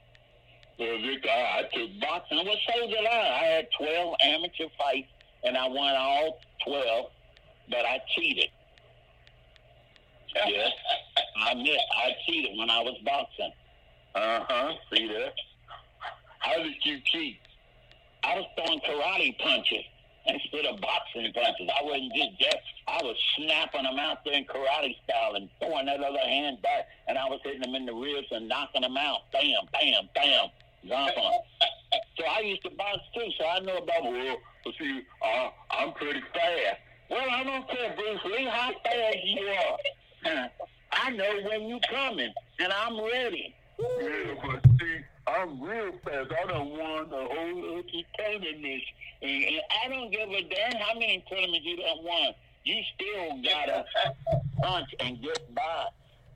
Well, 0.81 0.97
Vic, 1.03 1.27
I, 1.29 1.59
I 1.59 1.63
took 1.77 2.01
boxing. 2.01 2.39
What 2.39 2.59
so 2.67 2.87
did 2.89 3.05
I? 3.05 3.39
I 3.43 3.45
had 3.45 3.67
12 3.77 4.15
amateur 4.25 4.65
fights, 4.79 5.09
and 5.45 5.55
I 5.55 5.69
won 5.69 5.95
all 5.95 6.41
12, 6.67 7.07
but 7.69 7.85
I 7.85 8.01
cheated. 8.17 8.49
Yes, 10.35 10.73
I 11.45 11.53
admit 11.53 11.79
I 11.95 12.13
cheated 12.27 12.57
when 12.57 12.71
I 12.71 12.81
was 12.81 12.97
boxing. 13.05 13.53
Uh 14.15 14.41
huh. 14.49 14.73
See 14.91 15.07
that? 15.09 15.35
How 16.39 16.57
did 16.57 16.73
you 16.83 16.99
cheat? 17.05 17.37
I 18.25 18.37
was 18.37 18.47
throwing 18.57 18.81
karate 18.81 19.39
punches 19.39 19.85
instead 20.25 20.65
of 20.65 20.81
boxing 20.81 21.31
punches. 21.35 21.69
I 21.79 21.85
wasn't 21.85 22.15
just 22.15 22.41
that. 22.41 22.61
I 22.89 23.03
was 23.03 23.17
snapping 23.37 23.83
them 23.83 23.99
out 23.99 24.25
there 24.25 24.35
in 24.35 24.47
karate 24.47 24.97
style 25.05 25.35
and 25.35 25.51
throwing 25.59 25.87
that 25.87 26.01
other 26.01 26.25
hand 26.25 26.63
back, 26.63 26.87
and 27.07 27.19
I 27.19 27.27
was 27.27 27.41
hitting 27.45 27.61
them 27.61 27.75
in 27.75 27.85
the 27.85 27.93
ribs 27.93 28.29
and 28.31 28.49
knocking 28.49 28.81
them 28.81 28.97
out. 28.97 29.31
Bam, 29.31 29.69
bam, 29.73 30.09
bam, 30.15 30.49
So 32.21 32.27
I 32.27 32.41
used 32.41 32.63
to 32.65 32.71
box 32.71 32.99
too, 33.15 33.27
so 33.39 33.47
I 33.47 33.61
know 33.61 33.79
about 33.79 34.03
Well, 34.05 34.37
see, 34.79 35.01
uh, 35.25 35.49
I'm 35.71 35.93
pretty 35.95 36.21
fast. 36.35 36.77
Well, 37.09 37.27
I 37.31 37.43
don't 37.43 37.67
care, 37.69 37.95
Bruce 37.97 38.21
Lee, 38.27 38.45
how 38.45 38.73
fast 38.85 39.17
you 39.25 39.47
are. 39.47 40.51
I 40.93 41.11
know 41.11 41.41
when 41.49 41.69
you're 41.69 41.81
coming, 41.91 42.33
and 42.59 42.73
I'm 42.73 43.03
ready. 43.03 43.55
Yeah, 43.79 44.35
but 44.43 44.65
see, 44.79 44.99
I'm 45.27 45.63
real 45.63 45.93
fast. 46.05 46.31
I 46.31 46.47
don't 46.47 46.71
won 46.71 47.09
the 47.09 47.17
whole 47.17 47.79
Uchi 47.79 48.07
tournament. 48.19 48.83
And, 49.23 49.45
and 49.45 49.61
I 49.83 49.89
don't 49.89 50.11
give 50.11 50.29
a 50.29 50.43
damn 50.43 50.81
how 50.81 50.95
many 50.95 51.25
tournaments 51.31 51.65
you 51.65 51.77
done 51.77 52.05
won. 52.05 52.35
You 52.65 52.83
still 52.95 53.43
gotta 53.43 53.85
punch 54.63 54.89
and 55.01 55.23
get 55.23 55.55
by, 55.55 55.87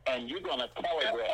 and 0.07 0.28
you're 0.28 0.40
gonna 0.40 0.68
telegraph. 0.74 1.30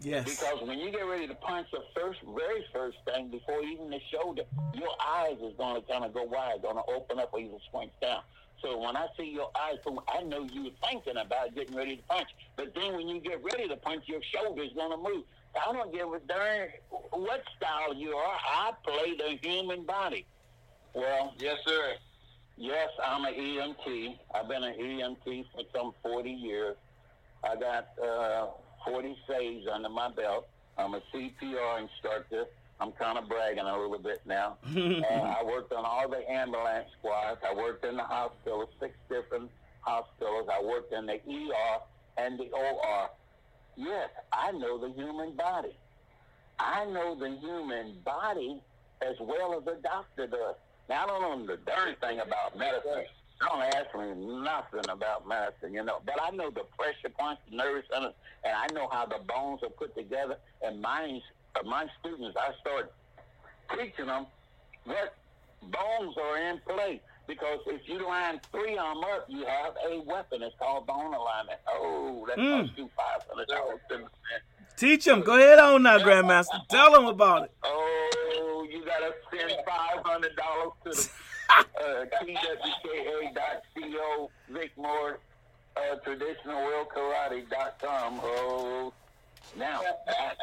Yes. 0.00 0.24
Because 0.24 0.62
when 0.62 0.78
you 0.78 0.90
get 0.90 1.06
ready 1.06 1.26
to 1.26 1.34
punch 1.34 1.66
the 1.72 1.82
first, 1.94 2.20
very 2.36 2.64
first 2.72 2.98
thing, 3.04 3.28
before 3.28 3.62
even 3.62 3.90
the 3.90 4.00
shoulder, 4.12 4.42
your 4.74 4.90
eyes 5.00 5.36
is 5.42 5.54
going 5.56 5.80
to 5.80 5.86
kind 5.90 6.04
of 6.04 6.14
go 6.14 6.22
wide, 6.22 6.62
going 6.62 6.76
to 6.76 6.84
open 6.88 7.18
up 7.18 7.30
or 7.32 7.40
even 7.40 7.58
squint 7.68 7.90
down. 8.00 8.22
So 8.62 8.78
when 8.78 8.96
I 8.96 9.06
see 9.16 9.30
your 9.30 9.50
eyes, 9.60 9.78
I 10.08 10.22
know 10.22 10.46
you're 10.52 10.72
thinking 10.88 11.16
about 11.16 11.54
getting 11.54 11.76
ready 11.76 11.96
to 11.96 12.02
punch. 12.04 12.28
But 12.56 12.74
then 12.74 12.94
when 12.94 13.08
you 13.08 13.20
get 13.20 13.42
ready 13.42 13.68
to 13.68 13.76
punch, 13.76 14.04
your 14.06 14.20
shoulder 14.34 14.62
is 14.62 14.72
going 14.72 14.90
to 14.90 14.96
move. 14.96 15.24
I 15.56 15.72
don't 15.72 15.92
give 15.92 16.12
a 16.12 16.20
darn 16.20 16.68
what 17.10 17.42
style 17.56 17.94
you 17.94 18.10
are. 18.12 18.36
I 18.46 18.72
play 18.84 19.16
the 19.16 19.48
human 19.48 19.84
body. 19.84 20.26
Well, 20.94 21.34
Yes, 21.38 21.58
sir. 21.64 21.94
Yes, 22.56 22.88
I'm 23.04 23.24
an 23.24 23.34
EMT. 23.34 24.18
I've 24.34 24.48
been 24.48 24.64
an 24.64 24.74
EMT 24.74 25.44
for 25.54 25.62
some 25.72 25.92
40 26.02 26.30
years. 26.30 26.76
I 27.44 27.54
got 27.54 27.88
uh, 28.02 28.48
40 28.88 29.16
saves 29.28 29.66
under 29.72 29.88
my 29.88 30.10
belt. 30.10 30.48
I'm 30.76 30.94
a 30.94 31.02
CPR 31.12 31.82
instructor. 31.82 32.46
I'm 32.80 32.92
kind 32.92 33.18
of 33.18 33.28
bragging 33.28 33.64
a 33.64 33.78
little 33.78 33.98
bit 33.98 34.20
now. 34.24 34.56
uh, 34.66 35.12
I 35.12 35.42
worked 35.44 35.72
on 35.72 35.84
all 35.84 36.08
the 36.08 36.30
ambulance 36.30 36.88
squads. 36.98 37.40
I 37.48 37.54
worked 37.54 37.84
in 37.84 37.96
the 37.96 38.04
hospital, 38.04 38.68
six 38.80 38.94
different 39.08 39.50
hospitals. 39.80 40.48
I 40.52 40.62
worked 40.62 40.92
in 40.92 41.06
the 41.06 41.14
ER 41.14 41.80
and 42.18 42.38
the 42.38 42.50
OR. 42.50 43.10
Yes, 43.76 44.10
I 44.32 44.52
know 44.52 44.78
the 44.78 44.92
human 44.94 45.32
body. 45.36 45.76
I 46.58 46.84
know 46.86 47.14
the 47.14 47.36
human 47.40 47.96
body 48.04 48.60
as 49.02 49.16
well 49.20 49.54
as 49.60 49.66
a 49.66 49.80
doctor 49.82 50.26
does. 50.26 50.56
Now, 50.88 51.04
I 51.04 51.06
don't 51.06 51.46
know 51.46 51.56
the 51.56 51.60
darn 51.62 51.94
thing 52.00 52.20
about 52.20 52.56
medicine, 52.56 53.04
Don't 53.40 53.62
ask 53.62 53.94
me 53.96 54.14
nothing 54.42 54.90
about 54.90 55.28
medicine, 55.28 55.72
you 55.72 55.84
know. 55.84 56.00
But 56.04 56.16
I 56.20 56.30
know 56.30 56.50
the 56.50 56.64
pressure 56.76 57.08
points, 57.16 57.40
the 57.48 57.56
nervous 57.56 57.84
center, 57.92 58.12
and 58.44 58.52
I 58.56 58.66
know 58.74 58.88
how 58.90 59.06
the 59.06 59.18
bones 59.28 59.60
are 59.62 59.68
put 59.68 59.94
together. 59.96 60.36
And 60.62 60.80
my, 60.82 61.20
uh, 61.54 61.62
my 61.64 61.86
students, 62.00 62.36
I 62.36 62.50
start 62.60 62.92
teaching 63.76 64.06
them 64.06 64.26
what 64.84 65.14
bones 65.62 66.16
are 66.20 66.38
in 66.50 66.58
place. 66.66 67.00
Because 67.28 67.58
if 67.66 67.82
you 67.86 68.04
line 68.08 68.40
three 68.50 68.72
of 68.78 68.94
them 68.94 69.04
up, 69.04 69.26
you 69.28 69.44
have 69.44 69.74
a 69.88 70.00
weapon. 70.00 70.42
It's 70.42 70.56
called 70.58 70.86
bone 70.86 71.12
alignment. 71.14 71.60
Oh, 71.68 72.24
that 72.26 72.38
Mm. 72.38 72.62
costs 72.62 72.78
you 72.78 72.90
five 72.96 73.22
hundred 73.28 73.48
dollars. 73.48 73.80
Teach 74.78 75.04
them. 75.04 75.20
Go 75.20 75.34
ahead 75.36 75.58
on 75.58 75.82
now, 75.82 75.98
Grandmaster. 75.98 76.66
Tell 76.68 76.90
them 76.92 77.04
about 77.04 77.42
it. 77.44 77.52
Oh, 77.64 78.66
you 78.70 78.82
gotta 78.84 79.12
send 79.30 79.52
five 79.66 80.02
hundred 80.04 80.34
dollars 80.36 80.72
to 80.84 80.90
the 80.90 81.10
uh, 81.50 82.04
twka.co 82.22 84.30
Vic 84.50 84.70
Moore 84.76 85.18
uh, 85.78 85.96
traditionalworldkarate.com. 86.06 88.20
Oh, 88.22 88.92
now 89.56 89.80
that, 90.06 90.36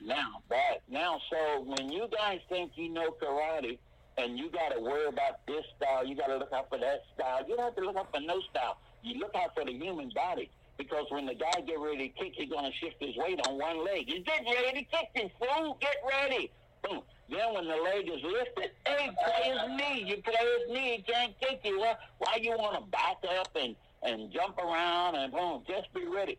now 0.00 0.42
that 0.48 0.78
now. 0.90 1.20
So 1.30 1.60
when 1.62 1.90
you 1.90 2.08
guys 2.16 2.40
think 2.48 2.72
you 2.76 2.88
know 2.88 3.14
karate 3.22 3.78
and 4.18 4.36
you 4.38 4.50
got 4.50 4.74
to 4.74 4.80
worry 4.80 5.06
about 5.06 5.46
this 5.46 5.64
style, 5.76 6.04
you 6.06 6.16
got 6.16 6.26
to 6.26 6.38
look 6.38 6.52
out 6.52 6.68
for 6.68 6.78
that 6.78 7.02
style. 7.14 7.44
You 7.48 7.56
don't 7.56 7.66
have 7.66 7.76
to 7.76 7.82
look 7.82 7.96
out 7.96 8.10
for 8.12 8.20
no 8.20 8.40
style. 8.50 8.78
You 9.02 9.18
look 9.18 9.34
out 9.34 9.54
for 9.54 9.64
the 9.64 9.72
human 9.72 10.10
body. 10.14 10.50
Because 10.76 11.06
when 11.10 11.26
the 11.26 11.34
guy 11.34 11.60
get 11.66 11.78
ready 11.78 12.08
to 12.08 12.14
kick, 12.18 12.32
he's 12.34 12.48
gonna 12.48 12.72
shift 12.80 12.96
his 13.00 13.14
weight 13.16 13.38
on 13.46 13.58
one 13.58 13.84
leg. 13.84 14.08
He's 14.08 14.24
getting 14.24 14.50
ready 14.50 14.80
to 14.80 14.86
kick 14.96 15.10
his 15.12 15.30
fool. 15.38 15.76
Get 15.78 15.96
ready. 16.08 16.50
Boom. 16.82 17.02
Then 17.30 17.54
when 17.54 17.68
the 17.68 17.76
leg 17.76 18.08
is 18.08 18.22
lifted, 18.22 18.70
hey, 18.86 19.10
play 19.24 19.52
his 19.52 19.78
knee. 19.78 20.04
You 20.04 20.22
play 20.22 20.34
his 20.34 20.74
knee, 20.74 20.96
he 20.96 21.12
can't 21.12 21.38
kick 21.40 21.60
you. 21.64 21.78
Well, 21.78 21.96
why 22.18 22.38
you 22.40 22.50
want 22.58 22.82
to 22.82 22.90
back 22.90 23.18
up 23.38 23.50
and, 23.54 23.76
and 24.02 24.32
jump 24.32 24.58
around 24.58 25.14
and 25.14 25.32
boom, 25.32 25.62
just 25.68 25.92
be 25.94 26.06
ready. 26.06 26.38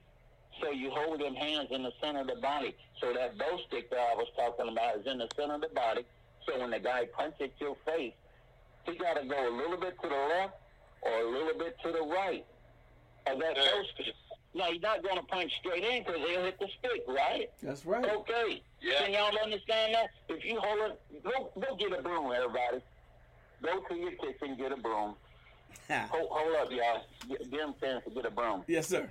So 0.61 0.71
you 0.71 0.91
hold 0.91 1.21
them 1.21 1.33
hands 1.33 1.69
in 1.71 1.83
the 1.83 1.93
center 2.01 2.21
of 2.21 2.27
the 2.27 2.35
body. 2.35 2.75
So 2.99 3.13
that 3.13 3.37
bow 3.37 3.57
stick 3.67 3.89
that 3.89 3.99
I 3.99 4.15
was 4.15 4.27
talking 4.35 4.69
about 4.71 4.97
is 4.97 5.07
in 5.07 5.17
the 5.17 5.27
center 5.35 5.55
of 5.55 5.61
the 5.61 5.69
body. 5.69 6.05
So 6.45 6.59
when 6.59 6.71
the 6.71 6.79
guy 6.79 7.05
punches 7.05 7.51
your 7.59 7.77
face, 7.85 8.13
he 8.85 8.95
got 8.95 9.15
to 9.15 9.25
go 9.27 9.49
a 9.49 9.53
little 9.55 9.77
bit 9.77 9.95
to 10.01 10.09
the 10.09 10.15
left 10.15 10.55
or 11.03 11.11
a 11.11 11.29
little 11.31 11.57
bit 11.57 11.77
to 11.83 11.91
the 11.91 12.01
right 12.01 12.45
of 13.27 13.39
that 13.39 13.55
bow 13.55 13.83
stick. 13.93 14.13
Now, 14.53 14.65
he's 14.71 14.81
not 14.81 15.01
going 15.01 15.15
to 15.15 15.23
punch 15.23 15.51
straight 15.59 15.83
in 15.83 16.03
because 16.03 16.17
he'll 16.17 16.43
hit 16.43 16.59
the 16.59 16.67
stick, 16.79 17.03
right? 17.07 17.49
That's 17.63 17.85
right. 17.85 18.03
Okay. 18.03 18.61
Yeah. 18.81 19.05
Can 19.05 19.13
y'all 19.13 19.37
understand 19.41 19.95
that? 19.95 20.09
If 20.27 20.43
you 20.43 20.59
hold 20.59 20.91
it, 20.91 21.23
go, 21.23 21.51
go 21.55 21.75
get 21.75 21.97
a 21.97 22.01
broom, 22.01 22.31
everybody. 22.31 22.83
Go 23.63 23.79
to 23.87 23.95
your 23.95 24.11
kitchen, 24.11 24.57
get 24.57 24.71
a 24.71 24.77
broom. 24.77 25.15
Hold, 25.89 26.29
hold 26.31 26.55
up, 26.55 26.71
y'all. 26.71 27.03
Get, 27.27 27.51
give 27.51 27.59
them 27.59 27.73
a 27.81 28.01
to 28.01 28.09
get 28.15 28.25
a 28.25 28.31
broom. 28.31 28.63
yes, 28.67 28.87
sir. 28.87 29.09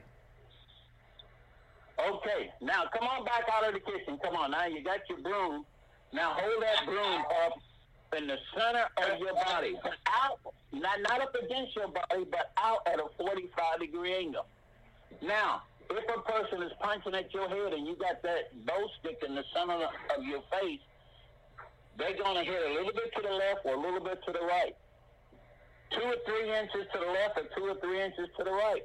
Okay. 1.98 2.50
Now, 2.60 2.84
come 2.92 3.06
on 3.08 3.24
back 3.24 3.44
out 3.52 3.66
of 3.66 3.74
the 3.74 3.80
kitchen. 3.80 4.18
Come 4.22 4.36
on. 4.36 4.50
Now, 4.50 4.66
you 4.66 4.82
got 4.82 5.00
your 5.08 5.18
broom. 5.18 5.64
Now, 6.12 6.32
hold 6.34 6.62
that 6.62 6.86
broom 6.86 7.22
up 7.44 7.52
in 8.16 8.26
the 8.26 8.36
center 8.56 8.86
of 8.96 9.18
your 9.20 9.34
body. 9.34 9.78
Out, 10.06 10.40
not, 10.72 11.00
not 11.02 11.20
up 11.20 11.34
against 11.34 11.76
your 11.76 11.88
body, 11.88 12.26
but 12.30 12.52
out 12.56 12.80
at 12.86 12.98
a 12.98 13.06
45 13.18 13.80
degree 13.80 14.14
angle. 14.14 14.46
Now, 15.22 15.62
if 15.90 16.04
a 16.08 16.20
person 16.22 16.62
is 16.62 16.72
punching 16.80 17.14
at 17.14 17.34
your 17.34 17.48
head 17.48 17.72
and 17.72 17.86
you 17.86 17.96
got 17.96 18.22
that 18.22 18.54
bow 18.64 18.86
stick 19.00 19.22
in 19.26 19.34
the 19.34 19.44
center 19.54 19.74
of 19.74 20.24
your 20.24 20.42
face, 20.50 20.80
they're 21.98 22.16
going 22.16 22.36
to 22.36 22.44
hit 22.44 22.70
a 22.70 22.74
little 22.74 22.92
bit 22.92 23.12
to 23.16 23.22
the 23.22 23.34
left 23.34 23.66
or 23.66 23.74
a 23.74 23.80
little 23.80 24.00
bit 24.00 24.22
to 24.24 24.32
the 24.32 24.40
right. 24.40 24.74
Two 25.90 26.06
or 26.06 26.16
three 26.24 26.48
inches 26.48 26.86
to 26.92 26.98
the 26.98 27.12
left 27.12 27.36
or 27.36 27.44
two 27.56 27.64
or 27.66 27.80
three 27.80 28.00
inches 28.00 28.28
to 28.38 28.44
the 28.44 28.52
right. 28.52 28.84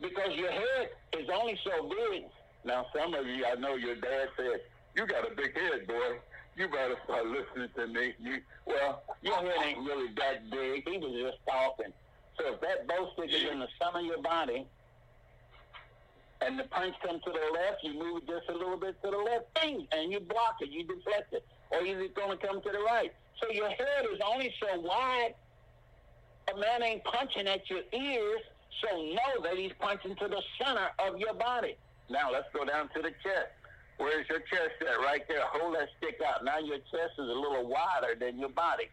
Because 0.00 0.34
your 0.36 0.50
head 0.50 0.90
is 1.18 1.28
only 1.32 1.58
so 1.64 1.88
big. 1.88 2.24
Now, 2.64 2.86
some 2.94 3.14
of 3.14 3.26
you, 3.26 3.44
I 3.44 3.56
know 3.56 3.74
your 3.74 3.96
dad 3.96 4.28
said, 4.36 4.60
you 4.96 5.06
got 5.06 5.30
a 5.30 5.34
big 5.34 5.54
head, 5.54 5.86
boy. 5.86 6.18
You 6.56 6.68
better 6.68 6.94
start 7.04 7.26
listening 7.26 7.68
to 7.74 7.86
me. 7.88 8.14
You, 8.20 8.38
well, 8.64 9.02
your 9.22 9.36
head 9.36 9.66
ain't 9.66 9.78
really 9.78 10.14
that 10.16 10.48
big. 10.50 10.88
He 10.88 10.98
was 10.98 11.12
just 11.20 11.38
talking. 11.46 11.92
So 12.38 12.54
if 12.54 12.60
that 12.60 12.86
bow 12.86 13.10
stick 13.14 13.30
is 13.32 13.50
in 13.50 13.58
the 13.58 13.68
center 13.82 13.98
of 13.98 14.04
your 14.04 14.22
body, 14.22 14.66
and 16.44 16.58
the 16.58 16.64
punch 16.64 16.94
comes 17.04 17.22
to 17.24 17.30
the 17.30 17.52
left, 17.54 17.82
you 17.82 17.94
move 17.94 18.22
it 18.22 18.28
just 18.28 18.48
a 18.48 18.52
little 18.52 18.76
bit 18.76 19.00
to 19.02 19.10
the 19.10 19.16
left, 19.16 19.46
bing, 19.54 19.86
and 19.92 20.12
you 20.12 20.20
block 20.20 20.56
it, 20.60 20.70
you 20.70 20.84
deflect 20.84 21.32
it. 21.32 21.44
Or 21.70 21.80
you're 21.82 22.08
going 22.08 22.38
to 22.38 22.46
come 22.46 22.60
to 22.60 22.70
the 22.70 22.80
right. 22.80 23.12
So 23.42 23.50
your 23.50 23.68
head 23.68 24.06
is 24.12 24.20
only 24.24 24.52
so 24.60 24.80
wide, 24.80 25.34
a 26.52 26.58
man 26.58 26.82
ain't 26.82 27.04
punching 27.04 27.46
at 27.46 27.68
your 27.70 27.82
ears, 27.92 28.40
so 28.82 28.96
know 28.96 29.42
that 29.42 29.56
he's 29.56 29.72
punching 29.80 30.16
to 30.16 30.28
the 30.28 30.42
center 30.60 30.88
of 30.98 31.18
your 31.18 31.34
body. 31.34 31.76
Now 32.10 32.30
let's 32.30 32.46
go 32.52 32.64
down 32.64 32.88
to 32.94 33.02
the 33.02 33.10
chest. 33.22 33.50
Where's 33.96 34.28
your 34.28 34.40
chest 34.40 34.74
at? 34.80 35.00
Right 35.00 35.26
there. 35.28 35.42
Hold 35.44 35.76
that 35.76 35.88
stick 35.98 36.20
out. 36.26 36.44
Now 36.44 36.58
your 36.58 36.78
chest 36.78 37.14
is 37.18 37.28
a 37.28 37.32
little 37.32 37.66
wider 37.66 38.14
than 38.18 38.38
your 38.38 38.48
body. 38.50 38.88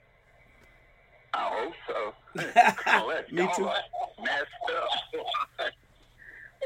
I 1.34 1.50
hope 1.50 1.74
so. 1.88 2.14
Me 3.36 3.50
too. 3.56 3.64
messed 4.24 4.48
up. 5.60 5.72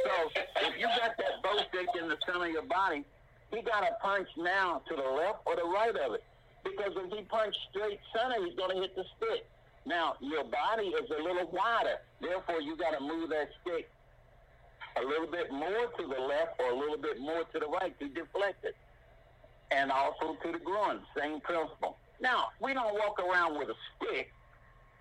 So 0.04 0.30
if 0.68 0.80
you 0.80 0.88
got 0.88 1.18
that 1.18 1.42
bow 1.44 1.58
stick 1.70 1.88
in 2.00 2.10
the 2.10 2.18
center 2.26 2.46
of 2.46 2.52
your 2.52 2.64
body, 2.64 3.06
he 3.52 3.62
got 3.62 3.82
to 3.82 3.96
punch 4.02 4.28
now 4.38 4.82
to 4.90 4.96
the 4.96 5.10
left 5.10 5.40
or 5.46 5.56
the 5.56 5.64
right 5.64 5.96
of 5.96 6.14
it. 6.14 6.24
Because 6.64 6.94
if 6.96 7.12
he 7.14 7.24
punch 7.24 7.56
straight 7.70 8.00
center, 8.14 8.44
he's 8.44 8.56
going 8.56 8.76
to 8.76 8.82
hit 8.82 8.96
the 8.96 9.06
stick. 9.18 9.48
Now 9.86 10.16
your 10.20 10.44
body 10.44 10.88
is 10.88 11.10
a 11.12 11.22
little 11.22 11.50
wider, 11.52 11.98
therefore 12.20 12.60
you 12.60 12.76
got 12.76 12.98
to 12.98 13.04
move 13.04 13.30
that 13.30 13.50
stick 13.62 13.90
a 14.98 15.06
little 15.06 15.28
bit 15.28 15.52
more 15.52 15.92
to 16.00 16.08
the 16.08 16.22
left 16.22 16.60
or 16.60 16.72
a 16.72 16.76
little 16.76 16.98
bit 16.98 17.20
more 17.20 17.44
to 17.44 17.60
the 17.60 17.68
right 17.68 17.98
to 18.00 18.08
deflect 18.08 18.64
it, 18.64 18.76
and 19.72 19.92
also 19.92 20.38
to 20.44 20.52
the 20.52 20.60
groin. 20.60 21.00
Same 21.18 21.40
principle. 21.42 21.98
Now 22.20 22.48
we 22.62 22.74
don't 22.74 22.94
walk 22.94 23.20
around 23.20 23.60
with 23.60 23.70
a 23.70 23.76
stick. 23.98 24.32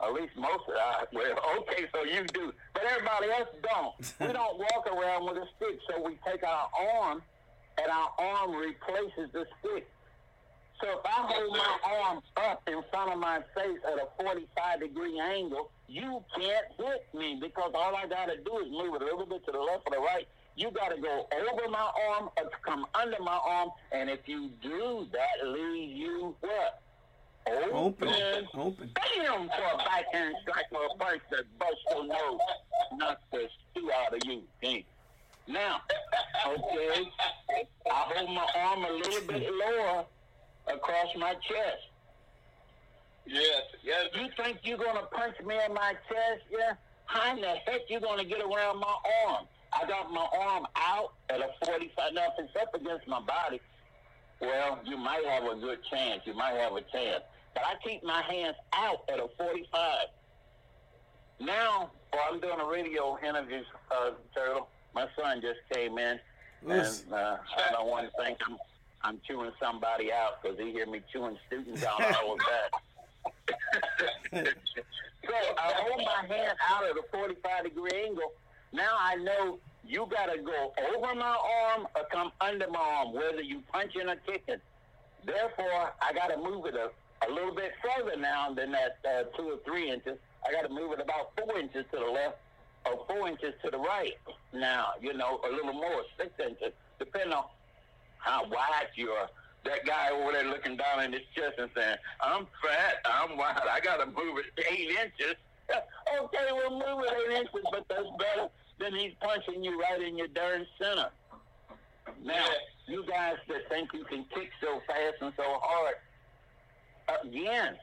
At 0.07 0.13
least 0.13 0.37
most 0.37 0.69
of 0.69 0.75
us. 0.75 1.07
Well, 1.13 1.39
okay, 1.61 1.87
so 1.93 2.05
you 2.05 2.25
do, 2.33 2.53
but 2.75 2.83
everybody 2.85 3.31
else 3.33 3.49
don't. 3.63 3.95
we 4.21 4.33
don't 4.39 4.59
walk 4.59 4.87
around 4.87 5.25
with 5.25 5.39
a 5.39 5.47
stick, 5.57 5.79
so 5.89 6.03
we 6.03 6.19
take 6.27 6.43
our 6.43 6.69
arm, 7.01 7.23
and 7.79 7.91
our 7.91 8.11
arm 8.19 8.55
replaces 8.55 9.33
the 9.33 9.47
stick. 9.61 9.89
So 10.83 10.89
if 10.99 11.07
I 11.07 11.25
hold 11.27 11.57
my 11.57 11.79
arm 11.85 12.21
up 12.37 12.63
in 12.67 12.83
front 12.91 13.13
of 13.13 13.19
my 13.19 13.39
face 13.55 13.79
at 13.91 13.99
a 13.99 14.09
45 14.23 14.81
degree 14.81 15.21
angle, 15.21 15.71
you 15.89 16.23
can't 16.37 16.67
hit 16.77 17.07
me 17.15 17.39
because 17.41 17.73
all 17.75 17.95
I 17.95 18.07
got 18.07 18.27
to 18.27 18.37
do 18.37 18.59
is 18.59 18.71
move 18.71 18.95
it 18.97 19.03
a 19.03 19.05
little 19.05 19.27
bit 19.27 19.45
to 19.47 19.53
the 19.53 19.59
left 19.59 19.85
or 19.87 19.97
the 19.97 20.01
right. 20.03 20.27
You 20.57 20.71
got 20.71 20.95
to 20.95 21.01
go 21.01 21.27
over 21.33 21.69
my 21.71 21.91
arm 22.11 22.31
or 22.37 22.51
come 22.65 22.87
under 22.95 23.21
my 23.21 23.39
arm, 23.43 23.71
and 23.93 24.11
if 24.11 24.21
you 24.27 24.51
do, 24.63 25.07
that 25.13 25.49
leaves 25.49 25.93
you 25.97 26.37
what? 26.41 26.81
Open. 27.47 28.09
Open. 28.55 28.91
Bam 28.95 29.49
for 29.49 29.75
a 29.75 29.77
backhand 29.79 30.35
strike 30.43 30.67
or 30.73 30.87
a 30.87 30.99
punch 30.99 31.23
that 31.31 31.45
busts 31.59 31.77
your 31.91 32.07
nose, 32.07 32.39
knock 32.97 33.21
the 33.33 33.49
stew 33.71 33.91
out 33.93 34.15
of 34.15 34.21
you. 34.25 34.43
Dang. 34.63 34.85
Now, 35.47 35.83
okay, 36.47 37.11
I 37.91 38.13
hold 38.15 38.31
my 38.31 38.47
arm 38.57 38.85
a 38.85 38.93
little 38.93 39.27
bit 39.29 39.53
lower 39.53 40.05
across 40.69 41.09
my 41.19 41.35
chest. 41.35 41.83
Yes, 43.27 43.63
yes. 43.83 44.07
You 44.15 44.29
think 44.37 44.59
you're 44.65 44.79
gonna 44.79 45.07
punch 45.13 45.37
me 45.45 45.57
in 45.67 45.75
my 45.75 45.95
chest? 46.09 46.45
Yeah. 46.51 46.75
How 47.07 47.35
in 47.35 47.43
the 47.43 47.57
heck 47.67 47.83
you 47.89 48.01
gonna 48.01 48.25
get 48.25 48.41
around 48.41 48.81
my 48.81 48.95
arm? 49.27 49.47
I 49.73 49.87
got 49.87 50.11
my 50.11 50.27
arm 50.39 50.67
out 50.77 51.13
at 51.29 51.41
a 51.41 51.49
45. 51.65 52.15
Now, 52.15 52.29
if 52.39 52.45
it's 52.45 52.57
up 52.57 52.75
against 52.75 53.07
my 53.07 53.21
body, 53.21 53.61
well, 54.41 54.79
you 54.85 54.97
might 54.97 55.25
have 55.27 55.45
a 55.45 55.57
good 55.57 55.81
chance. 55.91 56.23
You 56.25 56.35
might 56.35 56.55
have 56.55 56.73
a 56.73 56.83
chance. 56.83 57.25
But 57.55 57.63
I 57.65 57.75
keep 57.89 58.03
my 58.03 58.23
hands 58.23 58.57
out 58.75 59.05
at 59.13 59.19
a 59.19 59.29
45. 59.39 60.07
Now, 61.41 61.91
well, 62.13 62.23
I'm 62.31 62.41
doing 62.41 62.61
a 62.61 62.65
radio 62.67 63.19
interview, 63.27 63.63
uh, 63.91 64.11
Turtle. 64.35 64.69
My 64.95 65.07
son 65.21 65.41
just 65.41 65.59
came 65.73 65.99
in, 65.99 66.19
Yes. 66.67 67.03
and 67.05 67.15
uh, 67.15 67.37
I 67.69 67.73
don't 67.73 67.89
want 67.89 68.07
to 68.11 68.23
think 68.23 68.39
I'm 68.47 68.57
I'm 69.03 69.21
chewing 69.29 69.51
somebody 69.61 70.11
out 70.13 70.41
because 70.43 70.59
he 70.59 70.73
hear 70.73 70.87
me 70.87 71.03
chewing 71.13 71.37
students 71.47 71.85
out 71.85 72.01
all 72.25 72.37
the 72.37 72.45
time. 74.33 74.47
so 75.27 75.35
I 75.59 75.73
hold 75.77 76.01
my 76.07 76.35
hand 76.35 76.57
out 76.71 76.85
at 76.85 76.97
a 76.97 77.03
45 77.13 77.65
degree 77.65 77.91
angle. 78.07 78.33
Now 78.73 78.97
I 78.99 79.17
know 79.17 79.59
you 79.87 80.07
got 80.11 80.33
to 80.33 80.41
go 80.41 80.73
over 80.95 81.15
my 81.15 81.37
arm 81.77 81.87
or 81.95 82.05
come 82.11 82.33
under 82.41 82.67
my 82.71 82.79
arm, 82.79 83.13
whether 83.13 83.43
you 83.43 83.61
punching 83.71 84.09
or 84.09 84.17
kicking. 84.27 84.57
Therefore, 85.27 85.93
I 86.01 86.13
got 86.15 86.29
to 86.29 86.39
move 86.39 86.65
it 86.65 86.75
a, 86.75 86.89
a 87.29 87.33
little 87.33 87.55
bit 87.55 87.73
further 87.83 88.17
now 88.17 88.53
than 88.53 88.73
that 88.73 88.99
uh, 89.05 89.25
two 89.37 89.51
or 89.51 89.59
three 89.65 89.91
inches. 89.91 90.19
I 90.47 90.53
got 90.53 90.63
to 90.69 90.73
move 90.73 90.93
it 90.93 91.01
about 91.01 91.33
four 91.39 91.59
inches 91.59 91.85
to 91.93 91.99
the 91.99 92.11
left 92.11 92.37
or 92.85 93.05
four 93.07 93.29
inches 93.29 93.55
to 93.65 93.71
the 93.71 93.79
right. 93.79 94.15
Now, 94.53 94.89
you 95.01 95.15
know, 95.15 95.41
a 95.49 95.51
little 95.51 95.73
more, 95.73 96.03
six 96.19 96.31
inches, 96.39 96.73
depending 96.99 97.33
on 97.33 97.45
how 98.19 98.45
wide 98.49 98.89
you 98.95 99.11
are. 99.11 99.29
that 99.65 99.87
guy 99.87 100.11
over 100.11 100.33
there 100.33 100.45
looking 100.45 100.77
down 100.77 101.03
in 101.05 101.13
his 101.13 101.23
chest 101.35 101.55
and 101.59 101.71
saying, 101.75 101.97
I'm 102.21 102.47
fat, 102.63 102.97
I'm 103.05 103.37
wide, 103.37 103.61
I 103.71 103.81
got 103.81 103.97
to 103.99 104.07
move 104.07 104.39
it 104.39 104.67
eight 104.71 104.91
inches. 104.91 105.37
okay, 106.21 106.49
we'll 106.53 106.73
move 106.73 107.05
it 107.05 107.13
eight 107.31 107.39
inches, 107.39 107.65
but 107.73 107.87
that's 107.89 108.09
better 108.19 108.49
than 108.79 108.95
he's 108.95 109.13
punching 109.21 109.65
you 109.65 109.81
right 109.81 110.03
in 110.03 110.17
your 110.19 110.29
darn 110.29 110.67
center. 110.81 111.09
Now, 112.23 112.47
you 112.87 113.05
guys 113.09 113.37
that 113.49 113.69
think 113.71 113.91
you 113.95 114.05
can 114.05 114.25
kick 114.35 114.51
so 114.61 114.81
fast 114.87 115.23
and 115.23 115.33
so 115.37 115.45
hard, 115.63 115.95
again, 117.09 117.77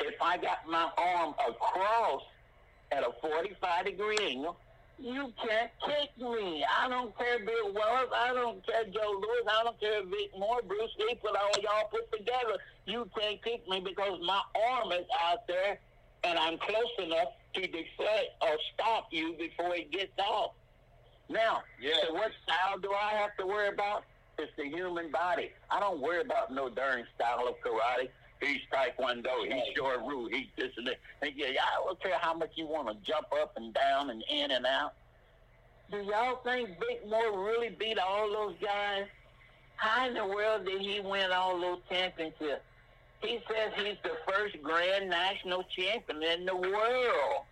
if 0.00 0.14
I 0.20 0.36
got 0.36 0.68
my 0.68 0.90
arm 0.96 1.34
across 1.48 2.22
at 2.90 3.02
a 3.02 3.10
45 3.20 3.84
degree 3.86 4.18
angle, 4.20 4.56
you 4.98 5.32
can't 5.44 5.70
kick 5.84 6.10
me. 6.18 6.64
I 6.64 6.88
don't 6.88 7.16
care 7.18 7.38
Bill 7.40 7.72
Wallace. 7.72 8.10
I 8.14 8.32
don't 8.32 8.64
care 8.64 8.84
Joe 8.84 9.14
Lewis. 9.14 9.46
I 9.50 9.64
don't 9.64 9.80
care 9.80 10.04
Vic 10.04 10.30
Moore, 10.38 10.60
Bruce 10.66 10.94
Lee, 10.98 11.18
put 11.20 11.34
all 11.34 11.50
y'all 11.62 11.88
put 11.90 12.10
together. 12.12 12.58
You 12.86 13.08
can't 13.18 13.42
kick 13.42 13.68
me 13.68 13.80
because 13.80 14.20
my 14.24 14.40
arm 14.70 14.92
is 14.92 15.06
out 15.24 15.46
there 15.48 15.78
and 16.24 16.38
I'm 16.38 16.58
close 16.58 16.92
enough 16.98 17.28
to 17.54 17.60
deflect 17.62 18.30
or 18.40 18.56
stop 18.74 19.08
you 19.10 19.34
before 19.38 19.74
it 19.74 19.90
gets 19.90 20.12
off. 20.18 20.52
Now, 21.28 21.62
yeah. 21.80 21.94
so 22.06 22.14
what 22.14 22.30
style 22.44 22.78
do 22.78 22.92
I 22.92 23.16
have 23.16 23.36
to 23.38 23.46
worry 23.46 23.68
about? 23.68 24.04
It's 24.38 24.52
the 24.56 24.64
human 24.64 25.10
body. 25.10 25.50
I 25.70 25.80
don't 25.80 26.00
worry 26.00 26.20
about 26.20 26.52
no 26.52 26.68
darn 26.68 27.04
style 27.14 27.48
of 27.48 27.54
karate. 27.60 28.08
He's 28.42 28.60
Taekwondo. 28.72 29.30
He's 29.44 29.74
Short 29.76 30.00
Rule. 30.00 30.28
He's 30.28 30.48
this 30.58 30.72
and 30.76 30.86
that. 30.88 30.98
And 31.22 31.32
yeah, 31.36 31.46
I 31.62 31.84
don't 31.84 32.02
care 32.02 32.18
how 32.20 32.34
much 32.34 32.50
you 32.56 32.66
want 32.66 32.88
to 32.88 32.94
jump 33.08 33.28
up 33.40 33.52
and 33.56 33.72
down 33.72 34.10
and 34.10 34.22
in 34.28 34.50
and 34.50 34.66
out. 34.66 34.94
Do 35.90 35.98
y'all 35.98 36.40
think 36.42 36.70
Vic 36.80 37.08
Moore 37.08 37.46
really 37.46 37.68
beat 37.68 37.98
all 37.98 38.30
those 38.32 38.54
guys? 38.60 39.04
How 39.76 40.08
in 40.08 40.14
the 40.14 40.26
world 40.26 40.64
did 40.64 40.80
he 40.80 41.00
win 41.00 41.30
all 41.32 41.60
those 41.60 41.78
championships? 41.88 42.62
He 43.20 43.38
says 43.48 43.72
he's 43.76 43.96
the 44.02 44.16
first 44.26 44.56
grand 44.62 45.08
national 45.08 45.64
champion 45.76 46.22
in 46.22 46.44
the 46.44 46.56
world. 46.56 47.44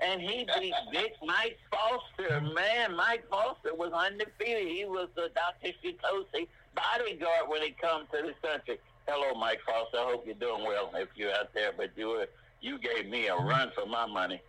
And 0.00 0.20
he 0.20 0.46
beat 0.58 0.74
Vic 0.92 1.12
Mike 1.22 1.58
Foster. 1.70 2.40
Man, 2.40 2.96
Mike 2.96 3.24
Foster 3.28 3.74
was 3.74 3.92
undefeated. 3.92 4.68
He 4.68 4.84
was 4.86 5.08
the 5.14 5.30
Dr. 5.34 5.74
Shiotsi 5.84 6.46
bodyguard 6.74 7.48
when 7.48 7.62
he 7.62 7.74
come 7.80 8.06
to 8.12 8.22
the 8.22 8.48
country. 8.48 8.78
Hello, 9.08 9.32
Mike 9.40 9.60
Foster. 9.64 9.96
I 9.96 10.10
hope 10.12 10.26
you're 10.26 10.34
doing 10.34 10.64
well 10.66 10.92
if 10.94 11.08
you're 11.16 11.32
out 11.32 11.54
there. 11.54 11.72
But 11.74 11.92
you 11.96 12.08
were, 12.08 12.26
you 12.60 12.78
gave 12.78 13.08
me 13.08 13.28
a 13.28 13.32
mm-hmm. 13.32 13.48
run 13.48 13.72
for 13.74 13.86
my 13.86 14.04
money. 14.04 14.42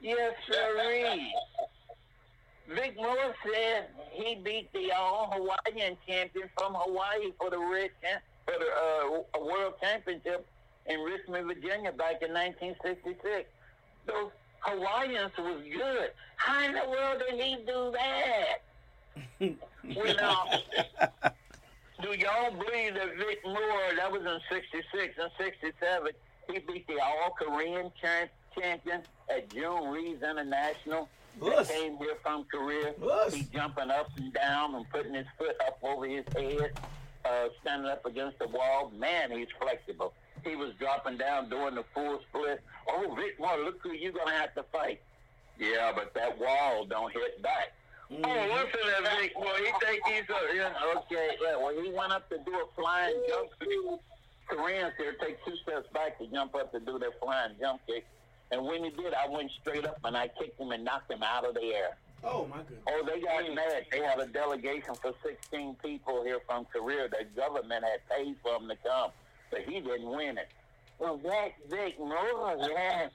Yes, 0.00 0.34
sir. 0.48 1.18
Vic 2.68 2.96
Moore 2.96 3.34
said 3.44 3.88
he 4.12 4.36
beat 4.36 4.72
the 4.72 4.92
all 4.92 5.32
Hawaiian 5.32 5.96
champion 6.06 6.48
from 6.56 6.74
Hawaii 6.74 7.32
for 7.36 7.50
the 7.50 7.58
red 7.58 7.90
for 8.46 8.54
the 8.58 9.38
uh, 9.38 9.44
world 9.44 9.74
championship 9.82 10.46
in 10.86 11.00
Richmond, 11.00 11.48
Virginia, 11.48 11.90
back 11.90 12.22
in 12.22 12.32
1966. 12.32 13.48
Those 14.06 14.30
Hawaiians 14.60 15.32
was 15.36 15.60
good. 15.76 16.10
How 16.36 16.64
in 16.64 16.74
the 16.74 16.88
world 16.88 17.20
did 17.28 17.40
he 17.40 17.56
do 17.66 17.92
that? 17.92 18.62
know, 20.14 20.44
do 22.02 22.08
y'all 22.18 22.50
believe 22.50 22.94
that 22.94 23.16
Vic 23.16 23.40
Moore, 23.44 23.94
that 23.96 24.10
was 24.10 24.22
in 24.22 24.38
66 24.50 25.14
and 25.18 25.30
67, 25.38 26.12
he 26.50 26.58
beat 26.58 26.86
the 26.88 26.98
All 27.00 27.34
Korean 27.38 27.92
champ, 28.00 28.30
champion 28.58 29.02
at 29.30 29.48
Jhoon 29.50 29.92
Rhee's 29.92 30.22
International? 30.22 31.08
That 31.40 31.68
came 31.68 31.96
here 31.96 32.16
from 32.22 32.44
Korea. 32.52 32.92
He 33.32 33.44
jumping 33.44 33.90
up 33.90 34.10
and 34.16 34.32
down 34.34 34.74
and 34.74 34.88
putting 34.90 35.14
his 35.14 35.26
foot 35.38 35.56
up 35.66 35.78
over 35.82 36.06
his 36.06 36.24
head, 36.36 36.72
uh, 37.24 37.48
standing 37.62 37.90
up 37.90 38.04
against 38.04 38.38
the 38.38 38.48
wall. 38.48 38.92
Man, 38.98 39.30
he's 39.30 39.48
flexible. 39.58 40.12
He 40.44 40.56
was 40.56 40.72
dropping 40.78 41.18
down 41.18 41.48
doing 41.48 41.76
the 41.76 41.84
full 41.94 42.20
split. 42.28 42.60
Oh, 42.88 43.14
Vic 43.16 43.38
Moore, 43.38 43.58
look 43.64 43.80
who 43.82 43.92
you're 43.92 44.12
going 44.12 44.26
to 44.26 44.34
have 44.34 44.54
to 44.56 44.64
fight. 44.64 45.00
Yeah, 45.58 45.92
but 45.94 46.12
that 46.14 46.38
wall 46.38 46.84
don't 46.84 47.12
hit 47.12 47.40
back. 47.42 47.72
Mm-hmm. 48.12 48.24
Oh, 48.24 48.54
listen 48.54 48.80
to 48.84 49.20
Vic. 49.20 49.32
Well, 49.38 49.56
he 49.56 49.72
think 49.80 50.02
he's 50.06 50.28
a, 50.28 50.54
yeah, 50.54 50.72
okay. 50.96 51.30
Yeah, 51.40 51.56
well, 51.56 51.72
he 51.72 51.90
went 51.90 52.12
up 52.12 52.28
to 52.28 52.38
do 52.44 52.52
a 52.52 52.66
flying 52.76 53.16
jump 53.28 53.48
kick. 53.58 54.00
Koreans 54.48 54.92
here 54.98 55.16
take 55.20 55.42
two 55.46 55.56
steps 55.62 55.88
back 55.94 56.18
to 56.18 56.26
jump 56.26 56.54
up 56.54 56.72
to 56.72 56.80
do 56.80 56.98
their 56.98 57.12
flying 57.22 57.52
jump 57.58 57.80
kick. 57.86 58.04
And 58.50 58.66
when 58.66 58.84
he 58.84 58.90
did, 58.90 59.14
I 59.14 59.28
went 59.28 59.50
straight 59.62 59.86
up 59.86 59.98
and 60.04 60.14
I 60.14 60.28
kicked 60.28 60.60
him 60.60 60.72
and 60.72 60.84
knocked 60.84 61.10
him 61.10 61.22
out 61.22 61.46
of 61.46 61.54
the 61.54 61.62
air. 61.62 61.96
Oh 62.24 62.46
my 62.46 62.58
goodness! 62.58 62.84
Oh, 62.88 63.02
they 63.04 63.20
got 63.20 63.54
mad. 63.54 63.86
They 63.90 64.00
had 64.00 64.20
a 64.20 64.26
delegation 64.26 64.94
for 65.00 65.12
16 65.24 65.76
people 65.82 66.22
here 66.22 66.38
from 66.46 66.66
Korea. 66.66 67.08
The 67.08 67.24
government 67.34 67.82
had 67.82 68.16
paid 68.16 68.36
for 68.42 68.58
them 68.58 68.68
to 68.68 68.76
come, 68.76 69.10
but 69.50 69.62
he 69.62 69.80
didn't 69.80 70.08
win 70.08 70.38
it. 70.38 70.48
Well, 70.98 71.18
that's 71.24 71.54
Vic 71.68 71.98
Moore. 71.98 72.56
Yeah. 72.60 73.08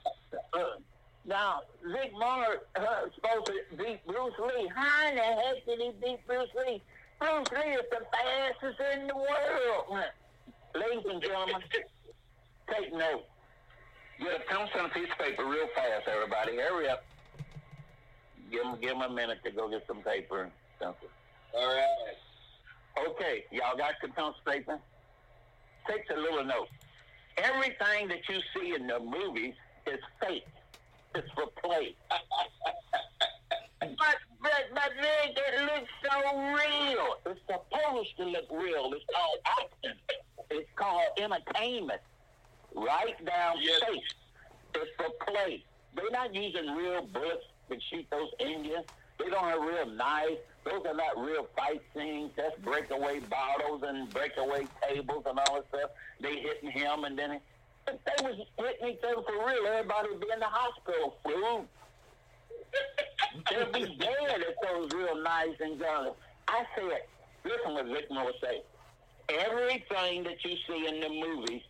Now, 1.28 1.60
Vic 1.84 2.12
Moore 2.12 2.62
uh, 2.74 3.04
supposed 3.14 3.46
to 3.48 3.76
beat 3.76 4.00
Bruce 4.06 4.32
Lee. 4.40 4.70
How 4.74 5.08
in 5.08 5.16
the 5.16 5.20
heck 5.20 5.66
did 5.66 5.78
he 5.78 5.92
beat 6.02 6.26
Bruce 6.26 6.48
Lee? 6.56 6.82
Bruce 7.20 7.52
Lee 7.52 7.72
is 7.72 7.84
the 7.90 8.00
fastest 8.10 8.80
in 8.94 9.08
the 9.08 9.14
world. 9.14 10.04
Ladies 10.74 11.04
and 11.04 11.22
gentlemen, 11.22 11.60
take 12.72 12.94
note. 12.94 13.24
Get 14.18 14.40
a 14.40 14.44
pencil 14.48 14.80
and 14.80 14.86
a 14.86 14.94
piece 14.94 15.10
of 15.12 15.18
paper 15.18 15.44
real 15.44 15.68
fast, 15.74 16.08
everybody. 16.08 16.56
Hurry 16.56 16.88
up. 16.88 17.04
Give 18.50 18.62
them, 18.62 18.78
give 18.80 18.90
them 18.92 19.02
a 19.02 19.10
minute 19.10 19.40
to 19.44 19.50
go 19.50 19.68
get 19.68 19.84
some 19.86 19.98
paper 19.98 20.44
and 20.44 20.52
pencil. 20.80 21.08
All 21.54 21.66
right. 21.66 23.06
Okay, 23.06 23.44
y'all 23.50 23.76
got 23.76 23.92
some 24.00 24.12
pencil 24.12 24.34
paper? 24.46 24.78
Take 25.86 26.04
a 26.10 26.18
little 26.18 26.44
note. 26.44 26.68
Everything 27.36 28.08
that 28.08 28.26
you 28.30 28.40
see 28.56 28.74
in 28.74 28.86
the 28.86 28.98
movies 28.98 29.54
is 29.86 30.00
fake. 30.20 30.46
It's 31.14 31.28
for 31.34 31.46
play. 31.62 31.94
but, 33.80 34.16
but, 34.42 34.64
but 34.74 34.92
Nick, 34.96 35.36
it 35.36 35.62
looks 35.62 35.90
so 36.04 36.38
real. 36.38 37.16
It's 37.26 37.40
supposed 37.46 38.16
to 38.18 38.24
look 38.24 38.46
real. 38.50 38.92
It's 38.92 39.04
called 39.14 39.38
acting. 39.46 39.98
It's 40.50 40.68
called 40.76 41.02
entertainment. 41.18 42.00
Right 42.74 43.24
down 43.24 43.56
yes. 43.60 43.80
face. 43.80 44.02
It's 44.74 44.90
for 44.96 45.10
play. 45.26 45.64
They're 45.96 46.10
not 46.10 46.34
using 46.34 46.74
real 46.74 47.02
bullets 47.02 47.44
to 47.70 47.76
shoot 47.90 48.06
those 48.10 48.30
Indians. 48.38 48.86
They 49.18 49.30
don't 49.30 49.44
have 49.44 49.60
real 49.60 49.86
knives. 49.86 50.38
Those 50.64 50.84
are 50.86 50.94
not 50.94 51.18
real 51.18 51.48
fight 51.56 51.82
scenes. 51.94 52.30
That's 52.36 52.56
breakaway 52.60 53.20
bottles 53.20 53.82
and 53.86 54.08
breakaway 54.10 54.66
tables 54.88 55.24
and 55.26 55.38
all 55.38 55.56
that 55.56 55.68
stuff. 55.68 55.90
They 56.20 56.36
hitting 56.36 56.70
him 56.70 57.04
and 57.04 57.18
then 57.18 57.40
they 58.04 58.24
was 58.24 58.46
hitting 58.58 58.88
each 58.88 59.04
other 59.04 59.22
for 59.22 59.46
real, 59.46 59.66
everybody 59.66 60.08
would 60.10 60.20
be 60.20 60.28
in 60.32 60.40
the 60.40 60.46
hospital, 60.46 61.16
fool. 61.22 61.66
They'd 63.50 63.72
be 63.72 63.96
dead 63.96 64.42
if 64.42 64.56
those 64.62 64.90
real 64.92 65.22
knives 65.22 65.56
and 65.60 65.78
guns. 65.78 66.12
I 66.48 66.64
said, 66.76 67.02
listen 67.44 67.74
what 67.74 67.86
Vic 67.86 68.10
Moore 68.10 68.32
say. 68.42 68.62
Everything 69.28 70.24
that 70.24 70.42
you 70.44 70.56
see 70.66 70.86
in 70.86 71.00
the 71.00 71.08
movies 71.08 71.62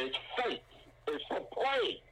is 0.00 0.14
fake. 0.36 0.62
It's 1.06 1.24
for 1.28 1.40
play. 1.52 2.02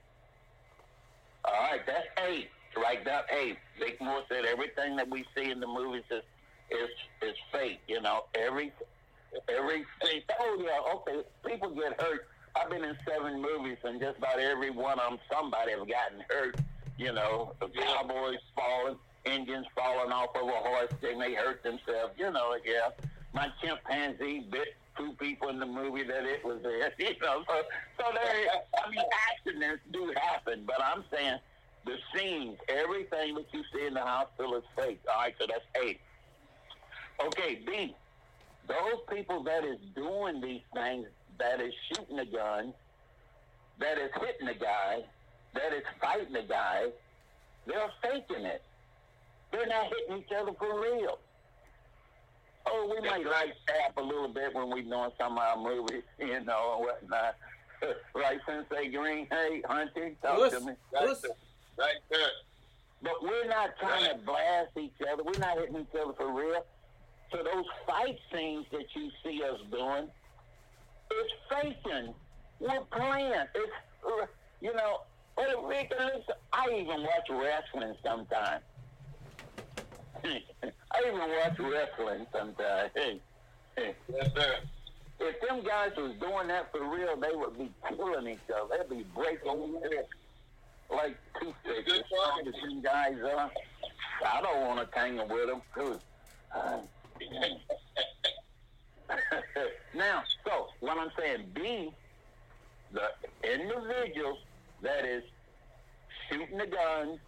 All 1.45 1.53
right, 1.53 1.81
that's 1.87 2.07
eight. 2.29 2.49
Right 2.77 3.05
down 3.05 3.23
eight. 3.31 3.59
Vic 3.79 4.01
Moore 4.01 4.23
said 4.29 4.45
everything 4.45 4.97
that 4.97 5.09
we 5.09 5.25
see 5.37 5.51
in 5.51 5.61
the 5.61 5.67
movies 5.67 6.05
is 6.11 6.23
is 6.71 6.91
is 7.23 7.37
fake. 7.53 7.81
You 7.89 8.03
know, 8.03 8.25
every 8.35 8.73
every 9.49 9.85
oh 10.41 10.63
yeah, 10.63 10.95
okay. 10.95 11.27
People 11.47 11.71
get 11.71 12.01
hurt 12.01 12.27
I've 12.57 12.71
been 12.71 12.85
in 12.85 12.97
seven 13.07 13.41
movies, 13.43 13.79
and 13.85 14.01
just 14.01 14.19
about 14.19 14.39
every 14.39 14.71
one 14.71 14.99
of 14.99 15.11
them, 15.11 15.19
somebody 15.31 15.73
have 15.73 15.87
gotten 15.89 16.25
hurt. 16.29 16.57
You 16.99 17.13
know, 17.13 17.53
the 17.61 17.69
cowboys 17.69 18.39
falling, 18.55 18.97
Indians 19.25 19.67
falling 19.75 20.13
off 20.13 20.35
of 20.35 20.49
a 20.49 20.53
horse, 20.53 20.93
they 21.03 21.15
may 21.15 21.35
hurt 21.35 21.63
themselves. 21.63 22.15
You 22.17 22.31
know, 22.31 22.57
yeah. 22.65 22.91
My 23.35 23.49
chimpanzee 23.63 24.47
bit 24.51 24.77
two 24.97 25.13
people 25.19 25.51
in 25.51 25.59
the 25.59 25.67
movie 25.67 26.05
that 26.05 26.25
it 26.25 26.45
was 26.45 26.63
there. 26.63 26.93
You 26.99 27.15
know, 27.21 27.45
so 27.47 27.63
so 27.99 28.05
there. 28.15 28.47
I 28.85 28.91
mean, 28.91 29.05
accidents 29.31 29.83
do 29.93 30.13
happen, 30.17 30.65
but 30.67 30.77
I'm 30.83 31.05
saying 31.13 31.39
the 31.85 31.97
scenes, 32.15 32.57
everything 32.69 33.35
that 33.35 33.47
you 33.53 33.63
see 33.75 33.87
in 33.87 33.95
the 33.95 34.01
hospital 34.01 34.57
is 34.57 34.65
fake. 34.77 35.01
All 35.13 35.21
right, 35.21 35.35
so 35.39 35.47
that's 35.47 35.65
eight. 35.85 36.01
Okay, 37.25 37.61
B. 37.67 37.95
Those 38.67 39.01
people 39.09 39.43
that 39.45 39.65
is 39.65 39.79
doing 39.95 40.41
these 40.41 40.63
things 40.75 41.07
that 41.39 41.61
is 41.61 41.73
shooting 41.89 42.19
a 42.19 42.27
gun, 42.27 42.73
that 43.79 43.99
is 43.99 44.11
hitting 44.21 44.49
a 44.49 44.59
guy, 44.59 45.05
that 45.55 45.73
is 45.73 45.83
fighting 46.01 46.37
a 46.37 46.43
guy, 46.43 46.87
they're 47.67 47.91
faking 48.03 48.45
it. 48.45 48.63
They're 49.53 49.67
not 49.67 49.87
hitting 49.87 50.23
each 50.23 50.33
other 50.37 50.53
for 50.59 50.81
real. 50.81 51.19
Oh, 52.69 52.93
we 52.93 53.09
might 53.09 53.25
like 53.25 53.55
tap 53.67 53.97
a 53.97 54.03
little 54.03 54.29
bit 54.29 54.55
when 54.55 54.71
we're 54.71 54.83
doing 54.83 55.11
some 55.19 55.39
uh, 55.39 55.53
of 55.53 55.59
our 55.59 55.63
movies, 55.63 56.03
you 56.19 56.45
know, 56.45 56.77
and 56.77 56.87
whatnot. 56.87 57.37
right, 58.15 58.39
Sensei 58.47 58.89
Green, 58.89 59.27
hey, 59.31 59.63
Hunting, 59.67 60.17
talk 60.23 60.39
listen, 60.39 60.61
to 60.61 60.67
me. 60.67 60.73
Right, 60.93 61.09
listen. 61.09 61.31
right 61.79 62.01
there. 62.11 62.29
But 63.03 63.23
we're 63.23 63.47
not 63.47 63.71
trying 63.79 64.05
right. 64.05 64.19
to 64.19 64.25
blast 64.25 64.71
each 64.79 64.95
other. 65.13 65.23
We're 65.23 65.39
not 65.39 65.59
hitting 65.59 65.77
each 65.77 66.01
other 66.01 66.13
for 66.15 66.33
real. 66.33 66.65
So 67.31 67.39
those 67.43 67.65
fight 67.87 68.19
scenes 68.33 68.67
that 68.73 68.87
you 68.95 69.11
see 69.23 69.43
us 69.43 69.61
doing, 69.71 70.09
it's 71.11 71.33
faking. 71.51 72.15
We're 72.61 72.81
playing. 72.91 73.45
It's 73.55 73.73
uh, 74.07 74.27
you 74.61 74.75
know. 74.75 75.03
It, 75.39 75.89
listen, 75.99 76.35
I 76.53 76.71
even 76.71 77.03
watch 77.03 77.29
wrestling 77.29 77.95
sometimes. 78.03 78.63
I 80.25 81.03
even 81.07 81.19
watch 81.19 81.59
wrestling 81.59 82.27
sometimes. 82.33 82.91
Hey, 82.95 83.21
hey. 83.77 83.95
Yes, 84.09 84.31
sir. 84.35 84.57
If 85.19 85.41
them 85.47 85.63
guys 85.63 85.93
was 85.97 86.13
doing 86.21 86.49
that 86.49 86.73
for 86.73 86.85
real, 86.85 87.17
they 87.17 87.35
would 87.35 87.59
be 87.59 87.71
killing 87.89 88.29
each 88.29 88.39
other. 88.55 88.85
They'd 88.89 88.97
be 88.97 89.05
breaking 89.15 89.77
like 90.91 91.17
toothpicks. 91.41 91.93
As 91.93 92.03
strong 92.07 92.41
as 92.47 92.55
them 92.63 92.81
guys 92.83 93.17
are, 93.23 93.51
I 94.27 94.41
don't 94.41 94.61
want 94.67 94.81
to 94.81 94.95
tangle 94.95 95.27
with 95.29 95.47
them. 95.47 95.63
Cause, 95.75 95.99
uh, 96.55 96.79
now, 99.95 100.23
so 100.45 100.69
what 100.81 100.99
I'm 100.99 101.11
saying, 101.19 101.47
B, 101.55 101.93
the 102.93 103.09
individuals 103.43 104.39
that 104.83 105.05
is 105.05 105.23
shooting 106.29 106.59
the 106.59 106.67
guns, 106.67 107.19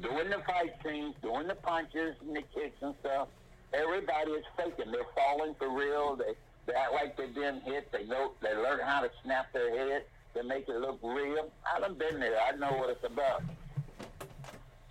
doing 0.00 0.30
the 0.30 0.42
fight 0.46 0.72
scenes, 0.84 1.14
doing 1.22 1.48
the 1.48 1.54
punches 1.54 2.14
and 2.20 2.36
the 2.36 2.42
kicks 2.54 2.76
and 2.80 2.94
stuff, 3.00 3.28
everybody 3.72 4.32
is 4.32 4.44
faking. 4.56 4.92
They're 4.92 5.02
falling 5.14 5.54
for 5.58 5.70
real. 5.70 6.16
They 6.16 6.34
they 6.66 6.74
act 6.74 6.92
like 6.92 7.16
they've 7.16 7.34
been 7.34 7.60
hit. 7.62 7.90
They 7.90 8.04
know 8.04 8.32
they 8.40 8.54
learn 8.54 8.80
how 8.84 9.00
to 9.00 9.10
snap 9.24 9.52
their 9.52 9.76
head 9.76 10.04
to 10.34 10.44
make 10.44 10.68
it 10.68 10.76
look 10.76 11.00
real. 11.02 11.50
I 11.66 11.80
done 11.80 11.94
been 11.94 12.20
there. 12.20 12.38
I 12.40 12.56
know 12.56 12.72
what 12.78 12.90
it's 12.90 13.04
about. 13.04 13.42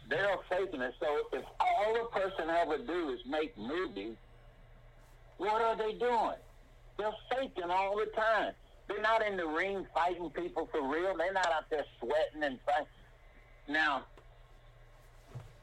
They're 0.09 0.36
faking 0.49 0.82
it. 0.82 0.93
So 0.99 1.07
if 1.32 1.45
all 1.59 1.95
a 1.95 2.19
person 2.19 2.49
ever 2.49 2.77
do 2.79 3.09
is 3.11 3.19
make 3.25 3.57
movies, 3.57 4.15
what 5.42 5.60
are 5.60 5.76
they 5.76 5.94
doing? 5.94 6.38
They're 7.00 7.12
faking 7.36 7.72
all 7.72 7.98
the 7.98 8.06
time. 8.16 8.54
They're 8.88 9.02
not 9.02 9.26
in 9.26 9.38
the 9.38 9.48
ring 9.48 9.88
fighting 9.92 10.30
people 10.30 10.70
for 10.72 10.88
real. 10.88 11.18
They're 11.18 11.34
not 11.34 11.48
out 11.48 11.68
there 11.72 11.84
sweating 12.00 12.44
and 12.44 12.60
fighting. 12.64 12.86
Now, 13.68 14.04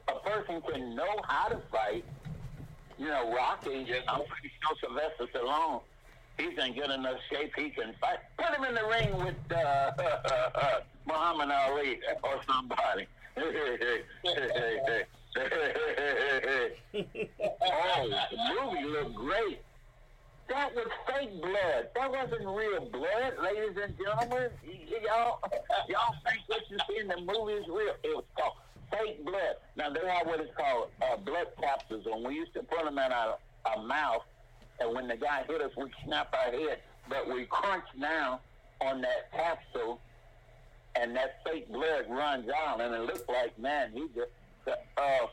a 0.09 0.19
person 0.29 0.61
can 0.63 0.97
know 0.97 1.21
how 1.29 1.47
to 1.49 1.61
fight. 1.71 2.05
You 2.99 3.07
know, 3.07 3.33
Rocky, 3.33 3.87
I'm 4.09 4.23
pretty 4.27 4.51
sure 4.61 4.75
Sylvester 4.83 5.27
Stallone, 5.33 5.83
he's 6.39 6.59
in 6.59 6.75
good 6.75 6.91
enough 6.91 7.19
shape 7.31 7.53
he 7.57 7.71
can 7.71 7.95
fight. 8.01 8.19
Put 8.37 8.59
him 8.59 8.65
in 8.65 8.75
the 8.75 8.85
ring 8.85 9.17
with 9.25 9.37
uh, 9.57 9.93
Muhammad 11.07 11.51
Ali 11.53 12.01
or 12.25 12.41
somebody. 12.49 13.07
oh, 13.37 13.45
the 18.33 18.39
movie 18.61 18.85
looked 18.85 19.15
great. 19.15 19.61
That 20.49 20.75
was 20.75 20.87
fake 21.07 21.41
blood. 21.43 21.89
That 21.95 22.11
wasn't 22.11 22.47
real 22.47 22.89
blood, 22.91 23.35
ladies 23.43 23.77
and 23.83 23.95
gentlemen. 23.99 24.51
Y'all, 25.05 25.41
y'all 25.89 26.15
think 26.25 26.41
what 26.47 26.63
you 26.71 26.79
see 26.89 27.01
in 27.01 27.09
the 27.09 27.19
movie 27.19 27.53
is 27.53 27.69
real? 27.69 27.95
It 28.03 28.17
was 28.17 28.25
called 28.39 28.55
fake 28.91 29.25
blood. 29.25 29.57
Now 29.77 29.91
they 29.91 30.07
have 30.09 30.27
what 30.27 30.41
is 30.41 30.49
called 30.57 30.89
uh, 31.03 31.17
blood 31.19 31.49
capsules, 31.61 32.07
and 32.07 32.27
we 32.27 32.35
used 32.35 32.55
to 32.55 32.63
put 32.63 32.85
them 32.85 32.99
in 32.99 33.13
our, 33.13 33.37
our 33.67 33.83
mouth, 33.85 34.23
and 34.81 34.95
when 34.95 35.07
the 35.07 35.17
guy 35.17 35.45
hit 35.47 35.61
us, 35.61 35.73
we 35.77 35.91
snap 36.05 36.35
our 36.35 36.51
head. 36.51 36.79
But 37.11 37.29
we 37.29 37.45
crunch 37.45 37.85
now 37.97 38.41
on 38.81 39.03
that 39.03 39.31
capsule, 39.33 40.01
and 40.95 41.15
that 41.17 41.41
fake 41.45 41.71
blood 41.71 42.07
runs 42.09 42.49
out, 42.49 42.81
and 42.81 42.95
it 42.95 43.03
looks 43.03 43.29
like 43.29 43.59
man, 43.59 43.91
he 43.93 44.07
just. 44.15 44.31
Uh, 44.67 45.27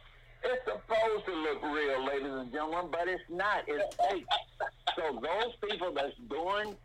it's 0.46 0.66
supposed 0.66 1.26
to 1.26 1.34
look 1.34 1.64
real, 1.64 2.06
ladies 2.06 2.32
and 2.32 2.52
gentlemen, 2.52 2.88
but 2.92 3.08
it's 3.08 3.24
not. 3.30 3.64
It's 3.68 3.96
fake. 4.10 4.26
So 4.96 5.20
those 5.22 5.54
people 5.68 5.92
that's 5.94 6.16
doing 6.30 6.76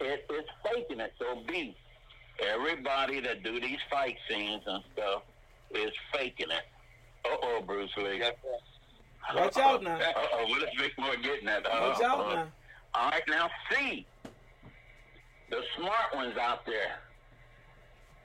it 0.00 0.26
is 0.30 0.44
faking 0.64 1.00
it. 1.00 1.12
So 1.18 1.42
B, 1.46 1.76
everybody 2.40 3.20
that 3.20 3.42
do 3.42 3.60
these 3.60 3.78
fight 3.90 4.16
scenes 4.28 4.62
and 4.66 4.82
stuff 4.92 5.22
is 5.70 5.92
faking 6.12 6.50
it. 6.50 6.62
Uh 7.24 7.36
oh, 7.42 7.62
Bruce 7.64 7.90
Lee. 7.96 8.18
Yes, 8.18 8.34
sir. 8.42 9.40
Watch 9.40 9.56
out 9.58 9.82
now. 9.82 9.96
Uh 9.96 10.12
oh, 10.32 10.46
what 10.48 10.62
is 10.62 10.68
Vic 10.78 10.92
Moore 10.98 11.16
getting 11.22 11.48
at? 11.48 11.64
Watch 11.64 12.02
out 12.02 12.18
now. 12.18 12.46
All 12.94 13.10
right, 13.10 13.22
now 13.28 13.48
C, 13.70 14.04
the 15.48 15.62
smart 15.76 16.14
ones 16.14 16.36
out 16.36 16.66
there. 16.66 16.98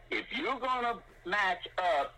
If 0.09 0.25
you're 0.35 0.59
gonna 0.59 0.95
match 1.25 1.67
up 1.77 2.15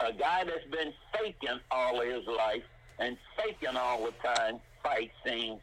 a 0.00 0.12
guy 0.12 0.44
that's 0.44 0.66
been 0.70 0.92
faking 1.12 1.60
all 1.70 2.00
his 2.00 2.26
life 2.26 2.62
and 2.98 3.16
faking 3.36 3.76
all 3.76 4.04
the 4.04 4.12
time 4.26 4.60
fight 4.82 5.10
scenes, 5.24 5.60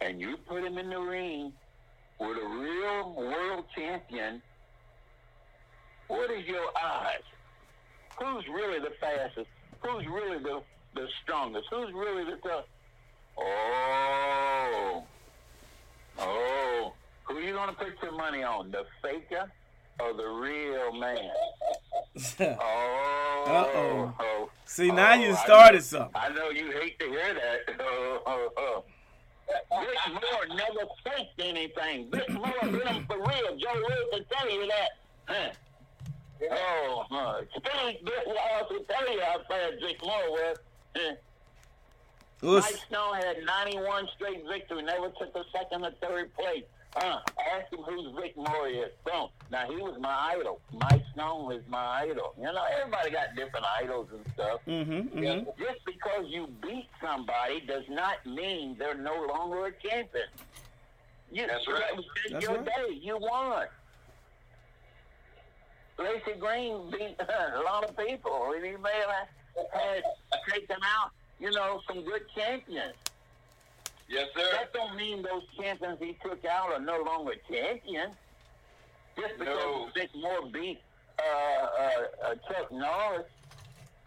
and 0.00 0.20
you 0.20 0.36
put 0.48 0.64
him 0.64 0.78
in 0.78 0.90
the 0.90 0.98
ring 0.98 1.52
with 2.18 2.36
a 2.36 2.48
real 2.48 3.14
world 3.16 3.64
champion, 3.74 4.42
what 6.08 6.30
is 6.30 6.44
your 6.46 6.66
odds? 6.82 7.24
Who's 8.18 8.46
really 8.48 8.80
the 8.80 8.92
fastest? 9.00 9.46
Who's 9.80 10.06
really 10.06 10.38
the, 10.38 10.60
the 10.94 11.06
strongest? 11.22 11.68
Who's 11.70 11.92
really 11.94 12.24
the 12.24 12.36
tough? 12.46 12.64
Oh, 13.38 15.04
oh, 16.18 16.92
who 17.24 17.36
are 17.36 17.40
you 17.40 17.54
gonna 17.54 17.72
put 17.72 17.92
your 18.02 18.12
money 18.12 18.42
on? 18.42 18.70
The 18.70 18.84
faker 19.02 19.50
or 20.00 20.12
the 20.14 20.28
real 20.28 20.92
man? 20.92 21.30
Oh, 22.16 23.44
Uh-oh. 23.46 24.14
oh. 24.20 24.50
See, 24.66 24.90
now 24.90 25.14
you 25.14 25.30
Oh, 25.30 25.34
I 25.34 25.44
started 25.44 25.76
know- 25.78 25.80
something. 25.80 26.12
I 26.14 26.28
know 26.30 26.50
you 26.50 26.70
hate 26.72 26.98
to 26.98 27.06
hear 27.08 27.34
that. 27.34 27.76
Oh, 27.80 28.22
oh, 28.26 28.48
oh. 28.56 28.84
Vic 29.80 30.12
Moore 30.14 30.56
never 30.56 30.86
faked 31.04 31.40
anything. 31.40 32.10
Vic 32.10 32.28
Moore 32.30 32.52
did 32.62 32.84
them 32.86 33.04
for 33.06 33.18
real. 33.18 33.56
Joe 33.58 33.74
Will 33.74 34.10
can 34.12 34.24
tell 34.30 34.50
you 34.50 34.66
that. 34.68 34.90
Huh. 35.26 35.50
Oh, 36.52 37.04
uh, 37.10 37.40
Speed 37.56 37.98
Vic 38.04 38.26
Wallace 38.26 38.70
will 38.70 38.84
tell 38.84 39.12
you 39.12 39.20
how 39.22 39.38
fast 39.48 39.74
Vic 39.80 39.96
Moore 40.04 40.30
was. 40.30 40.56
Huh. 40.96 41.14
Mike 42.42 42.80
Stone 42.88 43.16
had 43.16 43.36
91 43.44 44.08
straight 44.16 44.42
victory, 44.48 44.82
never 44.82 45.10
took 45.10 45.34
a 45.34 45.44
second 45.52 45.84
or 45.84 45.90
third 46.00 46.32
place. 46.34 46.64
Uh, 46.96 47.20
ask 47.54 47.72
him 47.72 47.80
who's 47.80 48.12
Vic 48.20 48.36
Moore 48.36 48.68
is. 48.68 48.90
Stone. 49.06 49.28
Now, 49.50 49.68
he 49.70 49.76
was 49.76 49.96
my 50.00 50.34
idol. 50.36 50.60
Mike 50.72 51.02
Stone 51.14 51.46
was 51.46 51.62
my 51.68 52.02
idol. 52.02 52.34
You 52.36 52.44
know, 52.44 52.64
everybody 52.78 53.10
got 53.10 53.36
different 53.36 53.64
idols 53.80 54.08
and 54.12 54.24
stuff. 54.34 54.60
Mhm, 54.66 55.08
mhm. 55.10 55.46
Just 55.58 55.84
because 55.86 56.26
you 56.28 56.48
beat 56.60 56.88
somebody 57.00 57.60
does 57.60 57.84
not 57.88 58.24
mean 58.26 58.76
they're 58.76 58.96
no 58.96 59.24
longer 59.26 59.66
a 59.66 59.72
champion. 59.72 60.26
You, 61.30 61.46
That's 61.46 61.66
right. 61.68 61.78
that 61.80 61.96
was 61.96 62.04
That's 62.30 62.44
your 62.44 62.56
right. 62.56 62.66
day. 62.66 62.94
You 63.00 63.18
won. 63.18 63.66
Lacey 65.98 66.32
Green 66.40 66.90
beat 66.90 67.16
a 67.20 67.60
lot 67.64 67.84
of 67.84 67.96
people, 67.96 68.52
and 68.56 68.64
he 68.64 68.72
may 68.72 69.00
have 69.06 69.28
had 69.72 70.02
taken 70.52 70.76
out, 70.82 71.10
you 71.38 71.50
know, 71.52 71.80
some 71.86 72.02
good 72.04 72.22
champions. 72.34 72.94
Yes, 74.10 74.26
sir. 74.36 74.48
That 74.52 74.72
don't 74.72 74.96
mean 74.96 75.22
those 75.22 75.42
champions 75.58 75.98
he 76.00 76.16
took 76.22 76.44
out 76.44 76.72
are 76.72 76.80
no 76.80 77.00
longer 77.02 77.34
champions. 77.48 78.14
Just 79.16 79.38
because 79.38 79.56
No. 79.56 79.88
Vic 79.94 80.10
Moore 80.16 80.46
beat 80.52 80.80
uh, 81.18 81.22
uh, 81.24 81.90
uh, 82.26 82.34
Chuck 82.48 82.72
Norris 82.72 83.26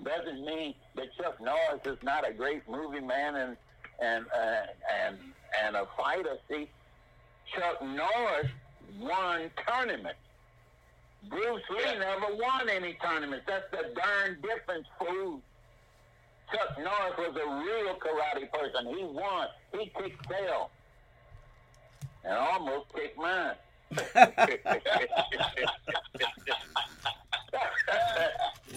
doesn't 0.03 0.43
mean 0.45 0.75
that 0.95 1.05
Chuck 1.15 1.39
Norris 1.39 1.81
is 1.85 1.97
not 2.03 2.27
a 2.27 2.33
great 2.33 2.67
movie 2.67 2.99
man 2.99 3.35
and 3.35 3.57
and 4.01 4.25
uh, 4.35 4.61
and 5.05 5.17
and 5.63 5.75
a 5.77 5.87
fighter. 5.97 6.37
See, 6.49 6.69
Chuck 7.55 7.81
Norris 7.81 8.49
won 8.99 9.49
tournaments. 9.67 10.19
Bruce 11.29 11.61
Lee 11.69 11.79
Yeah. 11.85 11.99
never 11.99 12.35
won 12.35 12.67
any 12.69 12.97
tournaments. 13.01 13.45
That's 13.47 13.69
the 13.71 13.93
darn 13.95 14.41
difference, 14.41 14.87
fool. 14.99 15.41
Chuck 16.51 16.77
Norris 16.77 17.17
was 17.17 17.35
a 17.35 17.47
real 17.65 17.95
karate 17.95 18.51
person. 18.51 18.87
He 18.95 19.03
won. 19.03 19.47
He 19.71 19.91
kicked 19.97 20.29
tail. 20.29 20.69
And 22.23 22.33
almost 22.35 22.93
kicked 22.95 23.17
mine. 23.17 23.55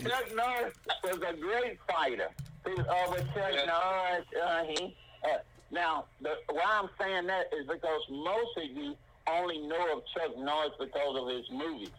Chuck 0.02 0.34
Norris 0.34 0.74
was 1.04 1.16
a 1.28 1.32
great 1.40 1.78
fighter. 1.88 2.28
He 2.64 2.70
was 2.72 2.86
over 2.86 3.18
Chuck 3.34 3.66
Norris. 3.66 4.26
Uh, 4.42 4.64
he, 4.64 4.96
uh, 5.24 5.38
now, 5.70 6.04
the, 6.20 6.34
why 6.50 6.80
I'm 6.82 6.88
saying 7.00 7.26
that 7.26 7.46
is 7.58 7.66
because 7.66 8.00
most 8.10 8.56
of 8.56 8.64
you 8.64 8.94
only 9.28 9.58
know 9.58 9.96
of 9.98 10.02
Chuck 10.14 10.36
Norris 10.38 10.72
because 10.78 11.16
of 11.20 11.28
his 11.28 11.44
movies. 11.50 11.90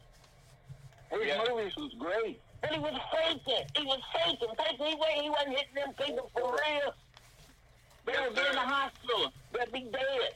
His 1.11 1.28
Yeah. 1.28 1.43
movies 1.49 1.74
was 1.78 1.93
great. 1.99 2.41
But 2.62 2.72
he 2.74 2.80
was 2.80 2.93
faking. 3.14 3.66
He 3.76 3.86
was 3.86 3.99
faking. 4.14 4.47
faking. 4.58 4.86
He, 4.88 4.95
wa- 4.95 5.22
he 5.22 5.30
wasn't 5.30 5.58
hitting 5.58 5.76
them 5.76 5.93
people 6.05 6.32
for 6.34 6.51
real. 6.51 6.93
They 8.05 8.14
Yes, 8.14 8.22
would 8.28 8.36
be 8.36 8.41
in 8.47 8.51
the 8.53 8.60
hospital. 8.60 9.32
They'd 9.53 9.72
be 9.72 9.89
dead. 9.91 10.34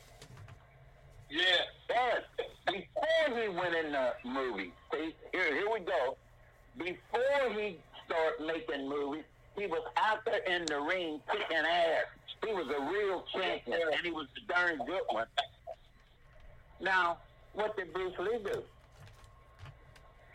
Yeah. 1.29 1.43
Yes. 1.89 2.21
Before 2.67 3.41
he 3.41 3.47
went 3.49 3.75
in 3.75 3.91
the 3.93 4.13
movie, 4.25 4.71
see, 4.93 5.15
here, 5.31 5.53
here 5.55 5.69
we 5.71 5.79
go. 5.79 6.17
Before 6.77 7.53
he 7.53 7.77
started 8.05 8.45
making 8.45 8.87
movies, 8.89 9.23
He 9.57 9.67
was 9.67 9.81
out 9.97 10.23
there 10.25 10.39
in 10.43 10.65
the 10.65 10.79
ring 10.81 11.19
kicking 11.31 11.57
ass. 11.57 12.05
He 12.45 12.53
was 12.53 12.67
a 12.67 12.81
real 12.91 13.23
champion, 13.33 13.79
and 13.93 14.01
he 14.05 14.11
was 14.11 14.27
a 14.37 14.53
darn 14.53 14.77
good 14.85 15.01
one. 15.09 15.27
Now, 16.81 17.17
what 17.53 17.75
did 17.77 17.93
Bruce 17.93 18.17
Lee 18.19 18.39
do? 18.43 18.63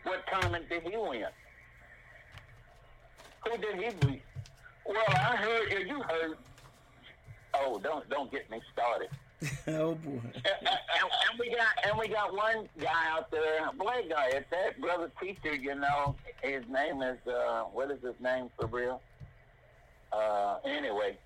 What 0.03 0.23
tournament 0.31 0.69
did 0.69 0.83
he 0.83 0.95
win? 0.95 1.25
Who 3.45 3.57
did 3.57 3.75
he 3.75 4.07
beat? 4.07 4.21
Well, 4.85 5.03
I 5.09 5.35
heard. 5.35 5.87
You 5.87 6.01
heard. 6.01 6.37
Oh, 7.53 7.79
don't 7.79 8.07
don't 8.09 8.31
get 8.31 8.49
me 8.49 8.61
started. 8.73 9.09
oh 9.67 9.93
boy. 9.95 10.19
and, 10.23 10.67
and 10.67 11.39
we 11.39 11.49
got 11.49 11.67
and 11.85 11.97
we 11.99 12.07
got 12.07 12.33
one 12.33 12.67
guy 12.79 13.09
out 13.09 13.29
there, 13.29 13.67
a 13.67 13.73
black 13.73 14.09
guy 14.09 14.29
at 14.29 14.49
that 14.49 14.79
brother 14.81 15.11
teacher. 15.21 15.53
You 15.53 15.75
know, 15.75 16.15
his 16.41 16.63
name 16.69 17.01
is 17.01 17.17
uh, 17.27 17.63
what 17.71 17.91
is 17.91 18.01
his 18.01 18.15
name 18.19 18.49
for 18.59 18.67
real? 18.67 19.01
Uh, 20.11 20.57
anyway, 20.65 21.17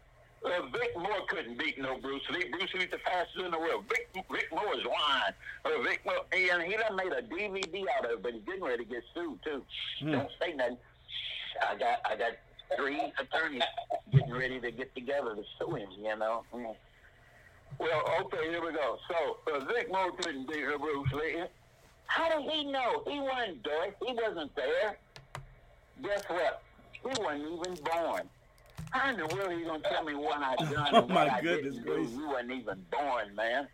uh, 0.43 0.65
Vic 0.73 0.97
Moore 0.97 1.21
couldn't 1.29 1.57
beat 1.57 1.79
no 1.79 1.99
Bruce 1.99 2.23
Lee. 2.31 2.49
Bruce 2.51 2.73
Lee's 2.73 2.89
the 2.91 2.97
fastest 2.97 3.45
in 3.45 3.51
the 3.51 3.59
world. 3.59 3.85
Vic, 3.87 4.09
Vic 4.13 4.47
Moore 4.51 4.73
is 4.75 4.83
lying. 4.83 5.33
Uh, 5.63 5.83
Vic 5.83 6.01
Moore, 6.05 6.25
and 6.33 6.63
he 6.63 6.75
done 6.75 6.95
made 6.95 7.11
a 7.13 7.21
DVD 7.21 7.85
out 7.97 8.05
of 8.05 8.11
it, 8.11 8.23
but 8.23 8.33
he's 8.33 8.43
getting 8.43 8.63
ready 8.63 8.83
to 8.83 8.89
get 8.89 9.03
sued 9.13 9.39
too. 9.43 9.63
Don't 10.03 10.29
say 10.41 10.53
nothing. 10.53 10.77
I 11.61 11.75
got 11.77 11.99
I 12.09 12.15
got 12.15 12.31
three 12.77 13.13
attorneys 13.19 13.63
getting 14.11 14.33
ready 14.33 14.59
to 14.59 14.71
get 14.71 14.93
together 14.95 15.35
to 15.35 15.43
sue 15.59 15.75
him. 15.75 15.89
You 15.97 16.17
know. 16.17 16.43
Mm. 16.53 16.75
Well, 17.79 18.03
okay, 18.21 18.49
here 18.49 18.63
we 18.63 18.73
go. 18.73 18.97
So 19.09 19.37
uh, 19.53 19.65
Vic 19.65 19.91
Moore 19.91 20.11
couldn't 20.11 20.47
beat 20.47 20.61
her 20.61 20.77
Bruce 20.77 21.11
Lee. 21.13 21.43
How 22.05 22.29
did 22.29 22.51
he 22.51 22.65
know? 22.65 23.03
He 23.07 23.19
wasn't 23.19 23.63
there. 23.63 23.95
He 24.05 24.13
wasn't 24.13 24.55
there. 24.55 24.97
Guess 26.03 26.23
what? 26.27 26.61
He 26.91 27.21
wasn't 27.21 27.43
even 27.43 27.83
born. 27.83 28.29
How 28.91 29.09
in 29.09 29.17
the 29.17 29.27
world 29.27 29.49
are 29.51 29.57
you 29.57 29.65
gonna 29.65 29.83
tell 29.89 30.03
me 30.03 30.13
what 30.15 30.41
I 30.41 30.55
done 30.57 30.89
Oh, 30.93 30.97
and 30.99 31.09
my 31.09 31.25
what 31.25 31.29
I 31.29 31.41
goodness 31.41 31.75
didn't 31.77 31.85
do? 31.85 32.09
You 32.11 32.27
wasn't 32.27 32.51
even 32.51 32.85
born, 32.91 33.35
man. 33.35 33.67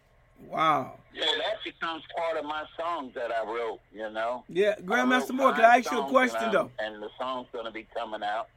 Wow. 0.46 1.00
Yeah, 1.14 1.26
that 1.26 1.64
becomes 1.64 2.04
part 2.16 2.38
of 2.38 2.46
my 2.46 2.64
songs 2.80 3.14
that 3.16 3.32
I 3.32 3.44
wrote. 3.44 3.80
You 3.94 4.10
know. 4.12 4.44
Yeah, 4.50 4.76
Grandmaster 4.84 5.32
Moore, 5.32 5.54
can 5.54 5.66
I 5.66 5.78
ask 5.78 5.92
you 5.92 6.00
a 6.00 6.10
question 6.10 6.52
though? 6.52 6.72
And 6.80 7.02
the 7.02 7.10
song's 7.20 7.48
gonna 7.54 7.72
be 7.72 7.88
coming 7.96 8.24
out. 8.24 8.48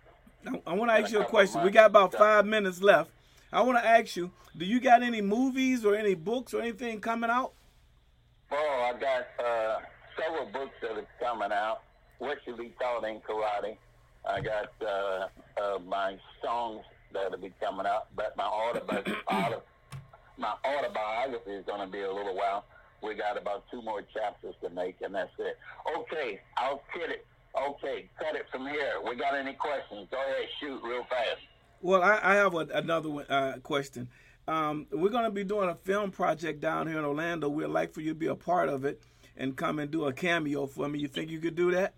I, 0.47 0.61
I 0.67 0.75
want 0.75 0.91
to 0.91 0.95
ask 0.95 1.13
you 1.13 1.21
a 1.21 1.25
question. 1.25 1.63
We 1.63 1.71
got 1.71 1.87
about 1.87 2.15
five 2.15 2.47
minutes 2.47 2.83
left. 2.83 3.11
I 3.53 3.63
want 3.63 3.79
to 3.79 3.87
ask 3.87 4.17
you, 4.17 4.31
do 4.57 4.65
you 4.65 4.81
got 4.81 5.03
any 5.03 5.21
movies 5.21 5.85
or 5.85 5.95
any 5.95 6.15
books 6.15 6.55
or 6.55 6.63
anything 6.63 7.01
coming 7.01 7.31
out? 7.31 7.53
Oh, 8.51 8.93
I 8.95 8.99
got 8.99 9.27
uh, 9.45 9.81
several 10.19 10.47
books 10.47 10.75
that 10.83 10.93
are 10.93 11.07
coming 11.21 11.53
out. 11.53 11.83
What 12.19 12.39
should 12.45 12.59
be 12.59 12.73
taught 12.81 13.05
in 13.05 13.21
karate. 13.21 13.77
I 14.29 14.41
got 14.41 14.73
uh, 14.83 15.29
uh, 15.61 15.79
my 15.87 16.17
songs 16.43 16.85
that'll 17.13 17.39
be 17.39 17.53
coming 17.61 17.87
out, 17.87 18.09
but 18.15 18.37
my 18.37 18.45
autobi- 18.45 19.15
auto, 19.27 19.63
my 20.41 20.55
autobiography 20.65 21.53
is 21.53 21.65
going 21.67 21.87
to 21.87 21.93
be 21.93 22.01
a 22.01 22.13
little 22.13 22.35
while. 22.35 22.65
We 23.03 23.15
got 23.15 23.41
about 23.41 23.65
two 23.71 23.83
more 23.83 24.03
chapters 24.03 24.55
to 24.63 24.71
make, 24.71 24.97
and 25.03 25.15
that's 25.15 25.31
it. 25.39 25.57
Okay, 25.97 26.41
I'll 26.57 26.83
cut 26.93 27.11
it. 27.11 27.27
Okay, 27.57 28.09
cut 28.19 28.35
it 28.35 28.47
from 28.51 28.67
here. 28.67 28.95
We 29.07 29.17
got 29.17 29.35
any 29.35 29.55
questions? 29.55 30.09
Go 30.11 30.19
ahead, 30.19 30.49
shoot 30.61 30.81
real 30.83 31.05
fast. 31.05 31.41
Well, 31.83 32.03
I, 32.03 32.21
I 32.23 32.35
have 32.35 32.55
a, 32.55 32.67
another 32.75 33.11
one, 33.11 33.27
uh, 33.27 33.59
question. 33.63 34.09
Um, 34.49 34.87
we're 34.91 35.11
going 35.11 35.25
to 35.25 35.31
be 35.31 35.45
doing 35.45 35.69
a 35.69 35.75
film 35.75 36.11
project 36.11 36.61
down 36.61 36.89
here 36.89 36.99
in 36.99 37.05
Orlando. 37.05 37.49
We'd 37.49 37.67
like 37.67 37.93
for 37.93 38.01
you 38.01 38.11
to 38.11 38.19
be 38.19 38.27
a 38.27 38.35
part 38.35 38.69
of 38.69 38.85
it 38.85 39.03
and 39.37 39.57
come 39.57 39.79
and 39.79 39.91
do 39.91 40.07
a 40.07 40.13
cameo 40.13 40.67
for 40.67 40.89
me. 40.89 40.99
You 40.99 41.09
think 41.09 41.31
you 41.31 41.39
could 41.39 41.55
do 41.55 41.71
that? 41.73 41.95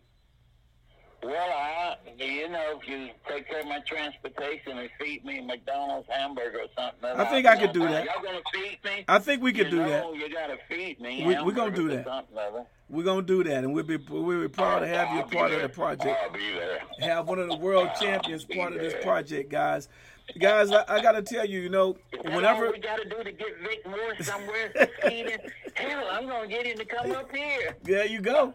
Well, 1.23 1.35
I, 1.37 1.97
you 2.19 2.49
know, 2.49 2.81
if 2.83 2.89
you 2.89 3.09
take 3.29 3.49
care 3.49 3.61
of 3.61 3.67
my 3.67 3.79
transportation 3.87 4.79
and 4.79 4.91
feed 5.01 5.25
me 5.25 5.41
McDonald's 5.41 6.09
hamburger 6.11 6.59
or 6.63 6.67
something. 6.77 7.11
I 7.21 7.25
think 7.31 7.47
I'll 7.47 7.57
I 7.57 7.61
could 7.61 7.73
do 7.73 7.81
that. 7.81 8.05
Y'all 8.05 8.23
gonna 8.23 8.41
feed 8.53 8.79
me? 8.85 9.05
I 9.07 9.19
think 9.21 9.41
we 9.41 9.53
could 9.53 9.67
you 9.67 9.71
do 9.71 9.79
that. 9.79 10.03
know, 10.03 10.15
You 10.15 10.29
gotta 10.33 10.59
feed 10.69 11.01
me. 11.01 11.25
We- 11.25 11.41
we 11.43 11.53
gonna 11.53 11.71
do 11.71 11.89
that. 11.91 12.05
Something 12.07 12.37
or 12.37 12.41
other. 12.43 12.67
We're 12.89 13.05
going 13.05 13.25
to 13.25 13.43
do 13.43 13.43
that, 13.49 13.65
and 13.65 13.73
we'll 13.73 13.85
be 13.85 13.97
we'll 13.97 14.43
be 14.43 14.49
proud 14.49 14.81
to 14.81 14.85
oh, 14.85 14.89
have 14.95 15.09
you 15.13 15.21
a 15.21 15.23
I'll 15.23 15.29
part 15.29 15.51
of 15.51 15.59
there. 15.59 15.63
the 15.67 15.73
project. 15.73 16.19
I'll 16.23 16.31
be 16.31 16.53
there. 16.53 16.79
have 17.01 17.27
one 17.27 17.39
of 17.39 17.49
the 17.49 17.57
world 17.57 17.89
champions 17.99 18.45
part 18.45 18.75
of 18.75 18.81
this 18.81 18.93
project, 19.03 19.51
guys. 19.51 19.89
Guys, 20.39 20.71
I, 20.71 20.85
I 20.89 21.03
got 21.03 21.13
to 21.13 21.23
tell 21.23 21.45
you, 21.45 21.61
you 21.61 21.69
know, 21.69 21.97
That's 22.13 22.35
whenever 22.35 22.71
we 22.71 22.79
gotta 22.79 23.09
do 23.09 23.23
to 23.23 23.33
get 23.33 23.59
Vic 23.63 23.87
Moore 23.87 24.15
somewhere 24.21 24.73
succeeding. 24.79 25.39
Hell, 25.75 26.07
I'm 26.11 26.27
gonna 26.27 26.49
get 26.49 26.67
him 26.67 26.79
to 26.79 26.85
come 26.85 27.13
up 27.13 27.35
here. 27.35 27.77
there 27.83 28.07
you 28.07 28.21
go, 28.21 28.55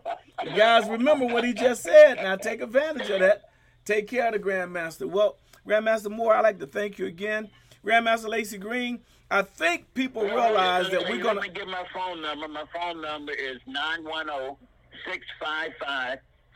guys. 0.55 0.89
Remember 0.89 1.25
what 1.25 1.43
he 1.43 1.53
just 1.53 1.83
said. 1.83 2.15
Now 2.15 2.35
take 2.35 2.61
advantage 2.61 3.09
of 3.09 3.19
that. 3.19 3.43
Take 3.85 4.07
care 4.07 4.27
of 4.27 4.33
the 4.33 4.39
Grandmaster. 4.39 5.09
Well, 5.09 5.37
Grandmaster 5.67 6.09
Moore, 6.09 6.33
I'd 6.33 6.41
like 6.41 6.59
to 6.59 6.67
thank 6.67 6.99
you 6.99 7.05
again. 7.05 7.49
Grandmaster 7.85 8.27
Lacey 8.27 8.57
Green, 8.57 8.99
I 9.29 9.41
think 9.43 9.93
people 9.93 10.23
realize 10.23 10.89
that 10.89 11.01
we're 11.01 11.21
gonna. 11.21 11.41
Let 11.41 11.49
me 11.49 11.53
give 11.53 11.67
my 11.67 11.85
phone 11.93 12.21
number. 12.21 12.47
My 12.47 12.65
phone 12.73 13.01
number 13.01 13.33
is 13.33 13.57
oh 13.67 14.57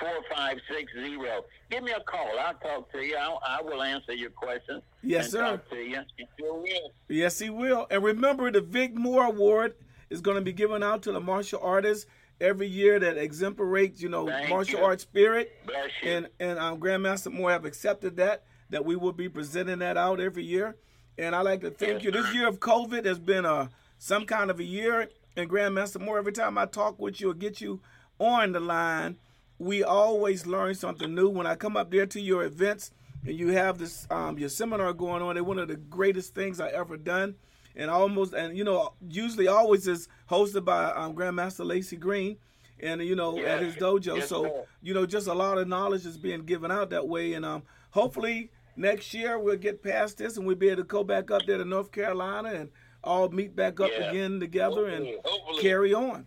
910-655-4560. 0.01 1.41
Give 1.69 1.83
me 1.83 1.91
a 1.91 1.99
call. 2.01 2.29
I'll 2.39 2.53
talk 2.55 2.91
to 2.91 2.99
you. 2.99 3.15
I'll, 3.17 3.41
I 3.45 3.61
will 3.61 3.81
answer 3.81 4.13
your 4.13 4.29
questions. 4.29 4.83
Yes, 5.03 5.31
sir. 5.31 5.41
Talk 5.41 5.69
to 5.69 5.75
you. 5.77 5.99
You 6.17 6.25
sure 6.39 6.55
will. 6.61 6.91
Yes, 7.07 7.39
he 7.39 7.49
will. 7.49 7.87
And 7.89 8.03
remember, 8.03 8.51
the 8.51 8.61
Vic 8.61 8.95
Moore 8.95 9.25
Award 9.25 9.75
is 10.09 10.21
going 10.21 10.35
to 10.35 10.41
be 10.41 10.53
given 10.53 10.83
out 10.83 11.01
to 11.03 11.11
the 11.11 11.19
martial 11.19 11.59
artists 11.61 12.05
every 12.39 12.67
year 12.67 12.99
that 12.99 13.17
exemplates, 13.17 14.01
you 14.01 14.09
know, 14.09 14.27
Thank 14.27 14.49
martial 14.49 14.79
you. 14.79 14.85
arts 14.85 15.03
spirit. 15.03 15.51
Bless 15.65 15.89
you. 16.03 16.09
And 16.11 16.27
and 16.39 16.59
um, 16.59 16.79
Grandmaster 16.79 17.31
Moore 17.31 17.51
have 17.51 17.65
accepted 17.65 18.17
that 18.17 18.43
that 18.69 18.83
we 18.85 18.95
will 18.95 19.13
be 19.13 19.29
presenting 19.29 19.79
that 19.79 19.97
out 19.97 20.19
every 20.19 20.43
year. 20.43 20.75
And 21.17 21.35
I 21.35 21.41
like 21.41 21.61
to 21.61 21.69
thank 21.71 21.95
Yes, 21.95 22.03
you. 22.03 22.11
This 22.11 22.33
year 22.33 22.47
of 22.47 22.59
COVID 22.59 23.05
has 23.05 23.19
been 23.19 23.45
a 23.45 23.69
some 23.97 24.25
kind 24.25 24.49
of 24.49 24.59
a 24.59 24.63
year. 24.63 25.09
And 25.37 25.49
Grandmaster 25.49 26.01
Moore, 26.01 26.17
every 26.17 26.33
time 26.33 26.57
I 26.57 26.65
talk 26.65 26.99
with 26.99 27.21
you 27.21 27.31
or 27.31 27.33
get 27.33 27.61
you 27.61 27.79
on 28.19 28.51
the 28.51 28.59
line, 28.59 29.15
we 29.61 29.83
always 29.83 30.47
learn 30.47 30.73
something 30.73 31.13
new. 31.13 31.29
When 31.29 31.45
I 31.45 31.55
come 31.55 31.77
up 31.77 31.91
there 31.91 32.07
to 32.07 32.19
your 32.19 32.43
events 32.43 32.91
and 33.25 33.35
you 33.35 33.49
have 33.49 33.77
this 33.77 34.07
um, 34.09 34.37
your 34.39 34.49
seminar 34.49 34.91
going 34.93 35.21
on, 35.21 35.35
they're 35.35 35.43
one 35.43 35.59
of 35.59 35.67
the 35.67 35.75
greatest 35.75 36.33
things 36.33 36.59
I 36.59 36.69
ever 36.69 36.97
done. 36.97 37.35
And 37.75 37.89
almost 37.89 38.33
and 38.33 38.57
you 38.57 38.63
know 38.63 38.93
usually 39.07 39.47
always 39.47 39.87
is 39.87 40.07
hosted 40.29 40.65
by 40.65 40.85
um, 40.91 41.13
Grandmaster 41.15 41.65
Lacey 41.65 41.95
Green, 41.95 42.37
and 42.81 43.01
you 43.01 43.15
know 43.15 43.37
at 43.37 43.61
his 43.61 43.75
dojo. 43.75 44.17
Yes, 44.17 44.27
so 44.29 44.43
sir. 44.43 44.63
you 44.81 44.93
know 44.93 45.05
just 45.05 45.27
a 45.27 45.33
lot 45.33 45.57
of 45.57 45.67
knowledge 45.67 46.05
is 46.05 46.17
being 46.17 46.43
given 46.43 46.71
out 46.71 46.89
that 46.89 47.07
way, 47.07 47.33
and 47.33 47.45
um, 47.45 47.63
hopefully 47.91 48.51
next 48.75 49.13
year 49.13 49.37
we'll 49.39 49.55
get 49.57 49.83
past 49.83 50.17
this 50.17 50.37
and 50.37 50.45
we'll 50.47 50.55
be 50.55 50.67
able 50.69 50.77
to 50.81 50.87
go 50.87 51.03
back 51.03 51.29
up 51.31 51.43
there 51.45 51.57
to 51.59 51.65
North 51.65 51.91
Carolina 51.91 52.49
and 52.49 52.69
all 53.03 53.29
meet 53.29 53.55
back 53.55 53.79
up 53.79 53.89
Yeah. 53.91 54.09
again 54.09 54.39
together 54.39 54.89
Hopefully, 54.89 55.13
and 55.13 55.19
hopefully. 55.23 55.61
carry 55.61 55.93
on. 55.93 56.25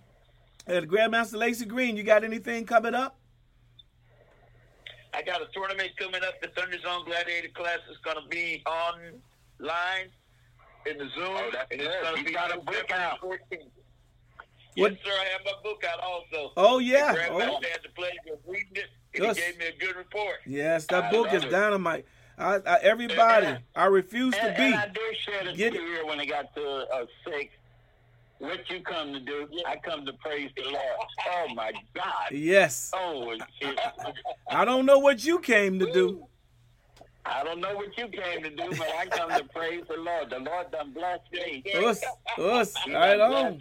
And 0.66 0.89
Grandmaster 0.89 1.37
Lacey 1.37 1.66
Green, 1.66 1.97
you 1.97 2.05
got 2.05 2.22
anything 2.24 2.64
coming 2.64 2.95
up? 2.95 3.18
I 5.15 5.23
got 5.23 5.41
a 5.43 5.47
tournament 5.55 5.91
coming 5.99 6.23
up. 6.25 6.41
The 6.43 6.49
Thunder 6.49 6.79
Zone 6.81 7.05
Gladiator 7.05 7.49
class 7.55 7.79
is 7.91 7.97
going 8.05 8.17
to 8.21 8.29
be 8.29 8.62
online 8.67 10.09
in 10.87 10.99
the 10.99 11.09
Zoom. 11.15 11.37
Oh, 11.37 11.51
that's 11.53 11.71
and 11.71 11.81
it's 11.81 11.95
going 12.03 12.15
to 12.15 12.21
You 12.21 12.27
be 12.27 12.33
got 12.33 12.53
a 12.53 12.59
book 12.61 12.75
September 12.75 13.03
out. 13.05 13.21
14th. 13.21 13.39
What- 14.77 14.93
Yes, 14.93 15.01
sir. 15.05 15.11
I 15.12 15.25
have 15.33 15.41
my 15.45 15.53
book 15.62 15.85
out 15.89 16.01
also. 16.01 16.53
Oh 16.57 16.79
yeah, 16.81 17.12
The 17.12 17.19
Grandmaster 17.21 17.49
oh, 17.49 17.61
had 17.62 17.81
the 17.85 17.89
pleasure 17.95 18.19
of 18.33 18.39
reading 18.47 18.73
it, 18.75 18.87
and 19.15 19.25
Yes. 19.25 19.37
he 19.37 19.43
gave 19.43 19.59
me 19.59 19.67
a 19.67 19.73
good 19.79 19.95
report. 19.97 20.37
yes, 20.47 20.87
that 20.89 21.05
I 21.05 21.11
book 21.12 21.33
is 21.33 21.45
it. 21.45 21.51
dynamite. 21.51 22.05
I, 22.37 22.57
I, 22.57 22.79
everybody, 22.83 23.47
Yeah. 23.47 23.59
I 23.77 23.85
refuse 23.85 24.35
to 24.35 24.53
be. 24.57 24.65
and 24.65 24.75
I 24.75 24.89
did 24.89 25.17
share 25.25 25.45
this 25.45 25.57
Get 25.57 25.75
it. 25.77 26.05
when 26.07 26.19
it 26.19 26.27
got 26.27 26.53
to 26.57 26.87
uh, 26.93 27.07
six. 27.25 27.55
What 28.39 28.68
you 28.68 28.80
come 28.80 29.12
to 29.12 29.20
do? 29.20 29.49
I 29.66 29.76
come 29.76 30.05
to 30.07 30.12
praise 30.14 30.51
the 30.57 30.64
Lord. 30.64 30.76
Oh 31.30 31.55
my 31.55 31.72
God! 31.95 32.32
Yes, 32.32 32.91
Oh, 32.95 33.37
I 34.51 34.64
don't 34.64 34.87
know 34.87 34.99
what 34.99 35.24
you 35.24 35.39
came 35.39 35.78
to 35.78 35.93
do. 35.93 36.26
I 37.26 37.43
don't 37.43 37.61
know 37.61 37.74
what 37.74 37.97
you 37.97 38.09
came 38.09 38.43
to 38.43 38.51
do, 38.51 38.70
but 38.70 38.89
I 38.99 39.07
come 39.07 39.30
to 39.30 39.45
praise 39.45 39.85
the 39.89 39.97
Lord. 39.97 40.28
The 40.30 40.41
Lord 40.41 40.70
done 40.70 40.93
blessed 40.93 41.22
me. 41.32 41.62
Us, 41.74 42.03
us, 42.37 42.74
right 42.87 43.18
on. 43.18 43.59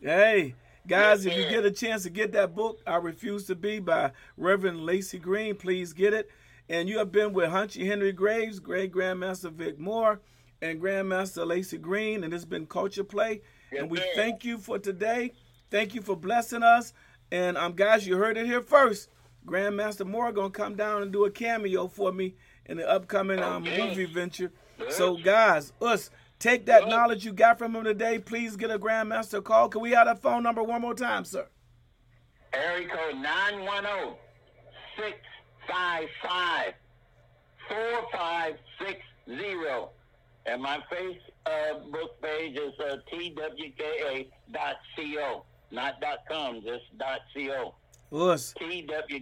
Hey, 0.00 0.54
guys, 0.86 1.24
Yes, 1.24 1.34
if 1.34 1.36
you 1.38 1.50
get 1.50 1.64
a 1.64 1.70
chance 1.72 2.04
to 2.04 2.10
get 2.10 2.32
that 2.32 2.54
book, 2.54 2.80
I 2.86 2.96
Refuse 2.96 3.46
to 3.46 3.56
Be 3.56 3.80
by 3.80 4.12
Reverend 4.36 4.84
Lacey 4.86 5.18
Green, 5.18 5.56
please 5.56 5.92
get 5.92 6.14
it. 6.14 6.30
And 6.68 6.88
you 6.88 6.98
have 6.98 7.10
been 7.10 7.32
with 7.32 7.50
Hunchy 7.50 7.86
Henry 7.86 8.12
Graves, 8.12 8.60
Great 8.60 8.92
Grandmaster 8.92 9.50
Vic 9.50 9.78
Moore, 9.80 10.20
and 10.62 10.80
Grandmaster 10.80 11.44
Lacey 11.46 11.78
Green, 11.78 12.22
and 12.22 12.32
it's 12.32 12.44
been 12.44 12.66
Culture 12.66 13.04
Play. 13.04 13.40
And 13.76 13.90
we 13.90 13.98
sir. 13.98 14.04
thank 14.14 14.44
you 14.44 14.58
for 14.58 14.78
today. 14.78 15.32
Thank 15.70 15.94
you 15.94 16.02
for 16.02 16.16
blessing 16.16 16.62
us. 16.62 16.92
And 17.32 17.56
um, 17.56 17.72
guys, 17.72 18.06
you 18.06 18.16
heard 18.16 18.36
it 18.36 18.46
here 18.46 18.62
first. 18.62 19.08
Grandmaster 19.46 20.06
Moore 20.06 20.32
gonna 20.32 20.50
come 20.50 20.74
down 20.74 21.02
and 21.02 21.12
do 21.12 21.24
a 21.24 21.30
cameo 21.30 21.88
for 21.88 22.12
me 22.12 22.34
in 22.66 22.76
the 22.78 22.88
upcoming 22.88 23.40
um, 23.40 23.62
Okay. 23.64 23.88
movie 23.88 24.04
venture. 24.06 24.52
So, 24.90 25.16
guys, 25.16 25.72
us 25.80 26.10
take 26.38 26.66
that 26.66 26.88
knowledge 26.88 27.24
you 27.24 27.32
got 27.32 27.58
from 27.58 27.74
him 27.74 27.84
today. 27.84 28.18
Please 28.18 28.56
get 28.56 28.70
a 28.70 28.78
Grandmaster 28.78 29.42
call. 29.42 29.68
Can 29.68 29.80
we 29.80 29.92
have 29.92 30.06
that 30.06 30.20
phone 30.20 30.42
number 30.42 30.62
one 30.62 30.82
more 30.82 30.94
time, 30.94 31.24
sir? 31.24 31.46
Area 32.52 32.88
code 32.88 33.16
910 33.16 34.14
655 34.96 36.74
4560. 37.68 39.90
And 40.46 40.62
my 40.62 40.78
Facebook 41.46 42.20
page 42.22 42.56
is 42.58 42.72
uh, 42.80 42.96
twka.co. 43.12 44.26
Not 45.70 46.02
.com, 46.28 46.62
just 46.62 46.84
.co. 47.34 47.74
Us. 48.12 48.54
twka.co. 48.60 49.16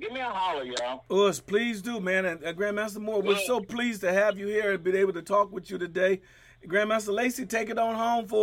Give 0.00 0.12
me 0.12 0.20
a 0.20 0.24
holler, 0.24 0.64
y'all. 0.64 1.04
Us, 1.26 1.38
please 1.40 1.80
do, 1.80 2.00
man. 2.00 2.24
And 2.26 2.44
uh, 2.44 2.52
Grandmaster 2.52 2.98
Moore, 2.98 3.22
we're 3.22 3.38
so 3.38 3.60
pleased 3.60 4.00
to 4.00 4.12
have 4.12 4.36
you 4.38 4.48
here 4.48 4.72
and 4.72 4.82
been 4.82 4.96
able 4.96 5.12
to 5.12 5.22
talk 5.22 5.52
with 5.52 5.70
you 5.70 5.78
today. 5.78 6.20
Grandmaster 6.66 7.14
Lacey, 7.14 7.46
take 7.46 7.70
it 7.70 7.78
on 7.78 7.94
home 7.94 8.26
for 8.26 8.36
us. 8.36 8.40